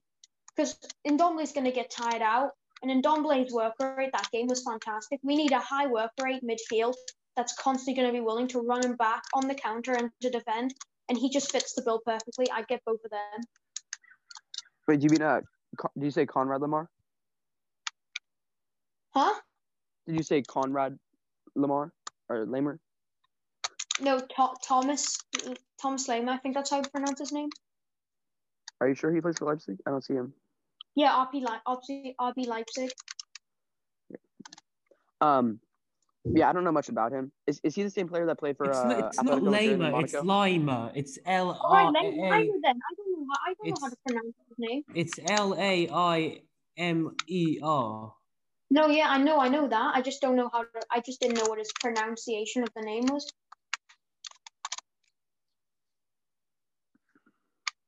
Because 0.53 0.77
Ndombele's 1.07 1.53
going 1.53 1.63
to 1.65 1.71
get 1.71 1.89
tired 1.89 2.21
out, 2.21 2.51
and 2.81 3.01
Ndombele's 3.01 3.53
work 3.53 3.75
rate 3.79 4.11
that 4.11 4.29
game 4.33 4.47
was 4.47 4.63
fantastic. 4.63 5.21
We 5.23 5.37
need 5.37 5.53
a 5.53 5.59
high 5.59 5.87
work 5.87 6.11
rate 6.21 6.43
midfield 6.43 6.95
that's 7.37 7.55
constantly 7.55 8.01
going 8.01 8.13
to 8.13 8.19
be 8.19 8.23
willing 8.23 8.49
to 8.49 8.59
run 8.59 8.85
him 8.85 8.97
back 8.97 9.23
on 9.33 9.47
the 9.47 9.55
counter 9.55 9.93
and 9.93 10.11
to 10.21 10.29
defend, 10.29 10.73
and 11.07 11.17
he 11.17 11.29
just 11.29 11.53
fits 11.53 11.73
the 11.73 11.83
bill 11.83 12.01
perfectly. 12.05 12.51
I'd 12.51 12.67
get 12.67 12.81
both 12.85 12.99
of 13.05 13.11
them. 13.11 13.45
Wait, 14.87 14.99
do 14.99 15.03
you 15.05 15.09
mean 15.09 15.21
uh, 15.21 15.41
did 15.97 16.05
you 16.05 16.11
say 16.11 16.25
Konrad 16.25 16.61
Lamar? 16.61 16.89
Huh? 19.11 19.33
Did 20.07 20.17
you 20.17 20.23
say 20.23 20.41
Konrad 20.41 20.97
Lamar 21.55 21.91
or 22.29 22.45
Lamer? 22.45 22.79
No, 24.01 24.19
Tho- 24.19 24.55
Thomas 24.63 25.17
Thomas 25.81 26.07
Lehmer. 26.07 26.31
I 26.31 26.37
think 26.37 26.55
that's 26.55 26.71
how 26.71 26.77
you 26.77 26.89
pronounce 26.91 27.19
his 27.19 27.31
name. 27.31 27.49
Are 28.81 28.89
you 28.89 28.95
sure 28.95 29.13
he 29.13 29.21
plays 29.21 29.37
for 29.37 29.45
Leipzig? 29.45 29.77
I 29.85 29.91
don't 29.91 30.03
see 30.03 30.15
him. 30.15 30.33
Yeah, 30.95 31.25
RB, 31.25 31.41
Le- 31.41 31.61
RB, 31.67 32.15
RB 32.19 32.47
Leipzig. 32.47 32.91
Um, 35.21 35.59
yeah, 36.25 36.49
I 36.49 36.53
don't 36.53 36.63
know 36.63 36.71
much 36.71 36.89
about 36.89 37.11
him. 37.11 37.31
Is, 37.47 37.59
is 37.63 37.75
he 37.75 37.83
the 37.83 37.89
same 37.89 38.07
player 38.07 38.25
that 38.25 38.39
played 38.39 38.55
for? 38.57 38.65
it's 38.65 38.77
uh, 38.77 38.83
not, 38.87 38.99
it's 39.07 39.21
not 39.23 39.39
Atletico 39.39 39.43
Madrid 39.43 39.71
and 39.71 39.79
Lamer, 39.81 40.01
it's 40.01 40.13
Monaco? 40.13 40.27
Limer. 40.27 40.91
It's 40.95 41.19
L 41.25 41.51
All 41.61 41.73
right, 41.73 41.85
R 41.85 41.91
Lehmer. 41.93 42.33
I 42.33 42.39
A. 42.39 42.45
know 42.45 42.59
then. 42.63 42.79
I 42.79 42.95
don't 42.97 43.11
know. 43.11 43.25
How, 43.29 43.39
I 43.45 43.53
don't 43.53 43.67
know 43.69 43.75
how 43.81 43.87
to 43.87 43.93
It's- 43.93 43.97
pronounce 44.05 44.35
his 44.47 44.57
name. 44.57 44.83
It's 44.95 45.19
L 45.29 45.55
A 45.59 45.89
I 45.89 46.41
M 46.77 47.15
E 47.27 47.59
R. 47.61 48.13
No, 48.71 48.87
yeah, 48.87 49.07
I 49.09 49.17
know, 49.19 49.37
I 49.37 49.49
know 49.49 49.67
that. 49.67 49.91
I 49.95 50.01
just 50.01 50.21
don't 50.21 50.35
know 50.35 50.49
how 50.51 50.61
to. 50.63 50.67
I 50.89 50.99
just 51.01 51.19
didn't 51.21 51.37
know 51.37 51.45
what 51.45 51.59
his 51.59 51.71
pronunciation 51.79 52.63
of 52.63 52.69
the 52.75 52.81
name 52.81 53.05
was. 53.05 53.29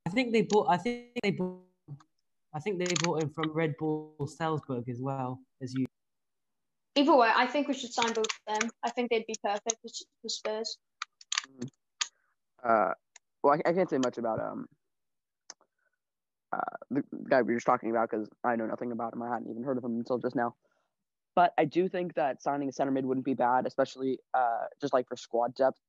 I 0.05 0.11
think 0.11 0.31
they 0.33 0.43
bought. 0.43 0.67
I 0.69 0.77
think 0.77 1.05
they 1.23 1.31
bought. 1.31 1.61
I 2.53 2.59
think 2.59 2.79
they 2.79 2.93
bought 3.03 3.23
him 3.23 3.29
from 3.29 3.51
Red 3.51 3.75
Bull 3.79 4.13
Salzburg 4.27 4.87
as 4.89 5.01
well 5.01 5.39
as 5.61 5.73
you. 5.73 5.85
Either 6.95 7.15
way, 7.15 7.29
I 7.35 7.45
think 7.45 7.67
we 7.67 7.73
should 7.73 7.91
sign 7.91 8.13
both 8.13 8.25
of 8.47 8.61
them. 8.61 8.69
I 8.83 8.89
think 8.91 9.09
they'd 9.09 9.25
be 9.27 9.35
perfect 9.43 9.75
for, 9.81 9.89
for 10.21 10.29
Spurs. 10.29 10.77
Uh, 12.63 12.91
well, 13.43 13.53
I, 13.53 13.69
I 13.69 13.73
can't 13.73 13.89
say 13.89 13.97
much 13.97 14.17
about 14.17 14.39
um 14.39 14.65
uh, 16.53 16.59
the 16.89 17.03
guy 17.29 17.41
we 17.41 17.53
were 17.53 17.57
just 17.57 17.65
talking 17.65 17.91
about 17.91 18.09
because 18.09 18.29
I 18.43 18.55
know 18.55 18.65
nothing 18.65 18.91
about 18.91 19.13
him. 19.13 19.21
I 19.21 19.29
hadn't 19.29 19.49
even 19.49 19.63
heard 19.63 19.77
of 19.77 19.83
him 19.83 19.97
until 19.97 20.17
just 20.17 20.35
now. 20.35 20.55
But 21.35 21.53
I 21.57 21.65
do 21.65 21.89
think 21.89 22.13
that 22.15 22.41
signing 22.41 22.69
a 22.69 22.71
center 22.71 22.91
mid 22.91 23.05
wouldn't 23.05 23.25
be 23.25 23.33
bad, 23.33 23.67
especially 23.67 24.19
uh, 24.33 24.67
just 24.79 24.93
like 24.93 25.07
for 25.09 25.17
squad 25.17 25.53
depth. 25.53 25.79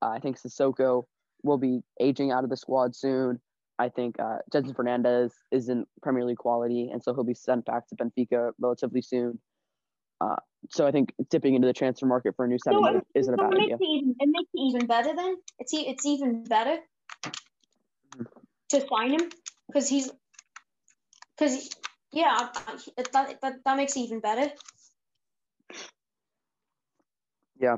Uh, 0.00 0.10
I 0.10 0.20
think 0.20 0.38
Sissoko 0.38 1.04
will 1.42 1.58
be 1.58 1.80
aging 2.00 2.30
out 2.30 2.44
of 2.44 2.50
the 2.50 2.56
squad 2.56 2.94
soon. 2.94 3.40
I 3.78 3.88
think 3.88 4.20
uh, 4.20 4.38
Gedson 4.52 4.76
Fernandes 4.76 5.32
isn't 5.50 5.88
Premier 6.02 6.24
League 6.24 6.36
quality, 6.36 6.88
and 6.92 7.02
so 7.02 7.14
he'll 7.14 7.24
be 7.24 7.34
sent 7.34 7.64
back 7.64 7.88
to 7.88 7.96
Benfica 7.96 8.52
relatively 8.60 9.02
soon. 9.02 9.40
Uh, 10.22 10.36
so 10.70 10.86
I 10.86 10.92
think 10.92 11.12
dipping 11.30 11.54
into 11.54 11.66
the 11.66 11.72
transfer 11.72 12.06
market 12.06 12.36
for 12.36 12.44
a 12.44 12.48
new 12.48 12.58
center 12.58 12.80
mid 12.80 13.02
isn't 13.14 13.34
a 13.34 13.36
bad 13.36 13.52
it 13.54 13.62
idea. 13.62 13.76
it 13.80 13.84
even 13.84 14.14
it 14.20 14.28
makes 14.28 14.50
it 14.54 14.60
even 14.60 14.86
better 14.86 15.14
then. 15.16 15.36
It's 15.58 15.72
it's 15.74 16.06
even 16.06 16.44
better 16.44 16.78
to 18.68 18.86
sign 18.88 19.12
him 19.12 19.30
because 19.66 19.88
he's 19.88 20.10
because 21.36 21.70
yeah 22.12 22.50
that, 23.12 23.40
that 23.42 23.54
that 23.64 23.76
makes 23.76 23.96
it 23.96 24.00
even 24.00 24.20
better. 24.20 24.52
Yeah, 27.58 27.76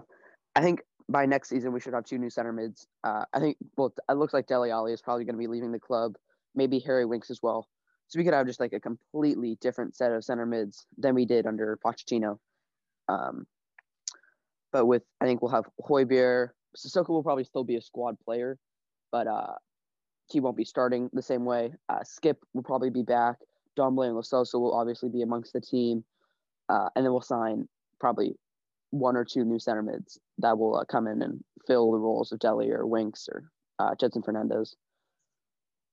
I 0.54 0.60
think 0.60 0.80
by 1.08 1.24
next 1.24 1.48
season 1.48 1.72
we 1.72 1.80
should 1.80 1.94
have 1.94 2.04
two 2.04 2.18
new 2.18 2.30
center 2.30 2.52
mids. 2.52 2.86
Uh, 3.02 3.24
I 3.32 3.40
think 3.40 3.56
well, 3.76 3.94
it 4.08 4.14
looks 4.14 4.34
like 4.34 4.46
Dele 4.46 4.70
Alli 4.70 4.92
is 4.92 5.00
probably 5.00 5.24
going 5.24 5.36
to 5.36 5.38
be 5.38 5.46
leaving 5.46 5.72
the 5.72 5.80
club. 5.80 6.16
Maybe 6.54 6.78
Harry 6.80 7.06
Winks 7.06 7.30
as 7.30 7.40
well. 7.42 7.68
So 8.08 8.18
we 8.18 8.24
could 8.24 8.34
have 8.34 8.46
just 8.46 8.60
like 8.60 8.72
a 8.72 8.80
completely 8.80 9.56
different 9.60 9.96
set 9.96 10.12
of 10.12 10.24
center 10.24 10.46
mids 10.46 10.86
than 10.98 11.14
we 11.14 11.24
did 11.24 11.46
under 11.46 11.78
Pochettino. 11.84 12.38
Um, 13.08 13.46
but 14.72 14.86
with 14.86 15.02
I 15.20 15.24
think 15.24 15.42
we'll 15.42 15.52
have 15.52 15.64
Højbjerg. 15.80 16.48
Sissoko 16.76 17.10
will 17.10 17.22
probably 17.22 17.44
still 17.44 17.64
be 17.64 17.76
a 17.76 17.80
squad 17.80 18.16
player, 18.24 18.58
but 19.12 19.26
uh, 19.26 19.54
he 20.28 20.40
won't 20.40 20.56
be 20.56 20.64
starting 20.64 21.08
the 21.12 21.22
same 21.22 21.44
way. 21.44 21.72
Uh, 21.88 22.00
Skipp 22.00 22.36
will 22.52 22.64
probably 22.64 22.90
be 22.90 23.02
back. 23.02 23.36
Ndombele 23.78 24.06
and 24.06 24.14
Lo 24.16 24.22
Celso 24.22 24.60
will 24.60 24.74
obviously 24.74 25.08
be 25.08 25.22
amongst 25.22 25.52
the 25.52 25.60
team, 25.60 26.04
uh, 26.68 26.88
and 26.94 27.04
then 27.04 27.12
we'll 27.12 27.20
sign 27.20 27.68
probably 28.00 28.34
one 28.90 29.16
or 29.16 29.24
two 29.24 29.44
new 29.44 29.58
center 29.58 29.82
mids 29.82 30.18
that 30.38 30.58
will 30.58 30.76
uh, 30.76 30.84
come 30.84 31.06
in 31.06 31.22
and 31.22 31.42
fill 31.66 31.92
the 31.92 31.98
roles 31.98 32.32
of 32.32 32.38
Dele 32.38 32.70
or 32.70 32.86
Winks 32.86 33.28
or 33.32 33.50
uh, 33.78 33.94
Gedson 33.94 34.24
Fernandes. 34.24 34.74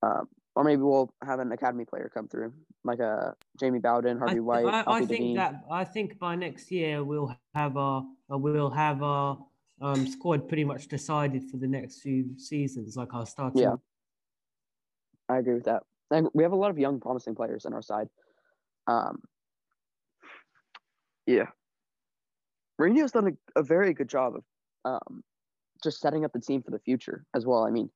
Um, 0.03 0.28
or 0.56 0.64
maybe 0.64 0.82
we'll 0.82 1.14
have 1.24 1.39
an 1.39 1.52
academy 1.52 1.86
player 1.86 2.12
come 2.14 2.28
through, 2.28 2.54
like 2.84 2.99
a 2.99 3.08
uh, 3.08 3.32
Jamie 3.60 3.80
Bowden, 3.80 4.18
Harvey 4.18 4.38
I, 4.38 4.39
White. 4.39 4.66
I, 4.66 4.84
I 4.86 4.99
think 4.99 5.10
Devine. 5.10 5.36
that 5.36 5.62
I 5.72 5.84
think 5.84 6.20
by 6.20 6.36
next 6.36 6.72
year 6.72 7.04
we'll 7.04 7.36
have 7.56 7.78
our 7.78 8.04
uh, 8.32 8.38
we'll 8.38 8.70
have 8.70 9.02
our 9.02 9.38
um, 9.82 10.08
squad 10.08 10.47
pretty 10.47 10.64
much 10.64 10.88
decided 10.88 11.49
for 11.49 11.58
the 11.58 11.68
next 11.68 12.02
few 12.02 12.38
seasons, 12.38 12.95
like 12.95 13.14
our 13.14 13.26
starting. 13.26 13.64
Yeah. 13.64 13.76
I 15.30 15.38
agree 15.38 15.56
with 15.56 15.66
that. 15.66 15.84
And 16.12 16.28
we 16.34 16.43
have 16.43 16.52
a 16.52 16.58
lot 16.58 16.72
of 16.72 16.78
young, 16.78 16.99
promising 16.99 17.36
players 17.36 17.66
on 17.66 17.74
our 17.74 17.82
side. 17.82 18.10
Um, 18.88 19.22
yeah. 21.26 21.45
Mourinho's 22.80 23.12
done 23.12 23.38
a, 23.56 23.60
a 23.60 23.64
very 23.64 23.93
good 23.93 24.10
job 24.10 24.36
of 24.36 24.43
um, 24.84 25.24
just 25.84 26.02
setting 26.02 26.26
up 26.26 26.34
the 26.34 26.39
team 26.39 26.62
for 26.62 26.72
the 26.72 26.80
future 26.80 27.26
as 27.34 27.45
well. 27.45 27.64
I 27.64 27.72
mean, 27.72 27.89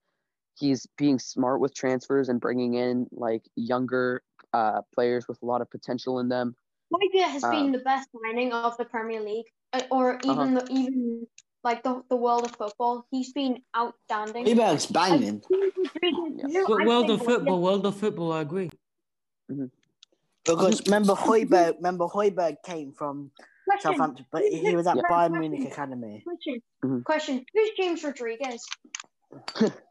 he's 0.58 0.88
being 0.97 1.20
smart 1.20 1.60
with 1.60 1.74
transfers 1.74 2.30
and 2.30 2.39
bringing 2.39 2.74
in 2.76 3.08
like 3.12 3.43
younger 3.56 4.24
uh, 4.53 4.82
players 4.93 5.28
with 5.28 5.41
a 5.41 5.45
lot 5.45 5.62
of 5.62 5.70
potential 5.70 6.20
in 6.20 6.30
them. 6.30 6.56
Højbjerg 6.93 7.30
has 7.32 7.43
Um, 7.43 7.51
been 7.51 7.72
the 7.72 7.80
best 7.84 8.10
signing 8.14 8.53
of 8.53 8.78
the 8.78 8.86
Premier 8.86 9.22
League, 9.22 9.47
uh, 9.74 9.82
or 9.91 10.20
even 10.24 10.53
the, 10.53 10.66
even 10.70 11.28
like 11.64 11.84
the, 11.84 12.03
the 12.10 12.16
world 12.16 12.45
of 12.45 12.51
football. 12.56 13.06
He's 13.12 13.34
been 13.34 13.62
outstanding. 13.76 14.45
Højbjerg's 14.45 14.86
banging. 14.86 15.41
But 16.68 16.86
world 16.86 17.10
of 17.10 17.22
football, 17.24 17.62
world 17.62 17.86
of 17.86 17.95
football, 17.97 18.32
I 18.34 18.41
agree. 18.41 18.70
Because 20.45 20.86
remember 20.86 21.16
Højbjerg, 21.16 21.76
remember 21.78 22.08
Højbjerg 22.08 22.58
came 22.64 22.91
from 22.93 23.32
Question, 23.68 23.91
Southampton, 23.93 24.26
but 24.32 24.41
he 24.43 24.58
he 24.60 24.76
was 24.76 24.86
at 24.88 24.95
Yeah. 24.95 25.10
Bayern 25.10 25.39
Munich 25.39 25.66
Academy. 25.72 26.22
question, 26.24 26.62
Mhm. 26.84 27.03
question. 27.03 27.45
Who's 27.53 27.72
James 27.76 28.03
Rodriguez? 28.03 28.62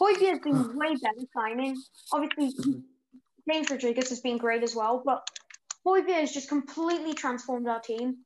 Højbjerg 0.00 0.30
has 0.30 0.40
been 0.40 0.76
way 0.82 0.94
better 0.96 1.26
signing. 1.36 1.76
Obviously, 2.12 2.48
Mhm. 2.54 2.84
James 3.50 3.70
Rodriguez 3.70 4.08
has 4.10 4.20
been 4.20 4.38
great 4.38 4.62
as 4.62 4.74
well, 4.74 5.02
but 5.04 5.26
Højbjerg 5.86 6.20
has 6.20 6.32
just 6.32 6.48
completely 6.48 7.14
transformed 7.14 7.68
our 7.68 7.80
team, 7.80 8.24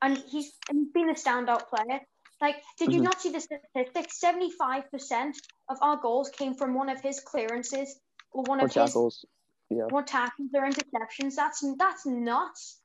and 0.00 0.16
he's 0.18 0.48
he's 0.70 0.88
been 0.92 1.10
a 1.10 1.14
standout 1.14 1.68
player. 1.68 2.00
Like, 2.40 2.56
did 2.78 2.92
you 2.92 3.00
Mhm. 3.00 3.04
not 3.04 3.20
see 3.20 3.30
the 3.30 3.40
statistics? 3.40 4.18
Seventy-five 4.18 4.90
percent 4.90 5.36
of 5.68 5.78
our 5.80 5.96
goals 5.96 6.28
came 6.30 6.54
from 6.54 6.74
one 6.74 6.88
of 6.88 7.00
his 7.00 7.20
clearances 7.20 8.00
or 8.32 8.42
one 8.44 8.60
Or 8.60 8.64
of 8.66 8.72
his 8.74 8.74
tackles. 8.74 9.24
Yeah. 9.70 9.88
or 9.92 10.02
tackles 10.02 10.50
or 10.54 10.62
interceptions. 10.70 11.34
That's 11.34 11.64
that's 11.78 12.04
nuts. 12.06 12.80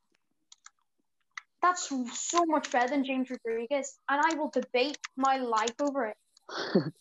That's 1.62 1.90
so 2.34 2.46
much 2.46 2.72
better 2.72 2.88
than 2.90 3.04
James 3.04 3.30
Rodriguez, 3.32 3.98
and 4.10 4.22
I 4.30 4.36
will 4.36 4.50
debate 4.50 4.98
my 5.16 5.38
life 5.38 5.76
over 5.82 6.06
it. 6.06 6.18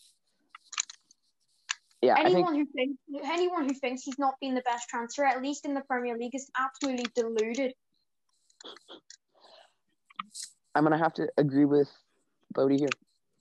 Yeah, 2.01 2.13
I 2.13 2.25
think 2.25 2.35
Anyone 2.35 2.55
who 2.55 2.65
thinks 2.65 2.97
anyone 3.25 3.67
who 3.67 3.73
thinks 3.73 4.03
he's 4.03 4.19
not 4.19 4.35
been 4.39 4.53
the 4.53 4.61
best 4.61 4.87
transfer, 4.87 5.25
at 5.25 5.41
least 5.41 5.65
in 5.65 5.73
the 5.73 5.81
Premier 5.81 6.15
League, 6.17 6.35
is 6.35 6.49
absolutely 6.57 7.05
deluded. 7.15 7.73
I'm 10.75 10.83
gonna 10.83 10.97
have 10.97 11.13
to 11.15 11.27
agree 11.37 11.65
with 11.65 11.89
Bodhi 12.53 12.77
here. 12.77 12.89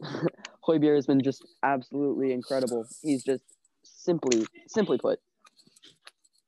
Højbjerg 0.66 0.96
has 0.96 1.06
been 1.06 1.22
just 1.22 1.44
absolutely 1.62 2.32
incredible. 2.32 2.86
He's 3.02 3.22
just 3.22 3.44
simply, 3.82 4.46
simply 4.66 4.98
put, 4.98 5.20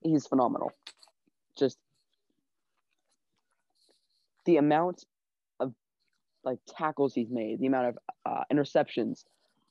he's 0.03 0.27
phenomenal. 0.27 0.73
Just 1.59 1.79
the 4.45 4.57
amount 4.57 5.05
of 5.61 5.75
like 6.43 6.59
tackles 6.67 7.15
he's 7.15 7.31
made, 7.31 7.61
the 7.61 7.67
amount 7.67 7.89
of 7.89 7.99
uh, 8.27 8.45
interceptions. 8.53 9.25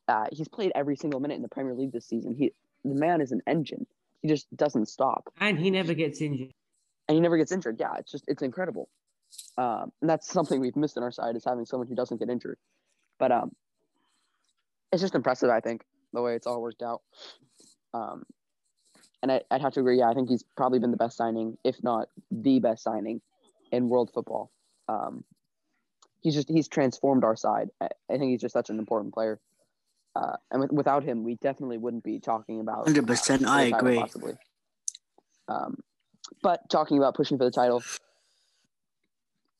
Uh, 0.08 0.26
he's 0.32 0.47
played 0.47 0.72
every 0.76 0.95
single 0.95 1.20
minute 1.20 1.36
in 1.36 1.41
the 1.41 1.49
Premier 1.49 1.74
League 1.74 1.91
this 1.91 2.05
season. 2.08 2.34
He, 2.36 2.53
the 2.84 2.95
man 2.95 3.22
is 3.22 3.32
an 3.32 3.41
engine. 3.47 3.86
He 4.22 4.30
just 4.30 4.47
doesn't 4.55 4.88
stop. 4.88 5.30
And 5.39 5.60
he 5.60 5.70
never 5.70 5.93
gets 5.93 6.22
injured. 6.22 6.53
and 7.08 7.16
he 7.16 7.22
never 7.22 7.38
gets 7.38 7.51
injured. 7.51 7.78
Yeah, 7.80 7.95
it's 7.99 8.12
just 8.12 8.24
it's 8.28 8.41
incredible. 8.41 8.89
Um, 9.58 9.91
and 10.01 10.10
that's 10.10 10.32
something 10.32 10.60
we've 10.62 10.76
missed 10.76 10.97
on 10.97 11.03
our 11.03 11.12
side 11.12 11.36
is 11.36 11.43
having 11.45 11.66
someone 11.66 11.88
who 11.88 11.95
doesn't 11.95 12.18
get 12.18 12.30
injured. 12.30 12.58
But 13.20 13.32
um, 13.32 13.51
it's 14.91 15.01
just 15.01 15.16
impressive, 15.16 15.49
I 15.49 15.60
think, 15.60 15.84
the 16.14 16.22
way 16.22 16.36
it's 16.36 16.47
all 16.47 16.62
worked 16.62 16.82
out. 16.82 17.01
Um, 17.93 18.24
and 19.22 19.32
I, 19.32 19.41
I'd 19.51 19.62
have 19.62 19.74
to 19.74 19.80
agree. 19.82 19.99
Yeah, 19.99 20.10
I 20.10 20.14
think 20.14 20.30
he's 20.30 20.43
probably 20.55 20.80
been 20.80 20.91
the 20.91 20.97
best 20.97 21.18
signing, 21.18 21.58
if 21.64 21.84
not 21.84 22.08
the 22.32 22.60
best 22.60 22.84
signing, 22.84 23.22
in 23.72 23.89
world 23.89 24.12
football. 24.14 24.51
Um, 24.88 25.24
he's 26.22 26.36
just 26.36 26.49
he's 26.49 26.68
transformed 26.68 27.24
our 27.24 27.36
side. 27.36 27.70
I, 27.82 27.88
I 28.10 28.18
think 28.18 28.32
he's 28.32 28.41
just 28.41 28.53
such 28.53 28.70
an 28.70 28.80
important 28.80 29.14
player. 29.14 29.39
Uh, 30.18 30.36
and 30.49 30.61
with, 30.61 30.72
without 30.72 31.03
him, 31.03 31.24
we 31.24 31.36
definitely 31.36 31.78
wouldn't 31.78 32.03
be 32.03 32.20
talking 32.20 32.59
about. 32.59 32.88
100%, 32.88 33.45
uh, 33.45 33.49
I 33.49 33.63
agree. 33.63 33.99
Possibly. 33.99 34.34
Um, 35.47 35.78
but 36.41 36.68
talking 36.70 36.97
about 36.97 37.13
pushing 37.15 37.38
for 37.38 37.43
the 37.43 37.51
title, 37.51 37.84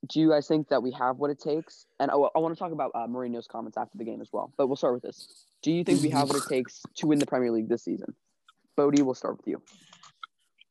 do 0.10 0.20
you 0.20 0.30
guys 0.30 0.48
think 0.48 0.70
that 0.70 0.82
we 0.82 0.92
have 0.94 1.18
what 1.18 1.30
it 1.30 1.40
takes? 1.40 1.86
And 2.00 2.10
I, 2.10 2.16
I 2.16 2.40
want 2.40 2.56
to 2.56 2.60
talk 2.60 2.72
about 2.72 2.92
uh, 2.96 3.06
Mourinho's 3.08 3.48
comments 3.48 3.78
after 3.78 3.98
the 3.98 4.04
game 4.04 4.20
as 4.20 4.30
well. 4.32 4.52
But 4.58 4.66
we'll 4.66 4.76
start 4.76 4.96
with 4.96 5.04
this. 5.04 5.46
Do 5.62 5.72
you 5.72 5.84
think 5.84 6.02
we 6.02 6.10
have 6.10 6.28
what 6.28 6.38
it 6.38 6.50
takes 6.50 6.82
to 6.96 7.08
win 7.08 7.20
the 7.20 7.28
Premier 7.28 7.52
League 7.52 7.70
this 7.70 7.84
season? 7.84 8.16
Bodhi, 8.76 9.04
we'll 9.04 9.16
start 9.16 9.38
with 9.38 9.48
you. 9.48 9.62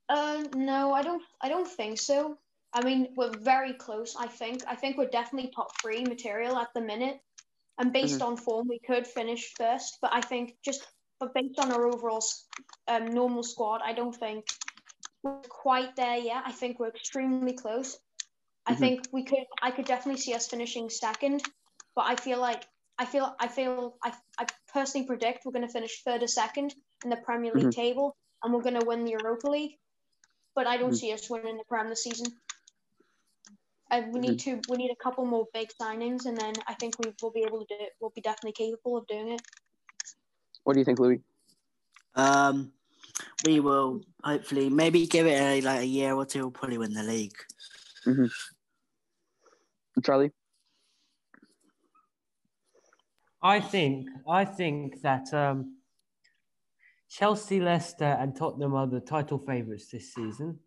Uh, 0.09 0.45
no, 0.55 0.93
I 0.93 1.03
don't. 1.03 1.23
I 1.41 1.49
don't 1.49 1.67
think 1.69 1.99
so. 1.99 2.39
I 2.73 2.85
mean, 2.85 3.09
we're 3.17 3.37
very 3.39 3.73
close. 3.73 4.17
I 4.19 4.27
think. 4.27 4.63
I 4.69 4.75
think 4.75 4.97
we're 4.97 5.07
definitely 5.09 5.51
top 5.55 5.81
three 5.81 6.05
material 6.05 6.57
at 6.57 6.69
the 6.75 6.81
minute, 6.81 7.21
and 7.79 7.93
based 7.93 8.23
on 8.23 8.37
form, 8.37 8.69
we 8.69 8.79
could 8.87 9.07
finish 9.07 9.53
first. 9.57 9.99
But 10.01 10.13
I 10.13 10.21
think 10.21 10.55
just, 10.65 10.87
but 11.21 11.35
based 11.35 11.59
on 11.59 11.73
our 11.73 11.87
overall 11.87 12.25
um, 12.89 13.07
normal 13.07 13.43
squad, 13.43 13.81
I 13.85 13.93
don't 13.93 14.15
think 14.15 14.47
we're 15.23 15.41
quite 15.49 15.95
there 15.97 16.17
yet. 16.17 16.43
I 16.47 16.53
think 16.53 16.79
we're 16.79 16.89
extremely 16.89 17.53
close. 17.53 17.99
I 18.67 18.75
Mhm. 18.75 18.79
think 18.79 19.07
we 19.13 19.25
could. 19.25 19.45
I 19.63 19.71
could 19.71 19.85
definitely 19.87 20.21
see 20.21 20.35
us 20.35 20.49
finishing 20.49 20.91
second, 20.91 21.43
but 21.95 22.07
I 22.07 22.17
feel 22.17 22.41
like. 22.41 22.65
I 22.99 23.05
feel. 23.05 23.35
I 23.39 23.49
feel. 23.49 23.99
I. 24.03 24.15
I 24.39 24.47
personally 24.73 25.07
predict 25.07 25.45
we're 25.45 25.53
going 25.53 25.67
to 25.67 25.73
finish 25.73 26.03
third 26.03 26.23
or 26.23 26.29
second 26.29 26.75
in 27.05 27.11
the 27.11 27.17
Premier 27.19 27.53
League 27.55 27.71
table, 27.73 28.17
and 28.43 28.53
we're 28.55 28.63
going 28.63 28.81
to 28.81 28.87
win 28.87 29.05
the 29.05 29.13
Europa 29.13 29.49
League 29.51 29.77
but 30.55 30.67
I 30.67 30.79
don't 30.79 30.93
Mhm. 30.93 30.97
see 31.01 31.13
us 31.13 31.29
winning 31.29 31.59
the 31.59 31.65
Prem 31.69 31.91
this 31.91 32.03
season. 32.03 32.29
Uh, 33.91 34.03
we 34.13 34.21
need 34.21 34.39
to. 34.41 34.61
We 34.69 34.77
need 34.77 34.91
a 34.91 34.97
couple 34.97 35.25
more 35.25 35.47
big 35.55 35.71
signings, 35.81 36.27
and 36.27 36.37
then 36.37 36.55
I 36.67 36.75
think 36.75 36.99
we 36.99 37.13
will 37.23 37.31
be 37.31 37.45
able 37.45 37.61
to 37.61 37.67
do 37.67 37.77
it. 37.79 37.93
We'll 38.01 38.13
be 38.15 38.21
definitely 38.21 38.53
capable 38.53 38.97
of 38.97 39.07
doing 39.07 39.33
it. 39.33 39.43
What 40.65 40.73
do 40.73 40.81
you 40.81 40.85
think, 40.85 40.99
Louis? 40.99 41.21
Um, 42.17 42.73
we 43.45 43.61
will 43.61 44.01
hopefully 44.25 44.69
maybe 44.69 45.07
give 45.07 45.27
it 45.27 45.41
a, 45.41 45.61
like 45.61 45.83
a 45.83 45.87
year 45.87 46.15
or 46.15 46.27
two. 46.27 46.41
We'll 46.41 46.51
probably 46.51 46.79
win 46.79 46.93
the 46.93 47.03
league. 47.03 47.37
Charlie? 50.05 50.33
I 53.43 53.61
think 53.61 54.09
I 54.29 54.45
think 54.45 55.03
that 55.03 55.33
um, 55.33 55.77
Chelsea, 57.09 57.61
Leicester, 57.61 58.17
and 58.19 58.35
Tottenham 58.35 58.75
are 58.75 58.87
the 58.87 59.01
title 59.01 59.39
favourites 59.39 59.89
this 59.91 60.13
season, 60.13 60.59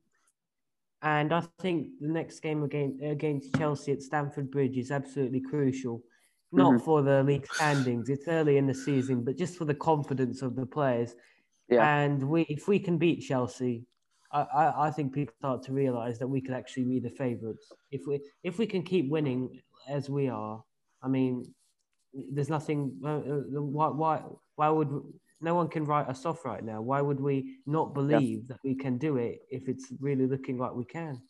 and 1.02 1.34
I 1.34 1.42
think 1.42 1.88
the 2.00 2.08
next 2.08 2.40
game 2.42 2.64
against 2.64 3.02
against 3.04 3.56
Chelsea 3.56 3.92
at 3.92 4.02
Stamford 4.02 4.52
Bridge 4.52 4.78
is 4.78 4.92
absolutely 4.92 5.42
crucial. 5.42 6.04
Not 6.52 6.74
Mhm. 6.74 6.82
for 6.82 7.02
the 7.04 7.24
league 7.24 7.48
standings; 7.54 8.10
it's 8.10 8.28
early 8.28 8.58
in 8.58 8.68
the 8.68 8.74
season, 8.74 9.24
but 9.24 9.38
just 9.38 9.58
for 9.58 9.66
the 9.66 9.76
confidence 9.76 10.42
of 10.42 10.56
the 10.56 10.66
players. 10.66 11.16
Yeah. 11.70 11.86
And 12.02 12.24
we, 12.30 12.42
if 12.50 12.68
we 12.68 12.80
can 12.80 12.98
beat 12.98 13.22
Chelsea, 13.22 13.86
I, 14.32 14.42
I, 14.42 14.88
I 14.88 14.92
think 14.92 15.14
people 15.14 15.36
start 15.40 15.64
to 15.64 15.74
realise 15.74 16.18
that 16.20 16.28
we 16.28 16.42
could 16.42 16.56
actually 16.56 16.86
be 16.86 17.00
the 17.00 17.10
favourites. 17.12 17.72
If 17.92 18.02
we 18.08 18.20
if 18.44 18.58
we 18.58 18.66
can 18.66 18.84
keep 18.84 19.10
winning 19.10 19.62
as 19.88 20.10
we 20.10 20.28
are, 20.30 20.64
I 21.04 21.08
mean, 21.08 21.54
there's 22.14 22.50
nothing. 22.50 23.00
Uh, 23.04 23.08
uh, 23.18 23.62
why 23.62 23.88
why 23.90 24.24
why 24.56 24.70
would 24.70 24.90
no 25.42 25.56
one 25.56 25.70
can 25.70 25.86
write 25.86 26.08
us 26.08 26.26
off 26.26 26.44
right 26.46 26.64
now? 26.64 26.82
Why 26.82 27.02
would 27.02 27.20
we 27.20 27.58
not 27.66 27.94
believe 27.94 28.48
that 28.48 28.58
we 28.64 28.76
can 28.76 28.98
do 28.98 29.18
it 29.18 29.42
if 29.50 29.68
it's 29.68 29.88
really 30.00 30.28
looking 30.28 30.58
like 30.58 30.74
we 30.74 30.86
can? 30.86 31.22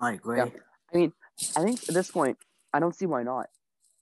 I 0.00 0.14
agree. 0.14 0.38
Yeah. 0.38 0.46
I 0.92 0.96
mean, 0.96 1.12
I 1.56 1.62
think 1.62 1.88
at 1.88 1.94
this 1.94 2.10
point, 2.10 2.38
I 2.72 2.80
don't 2.80 2.94
see 2.94 3.06
why 3.06 3.22
not. 3.22 3.46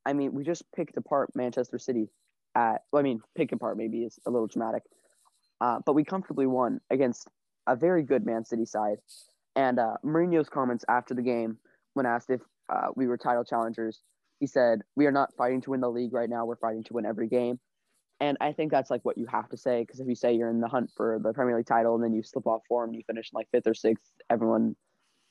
I 0.07 0.13
mean, 0.13 0.33
we 0.33 0.45
just 0.45 0.63
picked 0.75 0.97
apart 0.97 1.31
Manchester 1.35 1.79
City 1.79 2.09
at, 2.55 2.83
well, 2.93 3.01
I 3.01 3.03
mean, 3.03 3.21
pick 3.37 3.53
apart 3.53 3.77
maybe 3.77 4.05
is 4.05 4.19
a 4.27 4.31
little 4.31 4.47
dramatic, 4.47 4.83
uh, 5.61 5.81
but 5.85 5.95
we 5.95 6.05
comfortably 6.05 6.47
won 6.47 6.81
against 6.91 7.29
a 7.67 7.77
very 7.77 8.03
good 8.03 8.27
Man 8.27 8.45
City 8.45 8.65
side. 8.65 8.99
And 9.57 9.79
uh, 9.79 9.95
Mourinho's 10.05 10.49
comments 10.49 10.85
after 10.89 11.15
the 11.15 11.23
game, 11.23 11.59
when 11.95 12.07
asked 12.07 12.31
if 12.31 12.41
uh, 12.69 12.89
we 12.97 13.07
were 13.07 13.17
title 13.17 13.45
challengers, 13.45 14.03
he 14.41 14.47
said, 14.47 14.83
We 14.97 15.07
are 15.07 15.13
not 15.13 15.35
fighting 15.37 15.61
to 15.63 15.71
win 15.71 15.81
the 15.81 15.91
league 15.91 16.13
right 16.13 16.29
now. 16.29 16.45
We're 16.45 16.57
fighting 16.57 16.83
to 16.85 16.95
win 16.95 17.07
every 17.07 17.29
game. 17.29 17.61
And 18.25 18.39
I 18.41 18.53
think 18.53 18.71
that's 18.71 18.91
like 18.91 19.05
what 19.05 19.19
you 19.19 19.27
have 19.27 19.51
to 19.51 19.57
say 19.59 19.83
because 19.83 20.01
if 20.01 20.09
you 20.09 20.15
say 20.15 20.33
you're 20.33 20.49
in 20.49 20.59
the 20.59 20.67
hunt 20.67 20.91
for 20.97 21.19
the 21.23 21.35
Premier 21.35 21.59
League 21.59 21.67
title 21.67 21.95
and 21.95 22.03
then 22.03 22.15
you 22.15 22.23
slip 22.23 22.47
off 22.47 22.63
form 22.67 22.89
and 22.89 22.97
you 22.97 23.03
finish 23.07 23.31
in 23.31 23.37
like 23.37 23.51
fifth 23.53 23.67
or 23.67 23.75
sixth, 23.75 24.11
everyone 24.31 24.75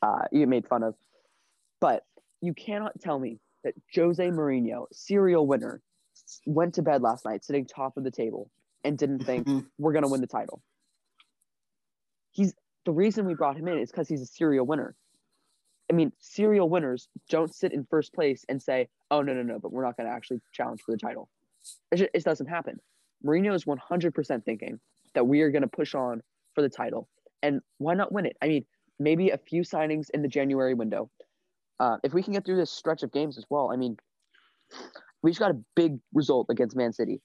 uh, 0.04 0.26
you 0.32 0.46
made 0.46 0.68
fun 0.68 0.84
of. 0.84 0.94
But 1.80 2.06
you 2.39 2.54
cannot 2.54 3.00
tell 3.02 3.18
me 3.18 3.39
that 3.64 3.74
Jose 3.96 4.24
Mourinho, 4.24 4.86
serial 4.91 5.48
winner, 5.48 5.82
went 6.46 6.76
to 6.76 6.84
bed 6.84 7.02
last 7.02 7.26
night 7.26 7.44
sitting 7.44 7.66
top 7.66 7.98
of 7.98 8.04
the 8.04 8.12
table 8.12 8.52
and 8.84 8.96
didn't 8.96 9.20
think 9.26 9.50
we're 9.80 9.94
gonna 9.94 10.08
win 10.08 10.22
the 10.22 10.28
title. 10.28 10.62
He's 12.30 12.54
the 12.86 12.91
reason 12.91 13.26
we 13.26 13.34
brought 13.34 13.58
him 13.58 13.68
in 13.70 13.80
is 13.80 13.89
because 13.89 14.08
he's 14.08 14.22
a 14.22 14.28
serial 14.28 14.68
winner. 14.68 14.96
I 15.89 15.94
mean, 15.94 16.12
serial 16.20 16.70
winners 16.70 17.08
don't 17.28 17.56
sit 17.56 17.74
in 17.74 17.88
first 17.89 18.14
place 18.14 18.46
and 18.50 18.62
say, 18.62 18.88
"Oh 19.10 19.24
no, 19.24 19.34
no, 19.34 19.41
no," 19.41 19.58
but 19.58 19.72
we're 19.72 19.84
not 19.84 19.98
going 19.98 20.08
to 20.08 20.14
actually 20.14 20.41
challenge 20.52 20.84
for 20.84 20.91
the 20.91 21.00
title. 21.00 21.28
It, 21.91 21.97
ju- 21.97 22.07
it 22.14 22.24
doesn't 22.24 22.47
happen. 22.47 22.80
Mourinho 23.26 23.53
is 23.53 23.66
100% 23.66 24.43
thinking 24.43 24.80
that 25.16 25.26
we 25.26 25.41
are 25.41 25.51
going 25.51 25.61
to 25.61 25.68
push 25.68 25.95
on 25.95 26.22
for 26.55 26.61
the 26.61 26.70
title, 26.70 27.07
and 27.41 27.61
why 27.78 27.93
not 27.93 28.11
win 28.11 28.26
it? 28.26 28.36
I 28.41 28.47
mean, 28.47 28.66
maybe 28.99 29.30
a 29.30 29.38
few 29.38 29.61
signings 29.61 30.09
in 30.14 30.22
the 30.22 30.28
January 30.28 30.74
window. 30.74 31.09
Uh, 31.80 31.97
if 32.03 32.14
we 32.14 32.22
can 32.22 32.34
get 32.34 32.45
through 32.45 32.57
this 32.57 32.72
stretch 32.72 33.03
of 33.03 33.11
games 33.11 33.38
as 33.38 33.45
well, 33.49 33.72
I 33.72 33.76
mean, 33.76 33.97
we 35.22 35.32
just 35.32 35.39
got 35.39 35.51
a 35.51 35.59
big 35.76 35.99
result 36.14 36.47
against 36.49 36.76
Man 36.76 36.93
City. 36.93 37.22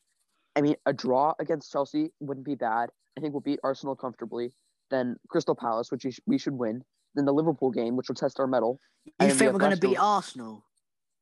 I 0.57 0.61
mean, 0.61 0.77
a 0.87 0.93
draw 0.93 1.35
against 1.39 1.71
Chelsea 1.71 2.11
wouldn't 2.21 2.47
be 2.47 2.55
bad. 2.55 2.91
I 3.17 3.21
think 3.21 3.33
we'll 3.35 3.41
beat 3.41 3.61
Arsenal 3.63 3.95
comfortably. 3.95 4.53
Then 4.91 5.17
Crystal 5.29 5.55
Palace, 5.55 5.91
which 5.93 6.05
we, 6.05 6.11
sh- 6.13 6.21
we 6.27 6.39
should 6.39 6.55
win. 6.55 6.83
Then 7.15 7.25
the 7.27 7.33
Liverpool 7.33 7.71
game, 7.71 7.97
which 7.97 8.09
will 8.09 8.15
test 8.15 8.41
our 8.41 8.47
mettle. 8.47 8.81
You 9.05 9.13
And 9.21 9.31
then 9.31 9.37
we 9.37 9.39
think 9.39 9.53
we're 9.53 9.59
going 9.59 9.73
to 9.73 9.89
beat 9.89 9.99
Arsenal? 9.99 10.65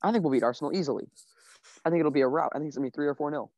I 0.03 0.13
think 0.13 0.23
we'll 0.25 0.33
beat 0.33 0.43
Arsenal 0.43 0.75
easily. 0.77 1.09
I 1.85 1.91
think 1.91 2.01
it'll 2.01 2.13
be 2.13 2.23
a 2.23 2.29
rout. 2.29 2.53
I 2.55 2.59
think 2.59 2.69
it's 2.69 2.77
gonna 2.77 2.87
be 2.87 2.91
three 2.95 3.07
or 3.07 3.15
four 3.15 3.31
nil. 3.31 3.51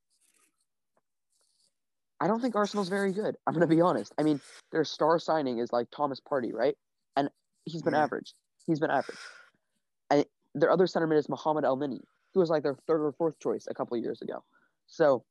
I 2.20 2.26
don't 2.26 2.40
think 2.40 2.56
Arsenal's 2.56 2.88
very 2.88 3.12
good. 3.12 3.36
I'm 3.46 3.54
gonna 3.54 3.66
be 3.66 3.80
honest. 3.80 4.12
I 4.18 4.22
mean, 4.22 4.40
their 4.72 4.84
star 4.84 5.18
signing 5.18 5.58
is 5.58 5.72
like 5.72 5.88
Thomas 5.90 6.20
Partey, 6.20 6.52
right? 6.52 6.76
And 7.16 7.30
he's 7.64 7.82
been 7.82 7.94
Yeah. 7.94 8.02
average. 8.02 8.34
He's 8.66 8.80
been 8.80 8.90
average. 8.90 9.18
And 10.10 10.24
their 10.54 10.70
other 10.70 10.86
centerman 10.86 11.16
is 11.16 11.28
Mohamed 11.28 11.64
Elneny, 11.64 12.02
who 12.34 12.40
was 12.40 12.50
like 12.50 12.62
their 12.62 12.74
third 12.86 13.04
or 13.04 13.12
fourth 13.12 13.38
choice 13.38 13.66
a 13.68 13.74
couple 13.74 13.96
of 13.96 14.02
years 14.02 14.20
ago. 14.22 14.42
So 14.86 15.24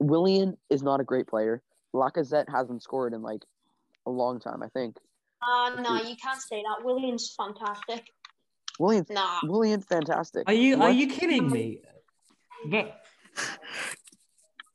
Willian 0.00 0.56
is 0.70 0.82
not 0.82 1.00
a 1.00 1.04
great 1.04 1.26
player. 1.26 1.62
Lacazette 1.94 2.48
hasn't 2.48 2.82
scored 2.82 3.14
in 3.14 3.22
like 3.22 3.42
a 4.06 4.10
long 4.10 4.40
time, 4.40 4.62
I 4.62 4.68
think. 4.68 4.96
Uh, 5.40 5.80
no, 5.80 5.94
you 6.02 6.16
can't 6.16 6.40
say 6.40 6.62
that. 6.62 6.84
Willian's 6.84 7.34
fantastic. 7.34 8.12
Willian's 8.78 9.10
Nah. 9.10 9.40
Willian's 9.44 9.84
fantastic. 9.84 10.44
Are 10.46 10.52
you 10.52 10.80
are 10.80 10.90
you 10.90 11.08
kidding 11.08 11.50
me? 11.50 11.80
But 12.70 13.00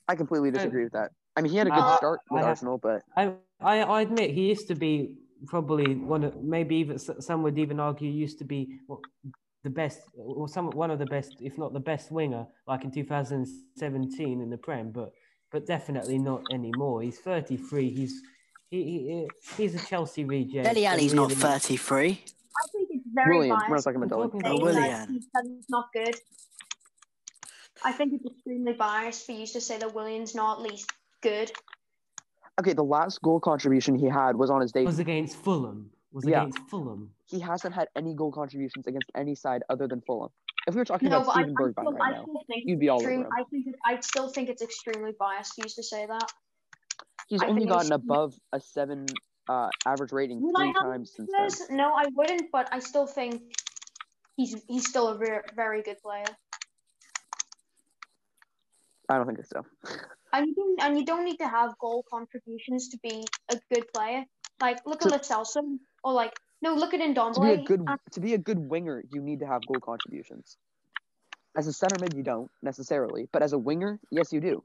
I 0.07 0.15
completely 0.15 0.51
disagree 0.51 0.83
with 0.83 0.93
that. 0.93 1.11
I 1.35 1.41
mean, 1.41 1.51
he 1.51 1.57
had 1.57 1.67
a 1.67 1.71
good 1.71 1.79
Uh, 1.79 1.97
start 1.97 2.19
with 2.29 2.37
I 2.37 2.41
have- 2.41 2.49
Arsenal, 2.49 2.77
but 2.77 3.01
I, 3.17 3.33
I 3.59 3.79
I 3.81 4.01
admit 4.01 4.31
he 4.31 4.47
used 4.47 4.67
to 4.67 4.75
be 4.75 5.17
probably 5.47 5.95
one 5.95 6.23
of 6.23 6.41
maybe 6.43 6.75
even 6.77 6.97
some 6.99 7.43
would 7.43 7.57
even 7.57 7.79
argue 7.79 8.09
used 8.09 8.37
to 8.39 8.45
be 8.45 8.79
the 9.63 9.69
best 9.69 9.99
or 10.15 10.47
some 10.47 10.69
one 10.71 10.91
of 10.91 10.99
the 10.99 11.05
best 11.05 11.35
if 11.41 11.57
not 11.57 11.73
the 11.73 11.79
best 11.79 12.11
winger 12.11 12.45
like 12.67 12.83
in 12.85 12.91
2017 12.91 14.41
in 14.41 14.49
the 14.49 14.57
Prem 14.57 14.91
but 14.91 15.11
but 15.51 15.65
definitely 15.65 16.17
not 16.17 16.41
anymore 16.53 17.01
he's 17.01 17.19
33 17.19 17.89
he's 17.93 18.21
he, 18.69 18.83
he 18.83 19.27
he's 19.57 19.75
a 19.75 19.85
Chelsea 19.85 20.23
reject 20.23 20.63
Deli 20.65 20.85
and 20.85 20.93
Ali's 20.99 21.13
not 21.13 21.31
33. 21.31 22.23
I 23.17 23.23
think 23.23 23.25
it's 23.25 23.25
very 23.25 23.37
Willian, 23.37 23.49
we're 23.49 23.59
not 23.59 23.69
biased. 23.69 23.83
talking 23.85 24.03
about 24.03 24.09
Dele. 24.09 24.23
I'm 24.23 24.27
Oh, 24.27 24.31
saying 24.31 24.45
about 24.45 24.63
Willian. 24.63 24.91
that 24.99 25.09
he's, 25.09 25.27
that 25.33 25.43
he's 25.47 25.65
not 25.69 25.85
good. 25.93 26.15
I 27.85 27.91
think 27.91 28.13
it's 28.13 28.25
extremely 28.25 28.73
biased 28.73 29.25
for 29.25 29.33
you 29.33 29.45
to 29.47 29.61
say 29.61 29.77
that 29.79 29.93
Willian's 29.93 30.35
not 30.35 30.59
at 30.59 30.63
least 30.71 30.89
good. 31.21 31.51
Okay, 32.59 32.73
the 32.73 32.83
last 32.83 33.21
goal 33.21 33.39
contribution 33.39 33.95
he 33.95 34.07
had 34.07 34.35
was 34.35 34.49
on 34.49 34.61
his 34.61 34.71
debut. 34.71 34.87
was 34.87 34.99
against 34.99 35.35
Fulham 35.37 35.89
was 36.11 36.25
Yeah. 36.25 36.41
against 36.43 36.59
Fulham 36.69 37.11
He 37.25 37.39
hasn't 37.39 37.73
had 37.73 37.87
any 37.95 38.13
goal 38.13 38.31
contributions 38.31 38.85
against 38.87 39.09
any 39.15 39.33
side 39.35 39.63
other 39.69 39.87
than 39.87 40.01
Fulham. 40.01 40.29
If 40.67 40.75
we 40.75 40.79
were 40.79 40.85
talking 40.85 41.09
No, 41.09 41.17
about 41.21 41.25
but 41.27 41.35
I, 41.35 41.39
I, 41.39 41.43
Steven 41.43 41.55
Bergwijn 41.55 41.71
still, 41.73 41.91
right 41.93 42.01
I 42.01 42.11
now, 42.11 42.21
still 42.23 42.41
think 42.47 42.63
you'd 42.67 42.79
be 42.79 42.89
all 42.89 43.01
over 43.01 43.11
him. 43.11 43.25
I 43.37 43.43
think 43.49 43.67
it, 43.67 43.75
I 43.85 43.99
still 44.01 44.29
think 44.29 44.49
it's 44.49 44.61
extremely 44.61 45.11
biased 45.19 45.55
for 45.55 45.61
you 45.65 45.69
to 45.75 45.83
say 45.83 46.05
that. 46.05 46.31
he's 47.27 47.41
I 47.41 47.47
only 47.47 47.61
think 47.61 47.71
gotten 47.71 47.91
above 47.91 48.35
a 48.53 48.59
seven 48.61 49.07
uh, 49.49 49.69
average 49.85 50.11
rating 50.11 50.41
Would 50.41 50.55
three 50.55 50.73
times 50.73 51.13
since 51.15 51.29
then. 51.31 51.77
No, 51.77 51.93
I 51.93 52.05
wouldn't, 52.15 52.51
but 52.51 52.69
I 52.71 52.79
still 52.79 53.07
think 53.07 53.41
he's 54.37 54.61
he's 54.67 54.87
still 54.87 55.09
a 55.09 55.17
very, 55.17 55.41
very 55.55 55.81
good 55.81 55.99
player. 56.01 56.25
I 59.09 59.17
don't 59.17 59.27
think 59.27 59.45
so. 59.45 59.65
And 60.35 60.47
you 60.47 60.55
don't 60.55 60.81
and 60.81 60.97
you 60.97 61.05
don't 61.05 61.25
need 61.25 61.37
to 61.37 61.47
have 61.47 61.77
goal 61.77 62.03
contributions 62.09 62.89
to 62.89 62.97
be 63.03 63.23
a 63.49 63.59
good 63.71 63.85
player. 63.93 64.23
Like 64.59 64.79
look 64.87 65.03
at 65.03 65.09
To- 65.09 65.15
Lo 65.15 65.19
Celso, 65.19 65.77
or 66.03 66.11
like 66.11 66.33
no, 66.59 66.73
look 66.73 66.95
at 66.95 67.01
Ndombele. 67.01 67.35
To 67.35 67.41
be 67.41 67.51
a 67.51 67.63
good 67.63 67.83
and- 67.87 67.99
to 68.13 68.19
be 68.19 68.33
a 68.33 68.39
good 68.39 68.57
winger, 68.57 69.03
you 69.11 69.21
need 69.21 69.41
to 69.41 69.45
have 69.45 69.61
goal 69.67 69.79
contributions. 69.79 70.57
As 71.55 71.67
a 71.67 71.73
center 71.73 71.97
mid, 72.01 72.15
you 72.15 72.23
don't 72.23 72.49
necessarily, 72.63 73.29
but 73.31 73.43
as 73.43 73.53
a 73.53 73.59
winger, 73.59 73.99
yes, 74.09 74.33
you 74.33 74.41
do. 74.41 74.63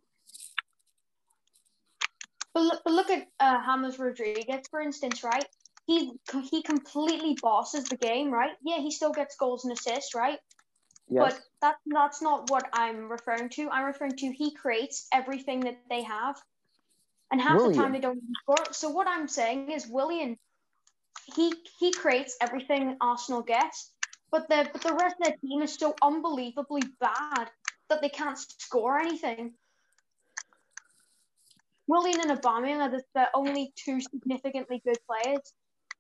But 2.59 2.64
look, 2.64 2.82
but 2.84 2.92
look 2.92 3.11
at 3.11 3.28
uh, 3.38 3.62
James 3.64 4.00
Rodriguez, 4.00 4.66
for 4.68 4.80
instance, 4.80 5.22
right? 5.22 5.46
He 5.86 6.11
he 6.50 6.61
completely 6.61 7.36
bosses 7.40 7.84
the 7.84 7.96
game, 7.96 8.32
right? 8.32 8.50
Yeah, 8.64 8.78
he 8.78 8.90
still 8.90 9.12
gets 9.12 9.36
goals 9.36 9.64
and 9.64 9.72
assists, 9.72 10.12
right? 10.12 10.40
Yes. 11.09 11.34
But 11.34 11.40
that's 11.61 11.78
that's 11.86 12.20
not 12.20 12.50
what 12.50 12.68
I'm 12.72 13.09
referring 13.12 13.50
to. 13.50 13.70
I'm 13.70 13.84
referring 13.84 14.16
to 14.16 14.32
he 14.32 14.50
creates 14.50 15.06
everything 15.12 15.61
that 15.61 15.78
they 15.88 16.02
have, 16.02 16.36
and 17.30 17.40
half 17.40 17.62
the 17.62 17.74
time 17.74 17.92
they 17.92 18.00
don't 18.00 18.16
even 18.16 18.34
score. 18.42 18.72
So 18.72 18.88
what 18.88 19.06
I'm 19.06 19.28
saying 19.28 19.70
is 19.70 19.86
Willian, 19.86 20.36
he 21.36 21.54
he 21.78 21.92
creates 21.92 22.36
everything 22.40 22.96
Arsenal 23.00 23.42
gets, 23.42 23.92
but 24.32 24.48
the 24.48 24.68
but 24.72 24.82
the 24.82 24.94
rest 24.94 25.14
of 25.20 25.28
their 25.28 25.36
team 25.36 25.62
is 25.62 25.74
so 25.74 25.94
unbelievably 26.02 26.82
bad 26.98 27.52
that 27.88 28.02
they 28.02 28.09
can't 28.09 28.36
score 28.36 28.98
anything. 28.98 29.54
Willian 31.89 32.20
and 32.20 32.30
Aubameyang 32.39 32.80
are 32.80 32.91
the, 32.91 33.03
the 33.14 33.26
only 33.34 33.72
two 33.74 34.01
significantly 34.01 34.80
good 34.84 34.99
players. 35.11 35.41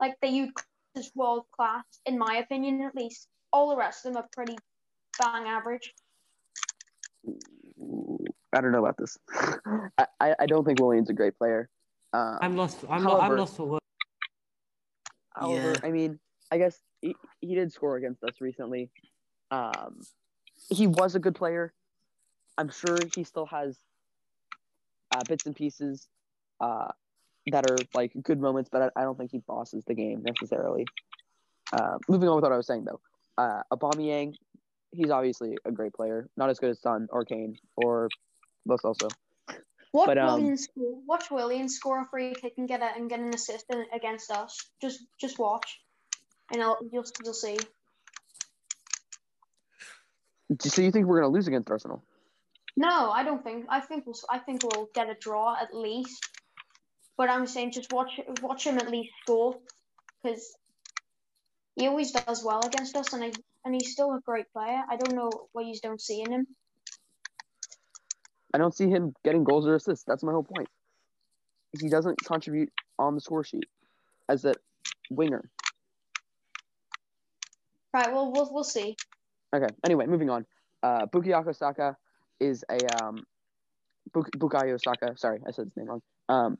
Like 0.00 0.14
they 0.22 0.28
use 0.28 0.50
as 0.96 1.10
world 1.14 1.46
class, 1.56 1.84
in 2.06 2.18
my 2.18 2.36
opinion, 2.44 2.82
at 2.82 2.94
least. 2.94 3.26
All 3.52 3.70
the 3.70 3.76
rest 3.76 4.04
of 4.04 4.12
them 4.12 4.22
are 4.22 4.28
pretty 4.32 4.56
bang 5.18 5.46
average. 5.46 5.94
I 8.54 8.60
don't 8.60 8.72
know 8.72 8.84
about 8.84 8.96
this. 8.98 9.16
I, 9.98 10.06
I, 10.20 10.34
I 10.40 10.46
don't 10.46 10.64
think 10.64 10.80
Willian's 10.80 11.10
a 11.10 11.14
great 11.14 11.36
player. 11.38 11.68
Um, 12.12 12.38
I'm 12.40 12.56
lost 12.56 12.78
I'm, 12.88 13.04
lo- 13.04 13.14
I'm 13.14 13.20
However- 13.20 13.38
lost 13.38 13.56
for 13.56 13.66
words 13.66 13.84
However, 15.34 15.72
Yeah. 15.72 15.88
I 15.88 15.90
mean, 15.90 16.18
I 16.50 16.58
guess 16.58 16.78
he, 17.00 17.14
he 17.40 17.54
did 17.54 17.72
score 17.72 17.96
against 17.96 18.22
us 18.24 18.40
recently. 18.40 18.90
Um, 19.50 20.00
he 20.70 20.86
was 20.86 21.14
a 21.14 21.18
good 21.18 21.34
player. 21.34 21.72
I'm 22.58 22.70
sure 22.70 22.98
he 23.14 23.22
still 23.24 23.46
has 23.46 23.78
uh, 25.18 25.22
bits 25.28 25.46
and 25.46 25.56
pieces 25.56 26.06
uh, 26.60 26.88
that 27.50 27.70
are 27.70 27.76
like 27.94 28.12
good 28.22 28.40
moments, 28.40 28.70
but 28.70 28.82
I, 28.82 29.00
I 29.00 29.04
don't 29.04 29.18
think 29.18 29.30
he 29.30 29.38
bosses 29.38 29.84
the 29.86 29.94
game 29.94 30.22
necessarily. 30.22 30.86
Uh, 31.72 31.98
moving 32.08 32.28
on 32.28 32.36
with 32.36 32.44
what 32.44 32.52
I 32.52 32.56
was 32.56 32.66
saying 32.66 32.84
though, 32.84 33.00
uh, 33.36 33.62
Aubameyang, 33.72 34.34
he's 34.92 35.10
obviously 35.10 35.56
a 35.64 35.72
great 35.72 35.92
player, 35.92 36.28
not 36.36 36.50
as 36.50 36.58
good 36.58 36.70
as 36.70 36.80
Son 36.80 37.08
or 37.10 37.24
Kane 37.24 37.58
or 37.76 38.08
Lo 38.66 38.76
Celso. 38.76 39.08
Watch 39.92 40.06
But, 40.06 40.18
um, 40.18 40.40
Willian 40.40 40.58
score. 40.58 40.98
Watch 41.06 41.30
Willian 41.30 41.68
score 41.68 42.02
a 42.02 42.04
free 42.04 42.34
kick 42.34 42.54
and 42.58 42.68
get 42.68 42.82
a, 42.82 42.94
and 42.94 43.08
get 43.08 43.20
an 43.20 43.34
assist 43.34 43.64
in, 43.70 43.84
against 43.94 44.30
us. 44.30 44.58
Just 44.82 45.00
just 45.18 45.38
watch, 45.38 45.80
and 46.52 46.62
I'll, 46.62 46.78
you'll 46.92 47.04
you'll 47.24 47.32
see. 47.32 47.56
So 50.60 50.82
you 50.82 50.90
think 50.90 51.06
we're 51.06 51.20
gonna 51.20 51.32
lose 51.32 51.48
against 51.48 51.70
Arsenal? 51.70 52.04
No, 52.78 53.10
I 53.10 53.24
don't 53.24 53.42
think. 53.42 53.66
I 53.68 53.80
think 53.80 54.06
we'll 54.06 54.14
I 54.30 54.38
think 54.38 54.62
we'll 54.62 54.88
get 54.94 55.10
a 55.10 55.14
draw 55.14 55.56
at 55.60 55.74
least. 55.74 56.24
But 57.16 57.28
I'm 57.28 57.48
saying 57.48 57.72
just 57.72 57.92
watch 57.92 58.20
watch 58.40 58.64
him 58.64 58.78
at 58.78 58.88
least 58.88 59.10
score, 59.22 59.56
because 60.22 60.56
he 61.74 61.88
always 61.88 62.12
does 62.12 62.44
well 62.44 62.64
against 62.64 62.96
us, 62.96 63.12
and 63.12 63.24
I, 63.24 63.32
and 63.64 63.74
he's 63.74 63.90
still 63.90 64.12
a 64.14 64.20
great 64.24 64.52
player. 64.52 64.80
I 64.88 64.96
don't 64.96 65.16
know 65.16 65.28
what 65.50 65.66
you 65.66 65.74
don't 65.82 66.00
see 66.00 66.20
in 66.20 66.32
him. 66.32 66.46
I 68.54 68.58
don't 68.58 68.72
see 68.72 68.88
him 68.88 69.12
getting 69.24 69.42
goals 69.42 69.66
or 69.66 69.74
assists. 69.74 70.04
That's 70.04 70.22
my 70.22 70.30
whole 70.30 70.44
point. 70.44 70.68
He 71.80 71.88
doesn't 71.88 72.24
contribute 72.24 72.72
on 72.96 73.16
the 73.16 73.20
score 73.20 73.42
sheet 73.42 73.66
as 74.28 74.44
a 74.44 74.54
winger. 75.10 75.50
Right. 77.92 78.12
Well, 78.12 78.30
we'll 78.30 78.48
we'll 78.52 78.62
see. 78.62 78.96
Okay. 79.52 79.74
Anyway, 79.84 80.06
moving 80.06 80.30
on. 80.30 80.46
Uh, 80.80 81.06
Bukayo 81.06 81.52
Saka 81.56 81.96
is 82.40 82.64
a 82.70 83.04
um, 83.04 83.24
Buk- 84.12 84.30
Bukayo 84.36 84.78
Saka. 84.82 85.16
Sorry, 85.16 85.40
I 85.46 85.50
said 85.50 85.64
his 85.66 85.76
name 85.76 85.86
wrong. 85.88 86.02
Um, 86.28 86.58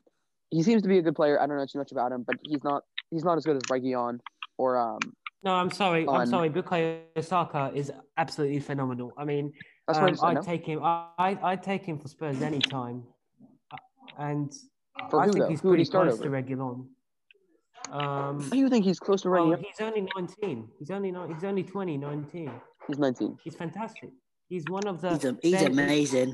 he 0.51 0.63
seems 0.63 0.81
to 0.81 0.87
be 0.87 0.97
a 0.97 1.01
good 1.01 1.15
player. 1.15 1.39
I 1.41 1.47
don't 1.47 1.57
know 1.57 1.65
too 1.65 1.77
much 1.79 1.91
about 1.91 2.11
him, 2.11 2.23
but 2.25 2.37
he's 2.43 2.63
not. 2.63 2.83
He's 3.11 3.23
not 3.23 3.37
as 3.37 3.45
good 3.45 3.55
as 3.55 3.63
Reguilon 3.63 4.19
or 4.57 4.77
um. 4.77 4.99
No, 5.43 5.53
I'm 5.53 5.71
sorry. 5.71 6.05
on- 6.05 6.21
I'm 6.21 6.27
sorry. 6.27 6.49
Bukayo 6.49 6.99
Saka 7.21 7.71
is 7.73 7.91
absolutely 8.17 8.59
phenomenal. 8.59 9.13
I 9.17 9.25
mean, 9.25 9.53
That's 9.87 9.99
I 9.99 10.07
Um, 10.09 10.15
I'd 10.23 10.33
no. 10.35 10.41
take 10.41 10.65
him. 10.65 10.79
I 10.83 11.07
I'd, 11.17 11.41
I'd 11.41 11.63
take 11.63 11.83
him 11.85 11.97
for 11.97 12.07
Spurs 12.07 12.41
anytime, 12.41 13.03
Uh, 13.71 13.77
and 14.17 14.53
For 15.09 15.21
I 15.21 15.25
who, 15.25 15.31
think 15.33 15.45
though? 15.45 15.49
he's 15.49 15.61
Who 15.61 15.69
he 15.69 15.71
pretty 15.73 15.85
start 15.85 16.07
close 16.09 16.19
over? 16.21 16.29
to 16.41 16.43
Reguilon. 16.55 16.87
Um, 17.91 18.37
Why 18.39 18.49
do 18.49 18.57
you 18.57 18.69
think 18.69 18.85
he's 18.85 18.99
close 18.99 19.21
to 19.23 19.29
well, 19.29 19.51
he's 19.55 19.79
only 19.81 20.07
19. 20.15 20.67
He's 20.77 20.91
only 20.91 21.11
not. 21.11 21.33
He's 21.33 21.43
only 21.43 21.63
20, 21.63 21.97
19. 21.97 22.51
He's 22.87 22.99
19. 22.99 23.37
He's 23.43 23.55
fantastic. 23.55 24.11
He's 24.49 24.65
one 24.67 24.87
of 24.87 24.99
the. 25.01 25.11
He's, 25.11 25.25
a, 25.25 25.37
he's 25.41 25.61
amazing. 25.61 26.29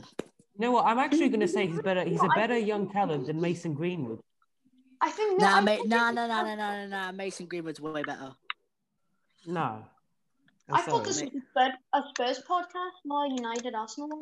You 0.57 0.59
know 0.59 0.71
what? 0.71 0.85
I'm 0.85 0.97
actually 0.99 1.27
going 1.29 1.41
to 1.41 1.47
say 1.47 1.67
he's 1.67 1.81
better. 1.81 2.03
He's 2.03 2.23
a 2.23 2.29
better 2.33 2.57
young 2.57 2.89
talent 2.89 3.27
than 3.27 3.39
Mason 3.41 3.73
Greenwood. 3.73 4.19
I 5.01 5.11
think 5.11 5.39
no. 5.39 5.45
Nah, 5.47 5.57
I 5.57 5.61
mate, 5.61 5.81
no, 5.85 5.97
no, 6.11 6.11
no, 6.11 6.27
nah, 6.27 6.41
is- 6.41 6.47
nah, 6.47 6.55
nah, 6.55 6.55
nah, 6.55 6.85
nah, 6.87 7.05
nah. 7.07 7.11
Mason 7.11 7.45
Greenwood's 7.45 7.81
way 7.81 8.01
better. 8.03 8.31
No. 9.45 9.85
I'm 10.67 10.75
I 10.75 10.81
thought 10.81 11.05
sorry. 11.05 11.29
this 11.29 11.43
was 11.55 11.71
a 11.93 12.01
Spurs, 12.09 12.41
podcast, 12.49 12.97
not 13.03 13.29
a 13.31 13.35
United 13.35 13.75
Arsenal 13.75 14.09
one. 14.09 14.21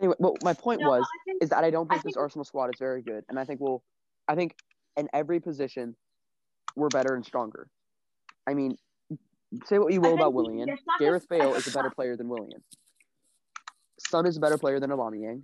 Anyway, 0.00 0.14
well, 0.18 0.34
my 0.42 0.52
point 0.52 0.80
No, 0.80 0.90
was 0.90 1.06
think 1.24 1.42
is 1.42 1.48
that 1.50 1.64
I 1.64 1.70
don't 1.70 1.90
I 1.90 1.94
think 1.94 2.04
this 2.04 2.14
think- 2.14 2.22
Arsenal 2.22 2.44
squad 2.44 2.66
is 2.66 2.78
very 2.78 3.02
good, 3.02 3.24
and 3.28 3.38
I 3.38 3.44
think 3.44 3.60
we'll, 3.60 3.82
I 4.28 4.34
think 4.34 4.54
in 4.96 5.08
every 5.12 5.40
position, 5.40 5.96
we're 6.76 6.88
better 6.88 7.14
and 7.14 7.24
stronger. 7.24 7.68
I 8.46 8.54
mean, 8.54 8.76
say 9.66 9.78
what 9.78 9.92
you 9.92 10.00
will 10.00 10.14
about 10.14 10.32
Willian, 10.34 10.68
Gareth 10.98 11.28
Bale 11.28 11.54
is 11.58 11.66
a 11.66 11.72
better 11.72 11.90
player 11.90 12.16
than 12.16 12.28
Willian. 12.28 12.62
Son 14.08 14.26
is 14.26 14.36
a 14.36 14.40
better 14.40 14.58
player 14.58 14.80
than 14.80 14.90
Aubameyang. 14.90 15.42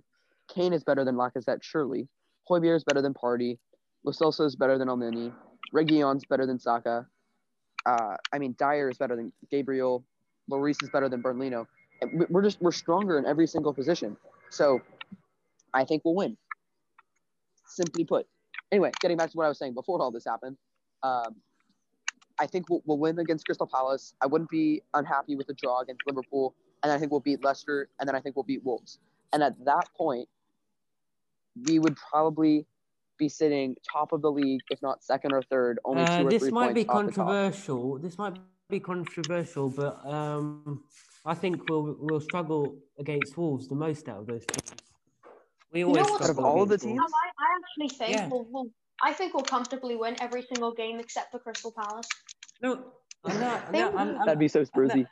Kane 0.53 0.73
is 0.73 0.83
better 0.83 1.03
than 1.05 1.15
Lacazette, 1.15 1.63
surely. 1.63 2.07
Højbjerg 2.49 2.75
is 2.77 2.83
better 2.83 3.01
than 3.01 3.13
Partey. 3.13 3.57
Lacelso 4.05 4.45
is 4.45 4.55
better 4.55 4.77
than 4.77 4.87
Elneny. 4.87 5.31
Reguilon's 5.73 6.25
better 6.25 6.45
than 6.45 6.59
Saka. 6.59 7.05
Uh, 7.85 8.15
I 8.33 8.39
mean, 8.39 8.55
Dier 8.59 8.89
is 8.89 8.97
better 8.97 9.15
than 9.15 9.31
Gabriel. 9.49 10.03
Lloris 10.49 10.81
is 10.83 10.89
better 10.89 11.07
than 11.07 11.21
Bernd 11.21 11.39
Leno. 11.39 11.67
We- 12.13 12.25
We're 12.29 12.41
just 12.41 12.61
we're 12.61 12.71
stronger 12.71 13.17
in 13.17 13.25
every 13.25 13.47
single 13.47 13.73
position. 13.73 14.17
So, 14.49 14.81
I 15.73 15.85
think 15.85 16.03
we'll 16.03 16.15
win. 16.15 16.37
Simply 17.65 18.03
put. 18.03 18.27
Anyway, 18.71 18.91
getting 18.99 19.17
back 19.17 19.29
to 19.31 19.37
what 19.37 19.45
I 19.45 19.49
was 19.49 19.57
saying 19.57 19.73
before 19.73 20.01
all 20.01 20.11
this 20.11 20.25
happened, 20.25 20.57
um, 21.03 21.35
I 22.41 22.47
think 22.47 22.69
we'll, 22.69 22.81
we'll 22.85 22.97
win 22.97 23.19
against 23.19 23.45
Crystal 23.45 23.67
Palace. 23.67 24.15
I 24.19 24.25
wouldn't 24.25 24.49
be 24.49 24.81
unhappy 24.95 25.35
with 25.35 25.47
a 25.49 25.53
draw 25.53 25.81
against 25.81 26.01
Liverpool, 26.07 26.55
and 26.81 26.91
I 26.91 26.97
think 26.97 27.11
we'll 27.11 27.19
beat 27.21 27.43
Leicester, 27.43 27.87
and 27.99 28.07
then 28.09 28.15
I 28.15 28.19
think 28.19 28.35
we'll 28.35 28.43
beat 28.43 28.63
Wolves. 28.65 28.97
And 29.31 29.43
at 29.43 29.63
that 29.65 29.87
point, 29.95 30.27
we 31.67 31.77
would 31.77 31.95
probably 32.11 32.65
be 33.19 33.29
sitting 33.29 33.75
top 33.89 34.11
of 34.11 34.23
the 34.23 34.31
league, 34.31 34.61
if 34.71 34.81
not 34.81 35.03
second 35.03 35.33
or 35.33 35.43
third, 35.43 35.77
only 35.85 36.01
Uh, 36.01 36.19
two 36.21 36.27
or 36.27 36.29
this 36.31 36.41
three 36.41 36.51
might 36.51 36.73
points 36.73 36.83
be 36.83 36.89
off 36.89 37.05
the 37.05 37.11
top. 37.11 37.27
controversial. 37.27 37.97
This 37.99 38.17
might 38.17 38.37
be 38.69 38.79
controversial, 38.79 39.69
but 39.69 40.03
um, 40.03 40.83
I 41.23 41.35
think 41.35 41.69
we'll 41.69 41.95
we'll 41.99 42.21
struggle 42.21 42.75
against 42.97 43.37
Wolves 43.37 43.67
the 43.67 43.75
most 43.75 44.09
out 44.09 44.17
of 44.21 44.25
those 44.25 44.45
teams. 44.47 44.71
We 45.71 45.81
know 45.81 45.87
always 45.89 46.01
what's- 46.09 46.23
struggle 46.23 46.45
Out 46.45 46.49
of 46.49 46.57
all 46.57 46.65
the 46.65 46.77
teams? 46.79 46.99
I, 46.99 47.43
I 47.45 47.47
actually 47.59 47.89
think 47.99 48.11
Yeah. 48.17 48.27
we'll, 48.29 48.47
we'll. 48.49 48.69
I 49.03 49.13
think 49.13 49.33
we'll 49.33 49.43
comfortably 49.43 49.95
win 49.95 50.15
every 50.21 50.43
single 50.43 50.73
game 50.73 50.99
except 50.99 51.31
for 51.31 51.39
Crystal 51.39 51.71
Palace. 51.71 52.07
No, 52.61 52.85
I'm 53.25 53.39
not. 53.39 53.71
They 53.71 53.79
No, 53.79 53.89
will. 53.89 53.99
I'm, 53.99 54.09
I'm, 54.09 54.25
That'd 54.25 54.39
be 54.39 54.47
so 54.47 54.59
I'm 54.59 54.65
spruzy. 54.65 55.07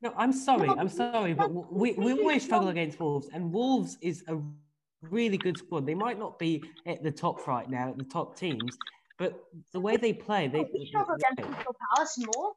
No, 0.00 0.12
I'm 0.16 0.32
sorry. 0.32 0.68
I'm 0.68 0.88
sorry, 0.88 1.32
but 1.32 1.52
no, 1.52 1.66
we, 1.70 1.92
we 1.92 2.12
always 2.12 2.44
struggle 2.44 2.68
against 2.68 2.98
Wolves, 2.98 3.28
and 3.32 3.52
Wolves 3.52 3.98
is 4.00 4.24
a 4.28 4.38
really 5.02 5.36
good 5.36 5.58
squad. 5.58 5.86
They 5.86 5.94
might 5.94 6.18
not 6.18 6.38
be 6.38 6.62
at 6.86 7.02
the 7.02 7.10
top 7.10 7.46
right 7.46 7.68
now, 7.68 7.90
at 7.90 7.98
the 7.98 8.04
top 8.04 8.36
teams, 8.36 8.76
but 9.18 9.44
the 9.72 9.80
way 9.80 9.96
they 9.96 10.12
play, 10.12 10.48
they. 10.48 10.60
we 10.60 10.86
struggle 10.86 11.14
against 11.14 11.52
Crystal 11.52 11.76
Palace 11.94 12.18
more. 12.34 12.52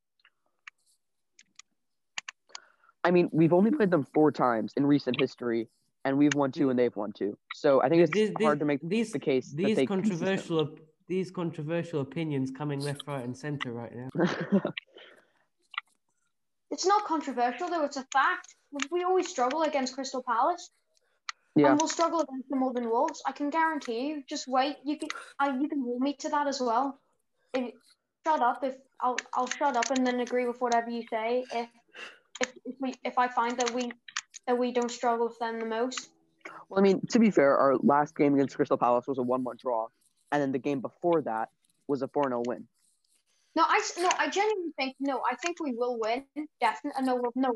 I 3.03 3.11
mean, 3.11 3.29
we've 3.31 3.53
only 3.53 3.69
played 3.69 3.91
them 3.91 4.03
four 4.03 4.31
times 4.31 4.73
in 4.75 4.85
recent 4.85 5.19
history, 5.19 5.67
and 6.05 6.17
we've 6.17 6.35
won 6.35 6.51
two 6.51 6.69
and 6.69 6.79
they've 6.79 6.95
won 6.95 7.11
two. 7.11 7.37
So 7.53 7.81
I 7.81 7.89
think 7.89 8.03
it's 8.03 8.11
These- 8.11 8.31
hard 8.41 8.55
these- 8.57 8.59
to 8.59 8.65
make 8.65 8.79
these 8.81 9.11
the 9.11 9.19
case 9.19 9.49
that 9.49 9.57
these 9.57 9.75
they 9.75 9.85
controversial 9.85 10.59
op- 10.59 10.79
these 11.07 11.29
controversial 11.31 12.01
opinions 12.01 12.49
coming 12.51 12.79
left, 12.79 13.03
right, 13.07 13.23
and 13.23 13.35
centre 13.35 13.73
right 13.73 13.93
now. 13.93 14.09
It's 16.71 16.85
not 16.85 17.05
controversial 17.05 17.69
though; 17.69 17.83
it's 17.85 17.97
a 17.97 18.05
fact. 18.11 18.55
We 18.91 19.03
always 19.03 19.27
struggle 19.29 19.61
against 19.61 19.93
Crystal 19.93 20.23
Palace, 20.23 20.71
yeah, 21.55 21.69
and 21.71 21.79
we'll 21.79 21.87
struggle 21.87 22.21
against 22.21 22.49
the 22.49 22.55
more 22.57 22.73
than 22.73 22.89
Wolves. 22.89 23.21
I 23.25 23.31
can 23.31 23.49
guarantee 23.49 24.07
you. 24.07 24.23
Just 24.27 24.47
wait. 24.47 24.77
You 24.83 24.97
can. 24.97 25.09
I, 25.39 25.55
you 25.57 25.69
can 25.69 25.81
hold 25.81 26.01
me 26.01 26.15
to 26.19 26.29
that 26.29 26.47
as 26.47 26.59
well. 26.59 26.99
If, 27.53 27.73
shut 28.25 28.41
up. 28.41 28.63
If 28.63 28.75
I'll, 28.99 29.17
I'll 29.33 29.47
shut 29.47 29.77
up 29.77 29.89
and 29.91 30.05
then 30.05 30.19
agree 30.19 30.47
with 30.47 30.59
whatever 30.59 30.89
you 30.89 31.03
say. 31.09 31.45
If, 31.53 31.69
if, 32.41 32.51
if 32.65 32.75
we, 32.81 32.93
if 33.05 33.17
I 33.17 33.27
find 33.29 33.57
that 33.59 33.71
we, 33.71 33.91
that 34.47 34.57
we 34.57 34.71
don't 34.71 34.91
struggle 34.91 35.27
with 35.27 35.39
them 35.39 35.59
the 35.59 35.65
most. 35.65 36.09
Well, 36.69 36.79
I 36.79 36.83
mean, 36.83 37.01
to 37.09 37.19
be 37.19 37.31
fair, 37.31 37.57
our 37.57 37.75
last 37.77 38.15
game 38.15 38.33
against 38.35 38.55
Crystal 38.55 38.77
Palace 38.77 39.07
was 39.07 39.17
a 39.17 39.23
one-one 39.23 39.57
draw, 39.59 39.87
and 40.31 40.41
then 40.41 40.51
the 40.51 40.59
game 40.59 40.81
before 40.81 41.21
that 41.23 41.49
was 41.87 42.01
a 42.01 42.07
4-0 42.07 42.45
win. 42.47 42.67
No, 43.55 43.63
I 43.65 43.81
no, 43.99 44.09
I 44.19 44.29
genuinely 44.29 44.73
think 44.77 44.95
no. 44.99 45.21
I 45.29 45.35
think 45.35 45.57
we 45.61 45.71
will 45.73 45.97
win. 45.97 46.25
Definitely, 46.59 47.03
no, 47.03 47.15
we'll- 47.15 47.31
no. 47.35 47.53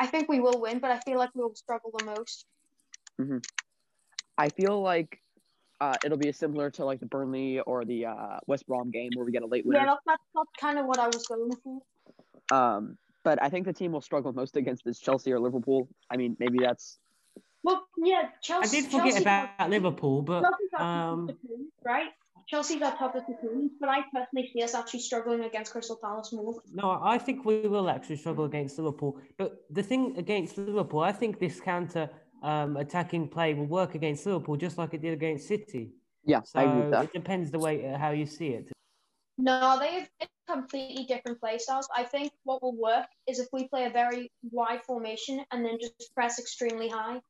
I 0.00 0.06
think 0.06 0.28
we 0.28 0.40
will 0.40 0.60
win, 0.60 0.78
but 0.78 0.90
I 0.90 1.00
feel 1.00 1.18
like 1.18 1.30
we'll 1.34 1.54
struggle 1.54 1.92
the 1.98 2.04
most. 2.04 2.46
I 4.38 4.48
feel 4.48 4.80
like 4.80 5.20
uh, 5.80 5.96
it'll 6.04 6.18
be 6.18 6.30
similar 6.32 6.70
to 6.70 6.84
like 6.84 7.00
the 7.00 7.06
Burnley 7.06 7.60
or 7.60 7.84
the 7.84 8.06
uh, 8.06 8.38
West 8.46 8.66
Brom 8.66 8.90
game 8.90 9.10
where 9.16 9.26
we 9.26 9.32
get 9.32 9.42
a 9.42 9.46
late 9.46 9.66
win. 9.66 9.76
Yeah, 9.76 9.86
that's, 9.86 10.00
that's, 10.06 10.22
that's 10.34 10.50
kind 10.60 10.78
of 10.78 10.86
what 10.86 10.98
I 10.98 11.06
was 11.08 11.26
going 11.26 11.50
for. 11.62 12.56
Um, 12.56 12.96
but 13.28 13.42
I 13.42 13.50
think 13.50 13.66
the 13.66 13.74
team 13.74 13.92
will 13.92 14.00
struggle 14.10 14.32
most 14.32 14.56
against 14.56 14.86
is 14.86 14.98
Chelsea 14.98 15.30
or 15.34 15.38
Liverpool. 15.38 15.86
I 16.10 16.16
mean, 16.16 16.34
maybe 16.38 16.60
that's 16.66 16.98
Well, 17.62 17.78
yeah, 18.02 18.22
Chelsea. 18.40 18.66
I 18.66 18.80
did 18.80 18.84
forget 18.90 19.12
Chelsea 19.12 19.22
about 19.24 19.68
Liverpool, 19.76 20.22
but 20.22 20.40
Chelsea's 20.44 20.72
our 20.78 20.86
um, 20.86 21.26
toughest 21.26 21.44
opponent, 21.44 21.70
right? 21.84 22.10
Chelsea's 22.48 22.82
our 22.86 22.96
toughest 22.96 23.26
opponent, 23.28 23.72
but 23.80 23.90
I 23.90 23.98
personally 24.14 24.46
see 24.50 24.62
us 24.62 24.74
actually 24.74 25.00
struggling 25.00 25.42
against 25.44 25.72
Crystal 25.72 25.98
Palace 26.02 26.32
more. 26.32 26.54
No, 26.72 26.98
I 27.02 27.18
think 27.18 27.44
we 27.44 27.68
will 27.74 27.90
actually 27.90 28.16
struggle 28.16 28.46
against 28.46 28.78
Liverpool. 28.78 29.20
But 29.36 29.50
the 29.78 29.82
thing 29.82 30.16
against 30.16 30.56
Liverpool, 30.56 31.00
I 31.00 31.12
think 31.12 31.38
this 31.38 31.60
counter 31.60 32.08
um, 32.42 32.78
attacking 32.78 33.28
play 33.28 33.52
will 33.52 33.66
work 33.80 33.94
against 33.94 34.24
Liverpool 34.24 34.56
just 34.56 34.78
like 34.78 34.94
it 34.94 35.02
did 35.02 35.12
against 35.12 35.46
City. 35.48 35.90
yeah, 36.24 36.40
So 36.50 36.60
I 36.60 36.62
agree 36.62 36.80
with 36.80 36.92
that. 36.92 37.04
it 37.04 37.12
depends 37.12 37.50
the 37.50 37.58
way 37.58 37.74
uh, 37.84 37.98
how 37.98 38.12
you 38.12 38.24
see 38.24 38.50
it. 38.58 38.72
No, 39.36 39.78
they 39.78 39.90
have 39.98 40.08
completely 40.48 41.04
different 41.04 41.40
play 41.40 41.58
styles. 41.58 41.88
I 41.96 42.04
think 42.04 42.32
what 42.44 42.62
will 42.62 42.76
work 42.76 43.06
is 43.26 43.38
if 43.38 43.48
we 43.52 43.68
play 43.68 43.84
a 43.86 43.90
very 43.90 44.30
wide 44.50 44.82
formation 44.84 45.44
and 45.52 45.64
then 45.64 45.78
just 45.80 46.14
press 46.14 46.38
extremely 46.38 46.88
high. 46.88 47.20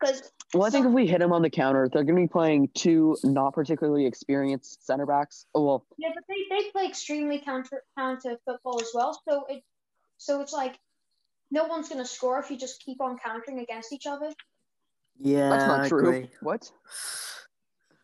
Because 0.00 0.32
Well, 0.54 0.64
I 0.64 0.70
think 0.70 0.86
if 0.86 0.92
we 0.92 1.06
hit 1.06 1.18
them 1.18 1.32
on 1.32 1.42
the 1.42 1.50
counter, 1.50 1.88
they're 1.92 2.04
going 2.04 2.16
to 2.16 2.22
be 2.22 2.28
playing 2.28 2.70
two 2.74 3.16
not 3.22 3.52
particularly 3.52 4.06
experienced 4.06 4.86
center 4.86 5.04
backs. 5.04 5.46
Oh, 5.54 5.64
well, 5.64 5.86
yeah, 5.98 6.08
but 6.14 6.24
they, 6.28 6.56
they 6.56 6.70
play 6.70 6.86
extremely 6.86 7.40
counter 7.40 7.82
counter 7.98 8.38
football 8.46 8.80
as 8.80 8.90
well. 8.94 9.20
So 9.28 9.44
it 9.48 9.62
so 10.16 10.40
it's 10.40 10.52
like 10.52 10.78
no 11.50 11.64
one's 11.64 11.88
gonna 11.88 12.06
score 12.06 12.38
if 12.38 12.50
you 12.50 12.56
just 12.56 12.82
keep 12.84 13.00
on 13.00 13.18
countering 13.18 13.58
against 13.58 13.92
each 13.92 14.06
other. 14.06 14.32
Yeah, 15.18 15.50
that's 15.50 15.66
not 15.66 15.80
I 15.80 15.88
true. 15.88 16.08
agree. 16.08 16.30
What? 16.40 16.70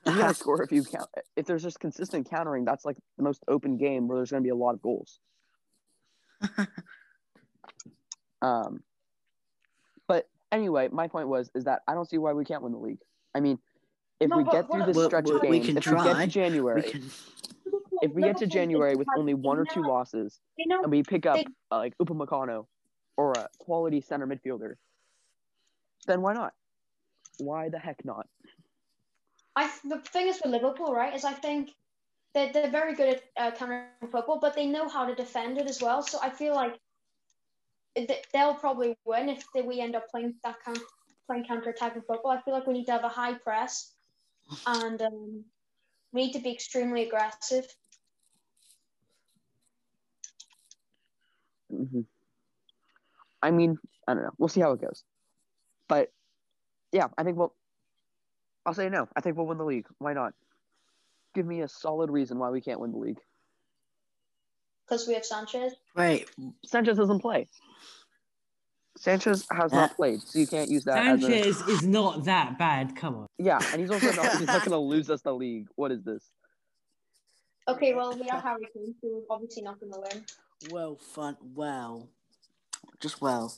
You 0.06 0.16
gotta 0.16 0.34
score 0.42 0.62
if 0.62 0.72
you 0.72 0.84
count. 0.84 1.08
If 1.36 1.46
there's 1.46 1.62
just 1.62 1.80
consistent 1.80 2.30
countering, 2.30 2.64
that's 2.64 2.84
like 2.84 2.96
the 3.16 3.24
most 3.24 3.42
open 3.48 3.76
game 3.76 4.08
where 4.08 4.18
there's 4.18 4.30
going 4.30 4.42
to 4.42 4.46
be 4.46 4.50
a 4.50 4.54
lot 4.54 4.74
of 4.74 4.82
goals. 4.82 5.18
um, 8.42 8.82
but 10.06 10.28
anyway, 10.52 10.88
my 10.92 11.08
point 11.08 11.28
was 11.28 11.50
is 11.54 11.64
that 11.64 11.80
I 11.88 11.94
don't 11.94 12.08
see 12.08 12.18
why 12.18 12.32
we 12.32 12.44
can't 12.44 12.62
win 12.62 12.72
the 12.72 12.78
league. 12.78 13.00
I 13.34 13.40
mean, 13.40 13.58
if 14.20 14.30
No, 14.30 14.38
we 14.38 14.44
get 14.44 14.70
through 14.70 14.84
this 14.84 14.96
Well, 14.96 15.08
stretch 15.08 15.28
of 15.28 15.42
games, 15.42 15.68
if 15.68 15.86
we 15.86 16.02
get 16.02 16.16
to 16.16 16.26
January, 16.26 16.82
We 16.82 16.90
can. 16.90 17.10
if 18.02 18.12
we 18.12 18.22
get 18.22 18.36
to 18.38 18.46
January 18.46 18.94
with 18.94 19.08
only 19.16 19.34
one 19.34 19.58
or 19.58 19.64
two 19.64 19.82
losses, 19.82 20.40
and 20.58 20.90
we 20.90 21.02
pick 21.02 21.26
up 21.26 21.40
uh, 21.70 21.76
like 21.76 21.96
Upamecano 21.98 22.66
or 23.16 23.32
a 23.32 23.48
quality 23.58 24.00
center 24.00 24.26
midfielder, 24.26 24.74
then 26.06 26.22
why 26.22 26.32
not? 26.32 26.54
Why 27.38 27.68
the 27.68 27.78
heck 27.78 28.04
not? 28.04 28.26
I 29.56 29.70
the 29.84 29.98
thing 30.00 30.28
is 30.28 30.40
with 30.42 30.52
Liverpool, 30.52 30.92
right? 30.92 31.14
Is 31.14 31.24
I 31.24 31.32
think 31.32 31.70
they're 32.34 32.52
they're 32.52 32.70
very 32.70 32.94
good 32.94 33.16
at 33.16 33.22
uh, 33.36 33.56
countering 33.56 33.88
football, 34.10 34.38
but 34.40 34.54
they 34.54 34.66
know 34.66 34.88
how 34.88 35.06
to 35.06 35.14
defend 35.14 35.58
it 35.58 35.66
as 35.66 35.80
well. 35.82 36.02
So 36.02 36.18
I 36.22 36.30
feel 36.30 36.54
like 36.54 36.78
th- 37.96 38.24
they'll 38.32 38.54
probably 38.54 38.96
win 39.04 39.28
if 39.30 39.44
we 39.64 39.80
end 39.80 39.96
up 39.96 40.08
playing 40.10 40.34
that 40.44 40.56
kind 40.64 40.78
playing 41.26 41.44
counter 41.46 41.70
attacking 41.70 42.02
football. 42.02 42.30
I 42.30 42.40
feel 42.42 42.54
like 42.54 42.66
we 42.66 42.74
need 42.74 42.86
to 42.86 42.92
have 42.92 43.04
a 43.04 43.08
high 43.08 43.34
press, 43.34 43.92
and 44.66 45.00
um, 45.00 45.44
we 46.12 46.26
need 46.26 46.32
to 46.34 46.40
be 46.40 46.52
extremely 46.52 47.04
aggressive. 47.06 47.66
hmm 51.70 52.02
I 53.42 53.50
mean, 53.50 53.78
I 54.08 54.14
don't 54.14 54.22
know. 54.24 54.32
We'll 54.38 54.48
see 54.48 54.60
how 54.60 54.72
it 54.72 54.80
goes. 54.80 55.04
But 55.88 56.10
yeah, 56.92 57.08
I 57.16 57.22
think 57.22 57.36
we'll. 57.36 57.54
I'll 58.66 58.74
say 58.74 58.88
no. 58.90 59.08
I 59.16 59.20
think 59.20 59.36
we'll 59.36 59.46
win 59.46 59.58
the 59.58 59.64
league. 59.64 59.86
Why 59.98 60.12
not? 60.12 60.34
Give 61.34 61.46
me 61.46 61.60
a 61.62 61.68
solid 61.68 62.10
reason 62.10 62.38
why 62.38 62.50
we 62.50 62.60
can't 62.60 62.80
win 62.80 62.90
the 62.92 62.98
league. 62.98 63.20
because 64.86 65.06
we 65.08 65.14
have 65.14 65.24
Sanchez. 65.24 65.72
Wait, 65.96 66.28
Sanchez 66.64 66.96
doesn't 66.96 67.20
play. 67.20 67.48
Sanchez 68.98 69.46
has 69.50 69.72
Uh, 69.72 69.76
not 69.76 69.96
played, 69.96 70.20
so 70.22 70.38
you 70.38 70.46
can't 70.46 70.70
use 70.70 70.84
that 70.84 71.06
as 71.06 71.18
a 71.22 71.26
Sanchez 71.26 71.60
is 71.68 71.82
not 71.86 72.24
that 72.24 72.58
bad. 72.58 72.96
Come 72.96 73.14
on. 73.16 73.26
yeah. 73.38 73.58
And 73.72 73.80
he's 73.80 73.90
also 73.90 74.10
not. 74.12 74.38
He's 74.38 74.46
not 74.46 74.60
going 74.64 74.70
to 74.70 74.78
lose 74.78 75.10
us 75.10 75.20
the 75.22 75.34
league. 75.34 75.68
What 75.76 75.92
is 75.92 76.02
this? 76.02 76.30
Okay, 77.68 77.94
well 77.94 78.16
we 78.18 78.26
have 78.28 78.42
Harry 78.42 78.66
Kane, 78.72 78.94
so 79.00 79.08
we're 79.08 79.22
obviously 79.34 79.62
not 79.62 79.78
going 79.80 79.92
to 79.92 80.00
win. 80.00 80.24
well, 80.70 80.96
fun, 80.96 81.36
well, 81.54 82.08
just 83.00 83.20
well. 83.20 83.52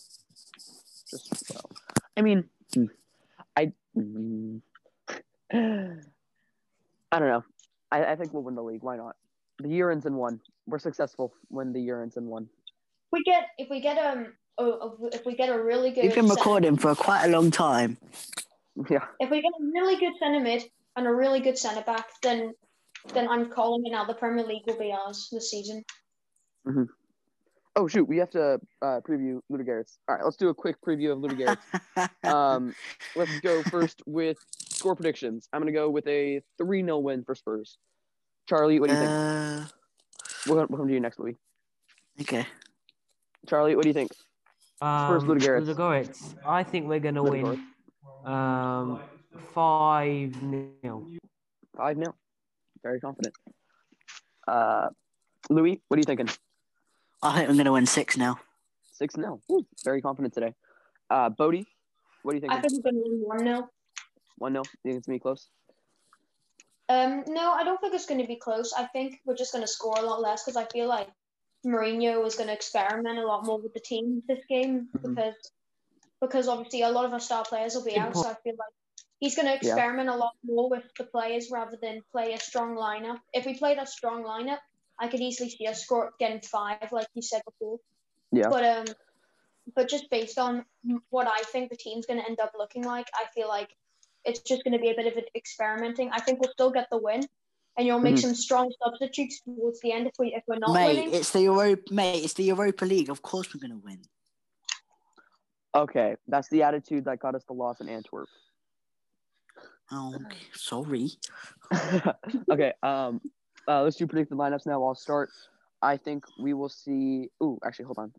Just 1.10 1.50
well, 1.50 1.70
I 2.16 2.22
mean, 2.22 2.44
I. 3.56 3.72
mm, 3.96 4.60
I 5.52 7.18
don't 7.18 7.28
know. 7.28 7.44
I, 7.90 8.04
I 8.04 8.16
think 8.16 8.34
we'll 8.34 8.42
win 8.42 8.54
the 8.54 8.62
league. 8.62 8.82
Why 8.82 8.96
not? 8.96 9.16
The 9.60 9.68
year 9.68 9.90
ends 9.90 10.06
in 10.06 10.14
one. 10.14 10.40
We're 10.66 10.78
successful 10.78 11.32
when 11.48 11.72
the 11.72 11.80
year 11.80 12.02
ends 12.02 12.16
in 12.16 12.26
one. 12.26 12.48
We 13.10 13.22
get 13.24 13.48
if 13.56 13.70
we 13.70 13.80
get 13.80 13.96
um 13.98 14.34
oh, 14.58 15.08
if 15.12 15.24
we 15.24 15.34
get 15.34 15.48
a 15.48 15.58
really 15.60 15.90
good 15.90 16.02
We've 16.04 16.14
been 16.14 16.26
cent- 16.28 16.38
recording 16.38 16.76
for 16.76 16.94
quite 16.94 17.24
a 17.24 17.28
long 17.28 17.50
time. 17.50 17.96
Yeah. 18.88 19.00
if 19.18 19.28
we 19.28 19.42
get 19.42 19.50
a 19.60 19.64
really 19.74 19.96
good 19.98 20.12
centre 20.20 20.38
mid 20.38 20.62
and 20.94 21.04
a 21.04 21.12
really 21.12 21.40
good 21.40 21.58
centre 21.58 21.82
back, 21.82 22.06
then 22.22 22.52
then 23.12 23.28
I'm 23.28 23.50
calling 23.50 23.82
it 23.84 23.90
now. 23.90 24.04
The 24.04 24.14
Premier 24.14 24.44
League 24.44 24.62
will 24.68 24.78
be 24.78 24.92
ours 24.92 25.28
this 25.32 25.50
season. 25.50 25.84
Oh 27.74 27.88
shoot, 27.88 28.04
we 28.04 28.18
have 28.18 28.30
to 28.30 28.60
uh, 28.82 29.00
preview 29.00 29.40
Ludogorets. 29.50 29.98
All 30.08 30.14
right, 30.14 30.24
let's 30.24 30.36
do 30.36 30.48
a 30.48 30.54
quick 30.54 30.76
preview 30.80 31.12
of 31.12 31.18
Ludogorets. 31.18 31.58
um, 32.32 32.72
let's 33.16 33.40
go 33.40 33.62
first 33.64 34.00
with 34.06 34.38
score 34.78 34.94
predictions. 34.94 35.48
I'm 35.52 35.60
gonna 35.60 35.72
go 35.72 35.90
with 35.90 36.06
a 36.06 36.42
three 36.56 36.82
0 36.82 36.98
win 36.98 37.24
for 37.24 37.34
Spurs. 37.34 37.78
Charlie, 38.48 38.80
what 38.80 38.88
do 38.88 38.94
you 38.94 39.00
think? 39.00 39.10
uh, 39.10 39.64
We'll, 40.46 40.56
we'll 40.68 40.78
come 40.78 40.86
to 40.88 40.94
you 40.94 41.00
next, 41.00 41.18
Louis. 41.18 41.36
okay. 42.22 42.46
Charlie, 43.48 43.74
what 43.76 43.82
do 43.82 43.88
you 43.88 43.94
think? 43.94 44.10
Um, 44.80 45.20
Ludogorets. 45.20 45.66
Ludogorets. 45.66 46.34
I 46.46 46.62
think 46.62 46.88
we're 46.88 47.00
gonna 47.00 47.22
win. 47.22 47.62
Um, 48.24 49.00
five 49.54 50.42
nil. 50.42 51.06
Five 51.76 51.96
0 51.96 52.14
Very 52.82 53.00
confident. 53.00 53.34
Uh, 54.46 54.88
Louis, 55.50 55.80
what 55.88 55.96
are 55.96 56.00
you 56.00 56.04
thinking? 56.04 56.28
I 57.22 57.38
think 57.38 57.50
I'm 57.50 57.56
gonna 57.56 57.72
win 57.72 57.86
six 57.86 58.16
now. 58.16 58.38
Six 58.92 59.14
0 59.14 59.40
Very 59.84 60.00
confident 60.00 60.32
today. 60.34 60.54
Uh, 61.10 61.28
Bodie, 61.30 61.66
what 62.22 62.32
do 62.32 62.36
you 62.36 62.40
think? 62.40 62.52
I 62.52 62.60
think? 62.60 62.72
think 62.72 62.84
we're 62.84 62.92
going 62.92 63.04
to 63.04 63.10
win 63.10 63.20
one 63.26 63.38
0 63.44 63.68
One 64.38 64.52
0 64.52 64.62
You 64.84 64.90
think 64.92 64.98
it's 64.98 65.06
gonna 65.06 65.16
be 65.16 65.20
close? 65.20 65.48
Um, 66.88 67.24
no, 67.28 67.52
I 67.52 67.64
don't 67.64 67.78
think 67.80 67.94
it's 67.94 68.06
going 68.06 68.20
to 68.20 68.26
be 68.26 68.36
close. 68.36 68.72
I 68.72 68.86
think 68.86 69.20
we're 69.26 69.36
just 69.36 69.52
going 69.52 69.62
to 69.62 69.68
score 69.68 69.96
a 69.98 70.02
lot 70.02 70.22
less 70.22 70.42
because 70.42 70.56
I 70.56 70.64
feel 70.72 70.88
like 70.88 71.08
Mourinho 71.66 72.26
is 72.26 72.36
going 72.36 72.46
to 72.46 72.54
experiment 72.54 73.18
a 73.18 73.26
lot 73.26 73.44
more 73.44 73.58
with 73.60 73.74
the 73.74 73.80
team 73.80 74.22
this 74.26 74.42
game 74.48 74.88
Mhm. 74.96 75.14
because 75.14 75.34
because 76.20 76.48
obviously 76.48 76.82
a 76.82 76.88
lot 76.90 77.04
of 77.04 77.12
our 77.12 77.20
star 77.20 77.44
players 77.44 77.74
will 77.74 77.84
be 77.84 77.96
out. 77.96 78.16
So 78.16 78.28
I 78.28 78.34
feel 78.42 78.54
like 78.58 78.72
he's 79.20 79.36
going 79.36 79.46
to 79.46 79.54
experiment 79.54 80.08
a 80.08 80.16
lot 80.16 80.32
more 80.42 80.68
with 80.68 80.82
the 80.96 81.04
players 81.04 81.48
rather 81.50 81.76
than 81.80 82.02
play 82.10 82.32
a 82.32 82.40
strong 82.40 82.74
lineup. 82.74 83.20
If 83.32 83.46
we 83.46 83.56
played 83.56 83.78
a 83.78 83.86
strong 83.86 84.24
lineup, 84.24 84.58
I 84.98 85.08
could 85.08 85.20
easily 85.20 85.50
see 85.50 85.66
us 85.66 85.84
score 85.84 86.12
getting 86.18 86.40
five, 86.40 86.90
like 86.90 87.06
you 87.14 87.22
said 87.22 87.42
before. 87.44 87.78
Yeah. 88.32 88.48
But 88.48 88.64
um, 88.64 88.86
but 89.74 89.88
just 89.88 90.10
based 90.10 90.38
on 90.38 90.64
what 91.10 91.28
I 91.28 91.42
think 91.42 91.70
the 91.70 91.76
team's 91.76 92.06
going 92.06 92.18
to 92.20 92.26
end 92.26 92.40
up 92.40 92.52
looking 92.58 92.82
like, 92.82 93.08
I 93.14 93.26
feel 93.34 93.46
like 93.46 93.68
it's 94.28 94.40
just 94.40 94.62
going 94.64 94.72
to 94.72 94.78
be 94.78 94.90
a 94.90 94.94
bit 94.94 95.06
of 95.06 95.16
an 95.16 95.24
experimenting. 95.34 96.10
I 96.12 96.20
think 96.20 96.40
we'll 96.40 96.52
still 96.52 96.70
get 96.70 96.88
the 96.90 96.98
win, 96.98 97.22
and 97.76 97.86
you'll 97.86 98.00
make 98.00 98.16
Mhm. 98.16 98.22
some 98.22 98.34
strong 98.34 98.72
substitutes 98.82 99.40
towards 99.40 99.80
the 99.80 99.92
end 99.92 100.06
if 100.06 100.14
we 100.18 100.34
if 100.34 100.44
we're 100.46 100.58
not 100.58 100.72
mate, 100.72 100.96
winning. 100.96 101.14
it's 101.14 101.30
the 101.32 101.42
Europa. 101.42 101.82
Mate, 101.92 102.24
it's 102.24 102.34
the 102.34 102.44
Europa 102.44 102.84
League. 102.84 103.10
Of 103.10 103.22
course 103.22 103.52
we're 103.54 103.60
gonna 103.60 103.78
win. 103.78 104.02
Okay, 105.74 106.16
that's 106.26 106.48
the 106.48 106.62
attitude 106.62 107.04
that 107.04 107.18
got 107.20 107.34
us 107.34 107.44
the 107.44 107.52
loss 107.52 107.80
in 107.80 107.88
Antwerp. 107.88 108.28
Oh, 109.90 110.14
okay. 110.14 110.36
sorry. 110.52 111.10
okay, 112.50 112.72
um, 112.82 113.20
uh, 113.66 113.82
let's 113.82 113.96
do 113.96 114.06
predicted 114.06 114.36
lineups 114.36 114.66
now. 114.66 114.82
I'll 114.84 114.94
start. 114.94 115.30
I 115.80 115.96
think 115.96 116.24
we 116.38 116.52
will 116.52 116.68
see. 116.68 117.30
Ooh, 117.42 117.58
actually, 117.64 117.86
hold 117.86 117.98
on. 117.98 118.12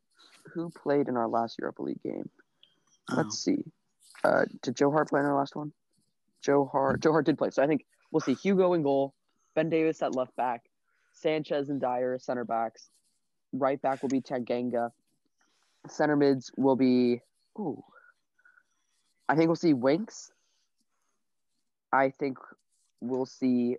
Who 0.53 0.69
played 0.71 1.07
in 1.07 1.17
our 1.17 1.27
last 1.27 1.59
Europa 1.59 1.83
League 1.83 2.01
game? 2.01 2.29
Oh. 3.11 3.15
Let's 3.17 3.37
see. 3.39 3.63
Uh, 4.23 4.45
did 4.61 4.75
Joe 4.75 4.91
Hart 4.91 5.09
play 5.09 5.19
in 5.19 5.25
our 5.25 5.35
last 5.35 5.55
one? 5.55 5.71
Joe 6.41 6.69
Hart. 6.71 7.01
Joe 7.01 7.11
Hart 7.11 7.25
did 7.25 7.37
play. 7.37 7.49
So 7.51 7.63
I 7.63 7.67
think 7.67 7.85
we'll 8.11 8.21
see 8.21 8.33
Hugo 8.33 8.73
in 8.73 8.83
goal, 8.83 9.13
Ben 9.55 9.69
Davies 9.69 10.01
at 10.01 10.15
left 10.15 10.35
back, 10.35 10.63
Sanchez 11.13 11.69
and 11.69 11.81
Dier 11.81 12.17
center 12.19 12.45
backs. 12.45 12.89
Right 13.51 13.81
back 13.81 14.01
will 14.01 14.09
be 14.09 14.21
Tanganga. 14.21 14.91
Center 15.87 16.15
mids 16.15 16.51
will 16.55 16.75
be. 16.75 17.21
Ooh. 17.57 17.83
I 19.27 19.35
think 19.35 19.47
we'll 19.47 19.55
see 19.55 19.73
Winks. 19.73 20.31
I 21.91 22.11
think 22.11 22.37
we'll 23.01 23.25
see. 23.25 23.77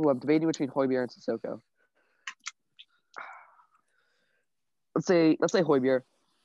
Ooh, 0.00 0.08
I'm 0.08 0.18
debating 0.18 0.48
between 0.48 0.68
Højbjerg 0.68 1.02
and 1.02 1.10
Sissoko. 1.10 1.60
Let's 4.94 5.06
say 5.06 5.36
let's 5.40 5.52
say 5.52 5.62
Højbjerg. 5.62 6.02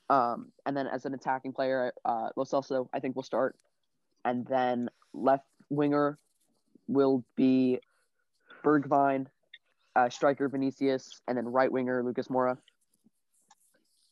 Um, 0.09 0.51
and 0.65 0.75
then 0.75 0.87
as 0.87 1.05
an 1.05 1.13
attacking 1.13 1.53
player, 1.53 1.93
uh, 2.05 2.29
Lo 2.35 2.43
Celso, 2.43 2.87
I 2.93 2.99
think 2.99 3.15
we'll 3.15 3.23
start, 3.23 3.55
and 4.25 4.45
then 4.47 4.89
left 5.13 5.45
winger 5.69 6.17
will 6.87 7.23
be 7.35 7.79
Bergwijn, 8.63 9.27
uh, 9.95 10.09
striker 10.09 10.47
Vinicius, 10.49 11.21
and 11.27 11.37
then 11.37 11.45
right 11.47 11.71
winger 11.71 12.03
Lucas 12.03 12.27
Moura. 12.27 12.57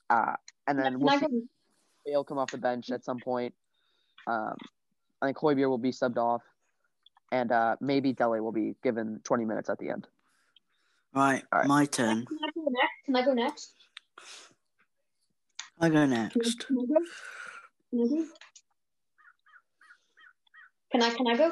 Uh, 0.09 0.36
and 0.68 0.78
then 0.78 0.93
Can 0.93 0.99
we'll 0.99 1.09
I 1.14 1.20
see 1.20 1.26
go- 1.28 1.41
Bale 2.05 2.24
come 2.24 2.38
off 2.38 2.51
the 2.51 2.57
bench 2.57 2.89
at 2.91 3.03
some 3.05 3.20
point. 3.20 3.53
Um, 4.28 4.55
I 5.22 5.28
think 5.28 5.38
Højbjerg 5.38 5.70
will 5.70 5.78
be 5.78 5.91
subbed 5.91 6.18
off, 6.18 6.41
and 7.32 7.51
uh, 7.51 7.76
maybe 7.80 8.12
Dele 8.14 8.39
will 8.41 8.51
be 8.51 8.76
given 8.84 9.20
20 9.24 9.45
minutes 9.45 9.70
at 9.70 9.78
the 9.78 9.89
end. 9.89 10.07
Right, 11.14 11.43
All 11.51 11.59
right. 11.59 11.68
my 11.68 11.86
turn. 11.86 12.26
Can 12.26 12.38
I 12.43 12.49
go 12.55 12.64
next? 12.70 13.05
Can 13.05 13.16
I 13.16 13.26
go 13.26 13.34
next? 13.34 13.74
I 15.80 15.89
go 15.89 15.93
Can 15.95 16.14
I- 16.14 16.18
next. 16.24 16.68
Can 16.68 16.78
I 16.80 16.86
go? 18.07 18.26
Can 20.92 21.02
I 21.02 21.10
go? 21.10 21.16
Can 21.18 21.28
I? 21.28 21.38
Go? 21.38 21.52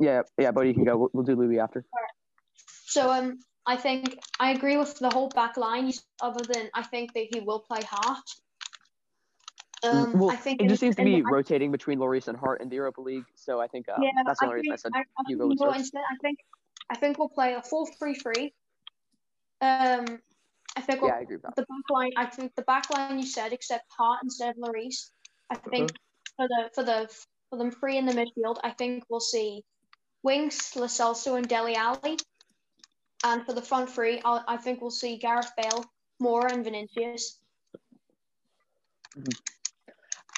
Yeah, 0.00 0.22
yeah, 0.38 0.50
but 0.50 0.62
you 0.66 0.74
can 0.74 0.84
go. 0.84 0.96
We'll, 0.96 1.10
we'll 1.12 1.24
do 1.24 1.36
Louis 1.36 1.58
after. 1.60 1.84
So 2.86 3.10
um, 3.10 3.38
I 3.66 3.76
think 3.76 4.18
I 4.40 4.50
agree 4.52 4.76
with 4.76 4.98
the 4.98 5.10
whole 5.10 5.28
back 5.28 5.56
line. 5.56 5.92
Other 6.20 6.44
than 6.52 6.68
I 6.74 6.82
think 6.82 7.12
that 7.14 7.26
he 7.32 7.40
will 7.40 7.60
play 7.60 7.80
Hart. 7.88 8.18
Um, 9.84 10.12
Mm, 10.12 10.14
well, 10.14 10.30
I 10.30 10.36
think 10.36 10.62
it 10.62 10.68
just 10.68 10.78
seems 10.80 10.94
to 10.96 11.04
be 11.04 11.16
I- 11.16 11.20
rotating 11.20 11.72
between 11.72 11.98
Lloris 11.98 12.28
and 12.28 12.38
Hart 12.38 12.60
in 12.62 12.68
the 12.68 12.76
Europa 12.76 13.00
League, 13.00 13.24
so 13.34 13.60
I 13.60 13.66
think 13.66 13.88
uh, 13.88 13.94
yeah, 14.00 14.10
that's 14.24 14.38
the 14.38 14.46
I 14.46 14.48
only 14.48 14.60
reason 14.60 14.72
I 14.72 14.76
think, 14.76 14.80
said 14.80 14.92
I, 14.94 15.00
I 15.00 15.02
think 15.02 15.28
Hugo 15.28 15.46
would 15.48 15.58
we'll 15.58 15.68
start. 15.70 15.76
instead, 15.80 16.02
I 16.08 16.16
think 16.22 16.38
I 16.90 16.96
think 16.96 17.18
we'll 17.18 17.28
play 17.28 17.54
a 17.54 17.62
four 17.62 17.86
three 17.98 18.14
three. 18.14 18.54
Um, 19.60 20.04
I 20.76 20.80
think 20.82 21.00
we'll, 21.02 21.10
Yeah, 21.10 21.16
I 21.16 21.20
agree 21.22 21.36
with 21.36 21.42
that. 21.42 21.56
the 21.56 21.62
back 21.62 21.90
line. 21.90 22.12
I 22.16 22.26
think 22.26 22.54
the 22.54 22.62
back 22.62 22.90
line 22.90 23.18
you 23.18 23.26
said, 23.26 23.52
except 23.52 23.84
Hart 23.96 24.20
instead 24.22 24.50
of 24.50 24.56
Lloris. 24.56 25.10
I 25.50 25.56
think 25.56 25.90
Uh-huh. 25.90 26.32
for 26.36 26.48
the 26.48 26.70
for 26.76 26.84
the 26.84 27.24
for 27.52 27.58
them 27.58 27.70
free 27.70 27.98
in 27.98 28.06
the 28.06 28.12
midfield, 28.12 28.56
I 28.64 28.70
think 28.70 29.04
we'll 29.10 29.20
see 29.20 29.62
Winks, 30.22 30.74
Lo 30.74 30.86
Celso, 30.86 31.36
and 31.36 31.46
Dele 31.46 31.76
Alli. 31.76 32.16
And 33.24 33.44
for 33.44 33.52
the 33.52 33.60
front 33.60 33.90
three, 33.90 34.22
I'll, 34.24 34.42
I 34.48 34.56
think 34.56 34.80
we'll 34.80 34.90
see 34.90 35.18
Gareth 35.18 35.52
Bale, 35.54 35.84
Moura, 36.20 36.50
and 36.50 36.64
Vinicius. 36.64 37.38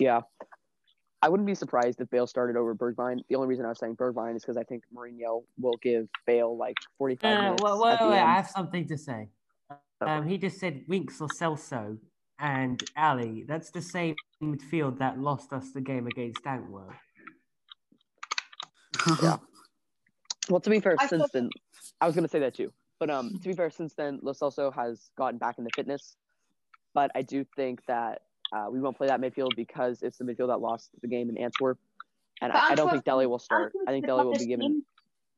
Yeah. 0.00 0.22
I 1.22 1.28
wouldn't 1.28 1.46
be 1.46 1.54
surprised 1.54 2.00
if 2.00 2.10
Bale 2.10 2.26
started 2.26 2.56
over 2.56 2.74
Bergwijn. 2.74 3.20
The 3.28 3.36
only 3.36 3.46
reason 3.46 3.64
I 3.64 3.68
was 3.68 3.78
saying 3.78 3.94
Bergwijn 3.94 4.34
is 4.34 4.42
because 4.42 4.56
I 4.56 4.64
think 4.64 4.82
Mourinho 4.92 5.44
will 5.58 5.78
give 5.80 6.08
Bale 6.26 6.56
like 6.56 6.76
45 6.98 7.24
Uh, 7.24 7.42
minutes 7.42 7.62
wait, 7.62 7.72
wait, 7.78 8.10
wait. 8.10 8.18
I 8.18 8.34
have 8.34 8.48
something 8.48 8.88
to 8.88 8.98
say. 8.98 9.28
Um, 10.00 10.26
he 10.26 10.36
just 10.36 10.58
said 10.58 10.82
Winks 10.88 11.20
or 11.20 11.28
Celso 11.28 11.96
and 12.44 12.82
Alli. 12.94 13.44
That's 13.48 13.70
the 13.70 13.80
same 13.80 14.14
midfield 14.42 14.98
that 14.98 15.18
lost 15.18 15.52
us 15.54 15.70
the 15.72 15.80
game 15.80 16.06
against 16.06 16.46
Antwerp. 16.46 16.92
Yeah. 19.22 19.36
Well, 20.50 20.60
to 20.60 20.68
be 20.70 20.78
fair, 20.78 20.94
I 21.00 21.06
since 21.06 21.22
thought- 21.22 21.32
then, 21.32 21.48
I 22.02 22.06
was 22.06 22.14
going 22.14 22.24
to 22.24 22.30
say 22.30 22.40
that 22.40 22.54
too. 22.54 22.70
But 23.00 23.08
um, 23.10 23.30
to 23.42 23.48
be 23.48 23.54
fair, 23.54 23.70
since 23.70 23.94
then, 23.94 24.20
Lo 24.22 24.32
Celso 24.34 24.72
has 24.74 25.10
gotten 25.16 25.38
back 25.38 25.56
into 25.58 25.70
fitness. 25.74 26.16
But 26.92 27.10
I 27.14 27.22
do 27.22 27.44
think 27.56 27.80
that 27.86 28.22
uh, 28.54 28.66
we 28.70 28.78
won't 28.78 28.96
play 28.96 29.08
that 29.08 29.20
midfield 29.20 29.56
because 29.56 30.02
it's 30.02 30.18
the 30.18 30.24
midfield 30.24 30.48
that 30.48 30.60
lost 30.60 30.90
the 31.00 31.08
game 31.08 31.28
in 31.30 31.38
Antwerp. 31.38 31.78
And 32.42 32.52
But 32.52 32.62
I, 32.62 32.68
I 32.70 32.74
don't 32.74 32.90
think 32.90 33.04
Dele 33.04 33.26
will 33.26 33.38
start. 33.38 33.72
Antwerp's 33.74 33.88
I 33.88 33.90
think 33.92 34.02
the 34.04 34.06
Dele 34.08 34.24
will 34.24 34.32
be 34.34 34.46
given 34.46 34.66
team- 34.68 34.82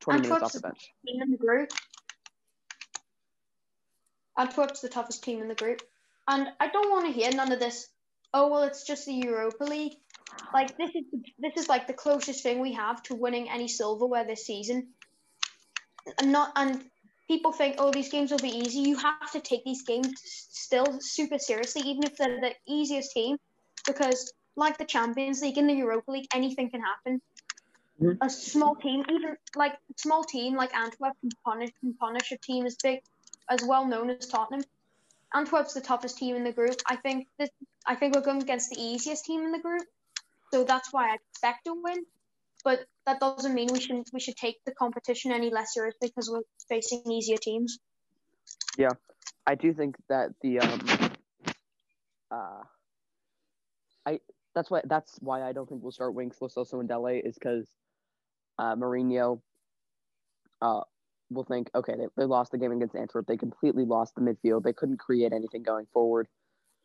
20 0.00 0.20
minutes 0.22 0.30
off 0.32 0.36
Antwerp's 0.42 0.52
the 0.54 0.58
the 0.58 0.68
bench. 0.68 0.92
team 1.06 1.22
in 1.22 1.30
the 1.30 1.38
group. 1.38 1.70
Antwerp's 4.36 4.80
the 4.80 4.88
toughest 4.88 5.22
team 5.24 5.40
in 5.40 5.48
the 5.48 5.54
group. 5.54 5.80
And 6.28 6.48
I 6.58 6.68
don't 6.68 6.90
want 6.90 7.06
to 7.06 7.12
hear 7.12 7.30
none 7.30 7.52
of 7.52 7.60
this. 7.60 7.88
Oh 8.34 8.48
well, 8.48 8.64
it's 8.64 8.84
just 8.84 9.06
the 9.06 9.14
Europa 9.14 9.64
League. 9.64 9.94
Like 10.52 10.76
this 10.76 10.90
is 10.94 11.04
this 11.38 11.52
is 11.56 11.68
like 11.68 11.86
the 11.86 11.92
closest 11.92 12.42
thing 12.42 12.60
we 12.60 12.72
have 12.72 13.02
to 13.04 13.14
winning 13.14 13.48
any 13.48 13.68
silverware 13.68 14.24
this 14.24 14.46
season. 14.46 14.88
And 16.20 16.32
not 16.32 16.52
and 16.56 16.84
people 17.28 17.52
think, 17.52 17.76
oh, 17.78 17.90
these 17.90 18.08
games 18.08 18.30
will 18.30 18.38
be 18.38 18.56
easy. 18.56 18.80
You 18.80 18.96
have 18.96 19.30
to 19.32 19.40
take 19.40 19.64
these 19.64 19.82
games 19.82 20.12
still 20.24 20.98
super 21.00 21.38
seriously, 21.38 21.82
even 21.82 22.04
if 22.04 22.16
they're 22.16 22.40
the 22.40 22.54
easiest 22.66 23.12
team, 23.12 23.36
because 23.86 24.32
like 24.56 24.78
the 24.78 24.84
Champions 24.84 25.42
League 25.42 25.58
and 25.58 25.68
the 25.68 25.74
Europa 25.74 26.10
League, 26.10 26.26
anything 26.34 26.70
can 26.70 26.80
happen. 26.80 27.20
Mhm. 28.00 28.18
A 28.20 28.28
small 28.28 28.74
team, 28.74 29.04
even 29.10 29.36
like 29.54 29.72
a 29.74 29.98
small 29.98 30.24
team 30.24 30.56
like 30.56 30.74
Antwerp 30.74 31.14
can 31.20 31.30
punish 31.44 31.70
can 31.80 31.94
punish 31.94 32.32
a 32.32 32.38
team 32.38 32.66
as 32.66 32.76
big 32.82 33.02
as 33.48 33.62
well 33.64 33.86
known 33.86 34.10
as 34.10 34.26
Tottenham. 34.26 34.64
Antwerp's 35.36 35.74
the 35.74 35.80
toughest 35.80 36.18
team 36.18 36.34
in 36.36 36.44
the 36.44 36.52
group. 36.52 36.76
I 36.86 36.96
think 36.96 37.28
this 37.38 37.50
I 37.86 37.94
think 37.94 38.14
we're 38.14 38.22
going 38.22 38.42
against 38.42 38.70
the 38.70 38.80
easiest 38.80 39.24
team 39.24 39.42
in 39.42 39.52
the 39.52 39.58
group. 39.58 39.84
So 40.52 40.64
that's 40.64 40.92
why 40.92 41.10
I 41.10 41.16
expect 41.16 41.66
to 41.66 41.74
win. 41.74 42.04
But 42.64 42.80
that 43.04 43.20
doesn't 43.20 43.54
mean 43.54 43.68
we 43.72 43.80
should 43.80 44.04
we 44.12 44.20
should 44.20 44.36
take 44.36 44.64
the 44.64 44.72
competition 44.72 45.32
any 45.32 45.50
less 45.50 45.74
seriously 45.74 46.08
because 46.08 46.30
we're 46.30 46.42
facing 46.68 47.02
easier 47.10 47.36
teams. 47.36 47.78
Yeah, 48.78 48.92
I 49.46 49.54
do 49.54 49.72
think 49.72 49.96
that 50.08 50.30
the 50.40 50.60
um 50.60 50.80
uh 52.30 52.62
I 54.06 54.20
that's 54.54 54.70
why 54.70 54.80
that's 54.84 55.16
why 55.20 55.42
I 55.42 55.52
don't 55.52 55.68
think 55.68 55.82
we'll 55.82 55.92
start 55.92 56.14
Winks, 56.14 56.40
Lo 56.40 56.48
Celso, 56.48 56.80
and 56.80 56.88
Dele 56.88 57.18
is 57.18 57.34
because 57.34 57.68
uh 58.58 58.74
Mourinho 58.74 59.40
uh 60.62 60.80
will 61.30 61.44
think 61.44 61.68
okay 61.74 61.94
they, 61.96 62.06
they 62.16 62.24
lost 62.24 62.52
the 62.52 62.58
game 62.58 62.72
against 62.72 62.94
Antwerp 62.96 63.26
they 63.26 63.36
completely 63.36 63.84
lost 63.84 64.14
the 64.14 64.20
midfield 64.20 64.62
they 64.62 64.72
couldn't 64.72 64.98
create 64.98 65.32
anything 65.32 65.62
going 65.62 65.86
forward 65.92 66.28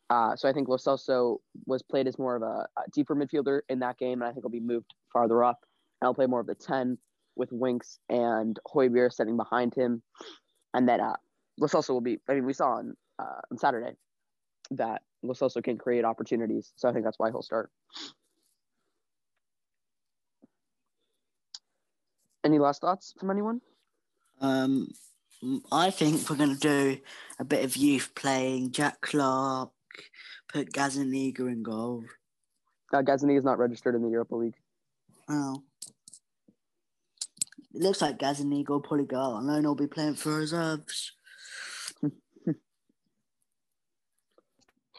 uh 0.09 0.35
so 0.35 0.49
I 0.49 0.53
think 0.53 0.67
Lo 0.67 0.77
Celso 0.77 1.37
was 1.65 1.83
played 1.83 2.07
as 2.07 2.17
more 2.17 2.35
of 2.35 2.41
a, 2.41 2.67
a 2.79 2.89
deeper 2.93 3.15
midfielder 3.15 3.61
in 3.69 3.79
that 3.79 3.97
game 3.97 4.21
and 4.21 4.29
I 4.29 4.33
think 4.33 4.43
he'll 4.43 4.49
be 4.49 4.59
moved 4.59 4.93
farther 5.13 5.43
up 5.43 5.59
and 6.01 6.07
I'll 6.07 6.15
play 6.15 6.25
more 6.25 6.39
of 6.39 6.47
the 6.47 6.55
ten 6.55 6.97
with 7.35 7.51
Winks 7.51 7.99
and 8.09 8.59
Højbjerg 8.73 9.13
sitting 9.13 9.37
behind 9.37 9.73
him 9.75 10.01
and 10.73 10.87
then 10.87 10.99
uh 11.01 11.15
Lo 11.61 11.67
Celso 11.67 11.89
will 11.89 12.01
be. 12.01 12.17
I 12.27 12.33
mean, 12.33 12.45
we 12.45 12.53
saw 12.53 12.71
on 12.77 12.95
uh, 13.19 13.41
on 13.51 13.57
Saturday 13.57 13.93
that 14.71 15.03
Lo 15.23 15.33
Celso 15.33 15.63
can 15.63 15.77
create 15.77 16.03
opportunities, 16.03 16.73
so 16.75 16.89
I 16.89 16.93
think 16.93 17.05
that's 17.05 17.19
why 17.19 17.29
he'll 17.29 17.43
start. 17.43 17.69
Any 22.43 22.57
last 22.57 22.81
thoughts 22.81 23.13
from 23.19 23.29
anyone? 23.29 23.61
Um, 24.41 24.89
I 25.71 25.91
think 25.91 26.29
we're 26.29 26.35
going 26.35 26.55
to 26.55 26.59
do 26.59 26.97
a 27.39 27.45
bit 27.45 27.63
of 27.63 27.77
youth 27.77 28.11
playing. 28.15 28.71
Jack 28.71 29.01
Clarke, 29.01 29.71
put 30.51 30.73
Gazzaniga 30.73 31.41
in 31.41 31.63
goal. 31.63 32.03
Uh, 32.93 33.01
Gazzaniga 33.01 33.37
is 33.37 33.43
not 33.43 33.59
registered 33.59 33.95
in 33.95 34.01
the 34.01 34.09
Europa 34.09 34.35
League. 34.35 34.55
Oh. 35.29 35.63
It 37.73 37.81
looks 37.81 38.01
like 38.01 38.19
Gazzaniga 38.19 38.69
will 38.69 38.81
probably 38.81 39.05
go 39.05 39.17
out 39.17 39.43
alone 39.43 39.65
or 39.65 39.75
be 39.75 39.87
playing 39.87 40.15
for 40.15 40.35
reserves. 40.35 41.13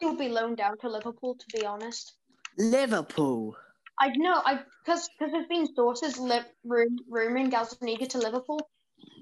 He'll 0.01 0.17
be 0.17 0.29
loaned 0.29 0.57
down 0.57 0.79
to 0.79 0.89
Liverpool, 0.89 1.35
to 1.35 1.47
be 1.59 1.67
honest. 1.67 2.15
Liverpool. 2.57 3.57
I 4.01 4.09
know, 4.17 4.41
I 4.45 4.61
because 4.85 5.09
because 5.09 5.33
there's 5.33 5.47
been 5.49 5.75
sources 5.75 6.19
li- 6.19 6.41
room, 6.65 6.97
rumouring 7.09 7.51
Gazzaniga 7.51 8.09
to 8.11 8.19
Liverpool. 8.19 8.59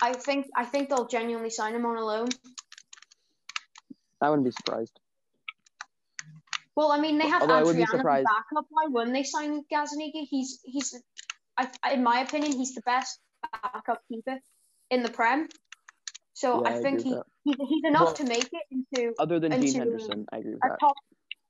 I 0.03 0.13
think 0.13 0.47
I 0.57 0.65
think 0.65 0.89
they'll 0.89 1.07
genuinely 1.09 1.51
sign 1.51 1.75
him 1.75 1.85
on 1.87 1.97
a 1.97 2.05
loan. 2.05 2.29
I 4.21 4.29
wouldn't 4.31 4.45
be 4.45 4.51
surprised. 4.53 4.99
Well, 6.77 6.93
I 6.93 7.01
mean, 7.01 7.19
they 7.19 7.29
have 7.29 7.43
Although 7.43 7.55
I 7.55 7.63
would 7.63 7.77
be 7.77 7.83
Adrian 7.83 7.89
as 7.89 7.95
a 7.95 7.97
surprised. 7.99 8.27
backup. 8.27 8.67
Why 8.71 8.85
wouldn't 8.89 9.15
they 9.15 9.25
sign 9.25 9.63
Gazzaniga? 9.73 10.27
He's 10.29 10.61
he's, 10.65 11.01
I, 11.59 11.69
in 11.93 12.03
my 12.03 12.21
opinion, 12.21 12.53
he's 12.53 12.75
the 12.75 12.81
best 12.83 13.19
backup 13.63 14.01
keeper 14.09 14.39
in 14.91 15.03
the 15.03 15.11
Prem. 15.11 15.49
So 16.35 16.63
Yeah, 16.65 16.71
I 16.71 16.79
I 16.79 16.83
think 16.83 17.01
agree 17.01 17.11
he, 17.11 17.17
with 17.17 17.27
he's, 17.45 17.57
he's 17.69 17.85
enough 17.85 18.05
Well- 18.05 18.15
to 18.15 18.25
make 18.25 18.49
it 18.53 18.63
into 18.71 19.15
Other 19.19 19.41
than 19.41 19.61
Dean 19.61 19.75
Henderson, 19.75 20.27
I 20.33 20.39
agree 20.39 20.53
with 20.53 20.61
that. 20.63 20.79
top. 20.81 20.95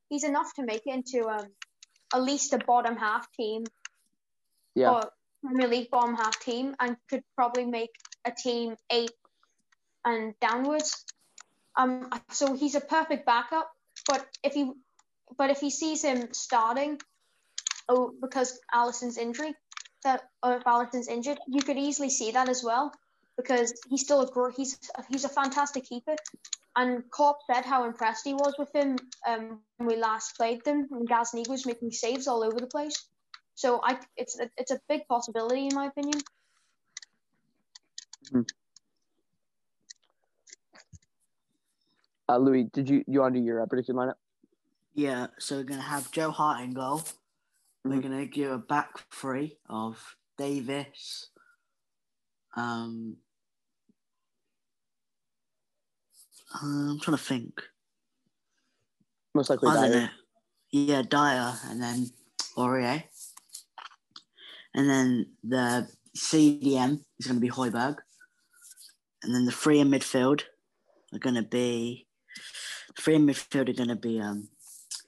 He's 0.08 0.24
enough 0.24 0.52
to 0.54 0.64
make 0.64 0.82
it 0.86 0.94
into 0.94 1.28
um 1.28 1.46
at 2.12 2.22
least 2.22 2.52
a 2.52 2.58
bottom 2.58 2.96
half 2.96 3.30
team 3.32 3.64
Yeah, 4.74 4.90
or 4.90 5.12
Premier 5.44 5.68
League 5.68 5.90
bottom 5.90 6.16
half 6.16 6.40
team, 6.40 6.74
and 6.80 6.96
could 7.08 7.22
probably 7.36 7.64
make 7.66 7.90
a 8.24 8.30
team 8.30 8.76
eight 8.90 9.12
and 10.04 10.34
downwards. 10.40 11.04
Um, 11.76 12.10
so 12.30 12.54
he's 12.54 12.74
a 12.74 12.80
perfect 12.80 13.26
backup. 13.26 13.70
But 14.06 14.26
if 14.42 14.54
he, 14.54 14.72
but 15.36 15.50
if 15.50 15.60
he 15.60 15.70
sees 15.70 16.02
him 16.02 16.28
starting, 16.32 17.00
oh, 17.88 18.12
because 18.20 18.58
Alisson's 18.72 19.18
injury, 19.18 19.54
that 20.04 20.22
or 20.42 20.56
if 20.56 20.64
Alisson's 20.66 21.08
injured, 21.08 21.38
you 21.46 21.62
could 21.62 21.76
easily 21.76 22.10
see 22.10 22.32
that 22.32 22.48
as 22.48 22.64
well, 22.64 22.92
because 23.36 23.72
he's 23.88 24.02
still 24.02 24.22
a 24.22 24.52
he's 24.52 24.78
he's 25.10 25.24
a 25.24 25.28
fantastic 25.28 25.84
keeper. 25.84 26.16
And 26.76 27.10
Klopp 27.10 27.40
said 27.52 27.64
how 27.64 27.84
impressed 27.84 28.24
he 28.24 28.32
was 28.32 28.54
with 28.58 28.74
him 28.74 28.96
um, 29.26 29.60
when 29.76 29.88
we 29.88 29.96
last 29.96 30.36
played 30.36 30.64
them, 30.64 30.88
and 30.92 31.08
Gazzaniga 31.08 31.48
was 31.48 31.66
making 31.66 31.90
saves 31.90 32.28
all 32.28 32.44
over 32.44 32.58
the 32.58 32.68
place. 32.68 33.06
So 33.54 33.80
I, 33.82 33.98
it's 34.16 34.38
a, 34.38 34.48
it's 34.56 34.70
a 34.70 34.80
big 34.88 35.06
possibility 35.08 35.66
in 35.66 35.74
my 35.74 35.86
opinion. 35.86 36.20
Uh, 42.28 42.38
Louis, 42.38 42.64
did 42.72 42.88
you 42.88 43.04
you 43.08 43.20
want 43.20 43.34
to 43.34 43.40
do 43.40 43.44
your 43.44 43.60
uh, 43.62 43.66
prediction 43.66 43.96
lineup? 43.96 44.14
Yeah, 44.94 45.28
so 45.38 45.56
we're 45.56 45.64
going 45.64 45.80
to 45.80 45.86
have 45.86 46.10
Joe 46.12 46.30
Hart 46.30 46.62
in 46.62 46.72
goal. 46.72 47.02
We're 47.84 47.96
Mhm. 47.98 48.02
going 48.02 48.18
to 48.18 48.26
give 48.26 48.50
a 48.52 48.58
back 48.58 48.98
three 49.10 49.58
of 49.68 50.16
Davies. 50.36 51.30
Um, 52.56 53.16
I'm 56.54 56.98
trying 57.00 57.16
to 57.16 57.22
think. 57.22 57.62
Most 59.34 59.50
likely 59.50 59.70
Dier. 59.70 59.88
know. 59.90 60.08
Yeah, 60.72 61.02
Dier 61.02 61.58
and 61.64 61.82
then 61.82 62.10
Aurier. 62.56 63.04
And 64.74 64.88
then 64.88 65.36
the 65.42 65.90
CDM 66.16 67.04
is 67.18 67.26
going 67.26 67.36
to 67.36 67.40
be 67.40 67.50
Højbjerg. 67.50 67.98
And 69.22 69.34
then 69.34 69.44
the 69.44 69.52
three 69.52 69.80
in 69.80 69.88
midfield 69.90 70.42
are 71.12 71.18
going 71.18 71.34
to 71.34 71.42
be 71.42 72.06
three 72.98 73.16
in 73.16 73.26
midfield 73.26 73.68
are 73.68 73.72
going 73.74 73.88
to 73.88 73.96
be 73.96 74.20
um 74.20 74.48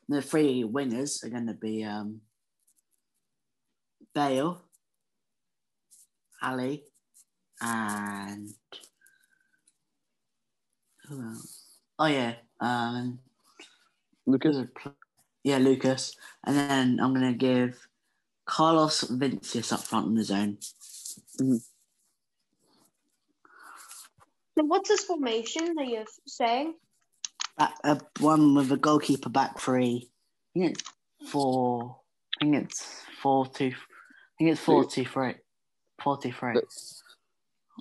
the 0.08 0.20
three 0.22 0.64
wingers 0.64 1.24
are 1.24 1.30
going 1.30 1.46
to 1.46 1.54
be 1.54 1.84
um 1.84 2.20
Bale, 4.14 4.60
Alli, 6.42 6.84
and 7.62 8.50
who 11.08 11.22
else? 11.22 11.64
Oh 11.98 12.06
yeah, 12.06 12.34
um 12.60 13.20
Lucas. 14.26 14.56
Yeah, 15.44 15.58
Lucas. 15.58 16.14
And 16.44 16.56
then 16.56 17.00
I'm 17.00 17.14
going 17.14 17.32
to 17.32 17.38
give 17.38 17.88
Carlos 18.46 19.02
Vinicius 19.02 19.72
up 19.72 19.80
front 19.80 20.06
in 20.06 20.14
the 20.14 20.24
zone. 20.24 20.58
So 24.58 24.64
what's 24.64 24.88
this 24.88 25.04
formation 25.04 25.74
that 25.76 25.88
you're 25.88 26.04
saying? 26.26 26.74
Back, 27.58 27.74
uh, 27.84 27.96
one 28.20 28.54
with 28.54 28.70
a 28.72 28.76
goalkeeper 28.76 29.28
back 29.30 29.58
three. 29.58 30.10
I 30.54 30.58
think 30.58 30.72
it's 30.78 31.30
four. 31.30 32.00
I 32.40 32.44
think 32.44 32.56
it's 32.64 32.84
four 33.22 33.46
two. 33.46 33.68
I 33.68 34.38
think 34.38 34.50
it's 34.52 34.60
four 34.60 34.84
two 34.84 35.04
three. 35.04 35.34
Four 36.02 36.18
two 36.18 36.32
three. 36.32 36.56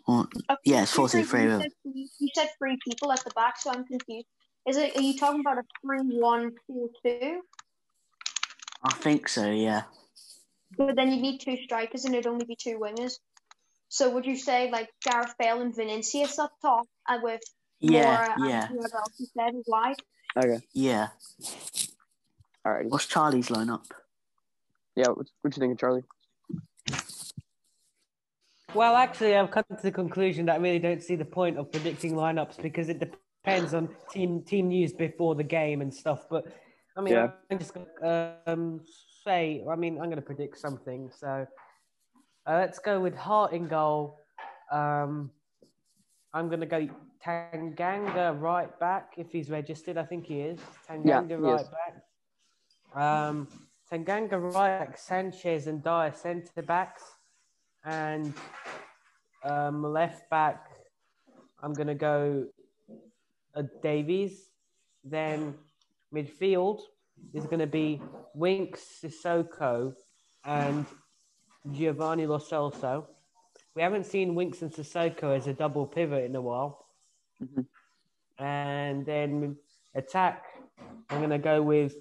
Or- 0.07 0.27
Okay, 0.49 0.57
Yeah, 0.65 0.83
it's 0.83 0.97
you 0.97 1.03
4-2-3, 1.03 1.43
You 1.43 1.59
said, 1.59 1.71
you 1.83 2.29
said 2.33 2.49
three 2.57 2.77
people 2.87 3.11
at 3.11 3.23
the 3.23 3.31
back, 3.35 3.59
so 3.59 3.71
I'm 3.71 3.85
confused. 3.85 4.25
Is 4.67 4.77
it? 4.77 4.95
Are 4.97 5.01
you 5.01 5.17
talking 5.17 5.41
about 5.41 5.57
a 5.57 5.63
three-one-four-two? 5.85 7.41
I 8.83 8.93
think 8.93 9.27
so. 9.27 9.49
Yeah. 9.51 9.83
But 10.77 10.95
then 10.95 11.11
you 11.11 11.21
need 11.21 11.39
two 11.39 11.57
strikers, 11.65 12.05
and 12.05 12.15
it'd 12.15 12.25
only 12.25 12.45
be 12.45 12.55
two 12.55 12.79
wingers. 12.79 13.19
So 13.91 14.09
would 14.11 14.25
you 14.25 14.37
say 14.37 14.71
like 14.71 14.89
Gareth 15.03 15.35
Bale 15.37 15.59
and 15.59 15.75
Vinicius 15.75 16.39
up 16.39 16.53
top, 16.61 16.87
and 17.09 17.21
with 17.21 17.41
Yeah. 17.81 18.05
Moura 18.05 18.49
Yeah. 18.49 18.61
and 18.61 18.69
whoever 18.69 18.97
else 18.97 19.19
you 19.19 19.25
said 19.37 19.53
is 19.53 19.65
wide? 19.67 19.97
Okay. 20.37 20.59
Yeah. 20.71 21.09
All 22.63 22.71
right. 22.71 22.85
What's 22.87 23.05
Charlie's 23.05 23.49
lineup? 23.49 23.83
Yeah. 24.95 25.09
What, 25.09 25.27
what 25.41 25.55
you 25.55 25.59
thinking, 25.59 25.75
Charlie? 25.75 26.03
Well, 28.73 28.95
actually, 28.95 29.35
I've 29.35 29.51
come 29.51 29.65
to 29.69 29.83
the 29.83 29.91
conclusion 29.91 30.45
that 30.45 30.53
I 30.53 30.59
really 30.59 30.79
don't 30.79 31.03
see 31.03 31.17
the 31.17 31.25
point 31.25 31.57
of 31.57 31.69
predicting 31.69 32.13
lineups 32.13 32.61
because 32.61 32.87
it 32.87 32.99
depends 32.99 33.73
on 33.73 33.89
team 34.09 34.41
team 34.43 34.69
news 34.69 34.93
before 34.93 35.35
the 35.35 35.43
game 35.43 35.81
and 35.81 35.93
stuff. 35.93 36.29
But 36.29 36.45
I 36.95 37.01
mean, 37.01 37.15
Yeah. 37.15 37.31
I'm 37.51 37.59
just 37.59 37.73
gonna 37.73 38.37
um, 38.47 38.79
say, 39.25 39.65
I 39.69 39.75
mean, 39.75 39.97
I'm 39.97 40.05
going 40.05 40.15
to 40.15 40.21
predict 40.21 40.59
something. 40.59 41.11
So 41.13 41.45
uh, 42.47 42.53
let's 42.53 42.79
go 42.79 42.99
with 42.99 43.15
Hart 43.15 43.53
in 43.53 43.67
goal. 43.67 44.19
Um, 44.71 45.31
I'm 46.33 46.47
going 46.47 46.61
to 46.61 46.65
go 46.65 46.87
Tanganga 47.23 48.39
right 48.39 48.79
back 48.79 49.13
if 49.17 49.31
he's 49.31 49.49
registered. 49.49 49.97
I 49.97 50.03
think 50.03 50.25
he 50.25 50.41
is. 50.41 50.59
Tanganga 50.89 51.33
is. 51.33 51.39
right 51.39 51.65
back. 52.93 53.29
Um, 53.29 53.47
Tanganga 53.91 54.41
right 54.41 54.79
back, 54.79 54.97
Sanchez 54.97 55.67
and 55.67 55.83
Dier 55.83 56.13
centre 56.15 56.61
backs, 56.61 57.03
and 57.83 58.33
um, 59.43 59.83
left 59.83 60.29
back. 60.29 60.67
I'm 61.61 61.73
gonna 61.73 61.95
go 61.95 62.45
uh, 63.55 63.63
Davies. 63.83 64.49
Then 65.03 65.55
midfield 66.13 66.79
is 67.33 67.45
gonna 67.45 67.67
be 67.67 68.01
Winks, 68.33 68.81
Sissoko, 69.03 69.93
and 70.45 70.85
Giovanni 71.69 72.25
Lo 72.25 72.37
Celso. 72.39 73.07
We 73.75 73.81
haven't 73.81 74.05
seen 74.05 74.35
Winks 74.35 74.61
and 74.61 74.71
Sissoko 74.71 75.35
as 75.35 75.47
a 75.47 75.53
double 75.53 75.85
pivot 75.85 76.25
in 76.25 76.35
a 76.35 76.41
while. 76.41 76.85
Mhm. 77.41 77.65
And 78.37 79.05
then 79.05 79.57
attack, 79.93 80.45
I'm 81.09 81.19
going 81.19 81.29
to 81.29 81.37
go 81.37 81.61
with 81.61 81.95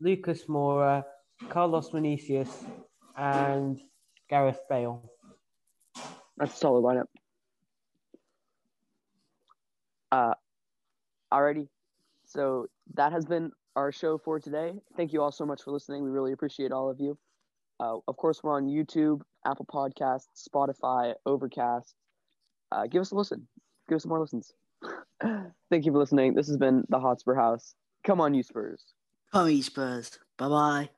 Lucas 0.00 0.46
Moura, 0.46 1.04
Carlos 1.48 1.90
Vinicius, 1.90 2.64
and 3.16 3.80
Gareth 4.28 4.60
Bale. 4.68 5.10
That's 6.36 6.54
a 6.54 6.56
solid 6.56 6.82
lineup. 6.82 7.06
Uh, 10.10 10.34
alrighty. 11.32 11.68
So 12.24 12.66
that 12.94 13.12
has 13.12 13.24
been 13.24 13.52
our 13.76 13.92
show 13.92 14.18
for 14.18 14.40
today. 14.40 14.74
Thank 14.96 15.12
you 15.12 15.22
all 15.22 15.32
so 15.32 15.46
much 15.46 15.62
for 15.62 15.72
listening. 15.72 16.02
We 16.02 16.10
really 16.10 16.32
appreciate 16.32 16.72
all 16.72 16.90
of 16.90 17.00
you. 17.00 17.18
Uh, 17.80 17.98
of 18.08 18.16
course, 18.16 18.42
we're 18.42 18.56
on 18.56 18.66
YouTube, 18.66 19.20
Apple 19.46 19.66
Podcasts, 19.66 20.26
Spotify, 20.36 21.14
Overcast. 21.26 21.94
Uh, 22.72 22.86
give 22.86 23.00
us 23.00 23.12
a 23.12 23.14
listen. 23.14 23.46
Give 23.88 23.96
us 23.96 24.02
some 24.02 24.10
more 24.10 24.20
listens. 24.20 24.52
Thank 25.70 25.86
you 25.86 25.92
for 25.92 25.98
listening. 25.98 26.34
This 26.34 26.48
has 26.48 26.56
been 26.56 26.84
the 26.88 26.98
Hotspur 26.98 27.34
House. 27.34 27.74
Come 28.04 28.20
on, 28.20 28.34
you 28.34 28.42
Spurs. 28.42 28.84
Come 29.32 29.46
on, 29.46 29.56
you 29.56 29.62
Spurs. 29.62 30.18
Bye 30.36 30.48
bye. 30.48 30.90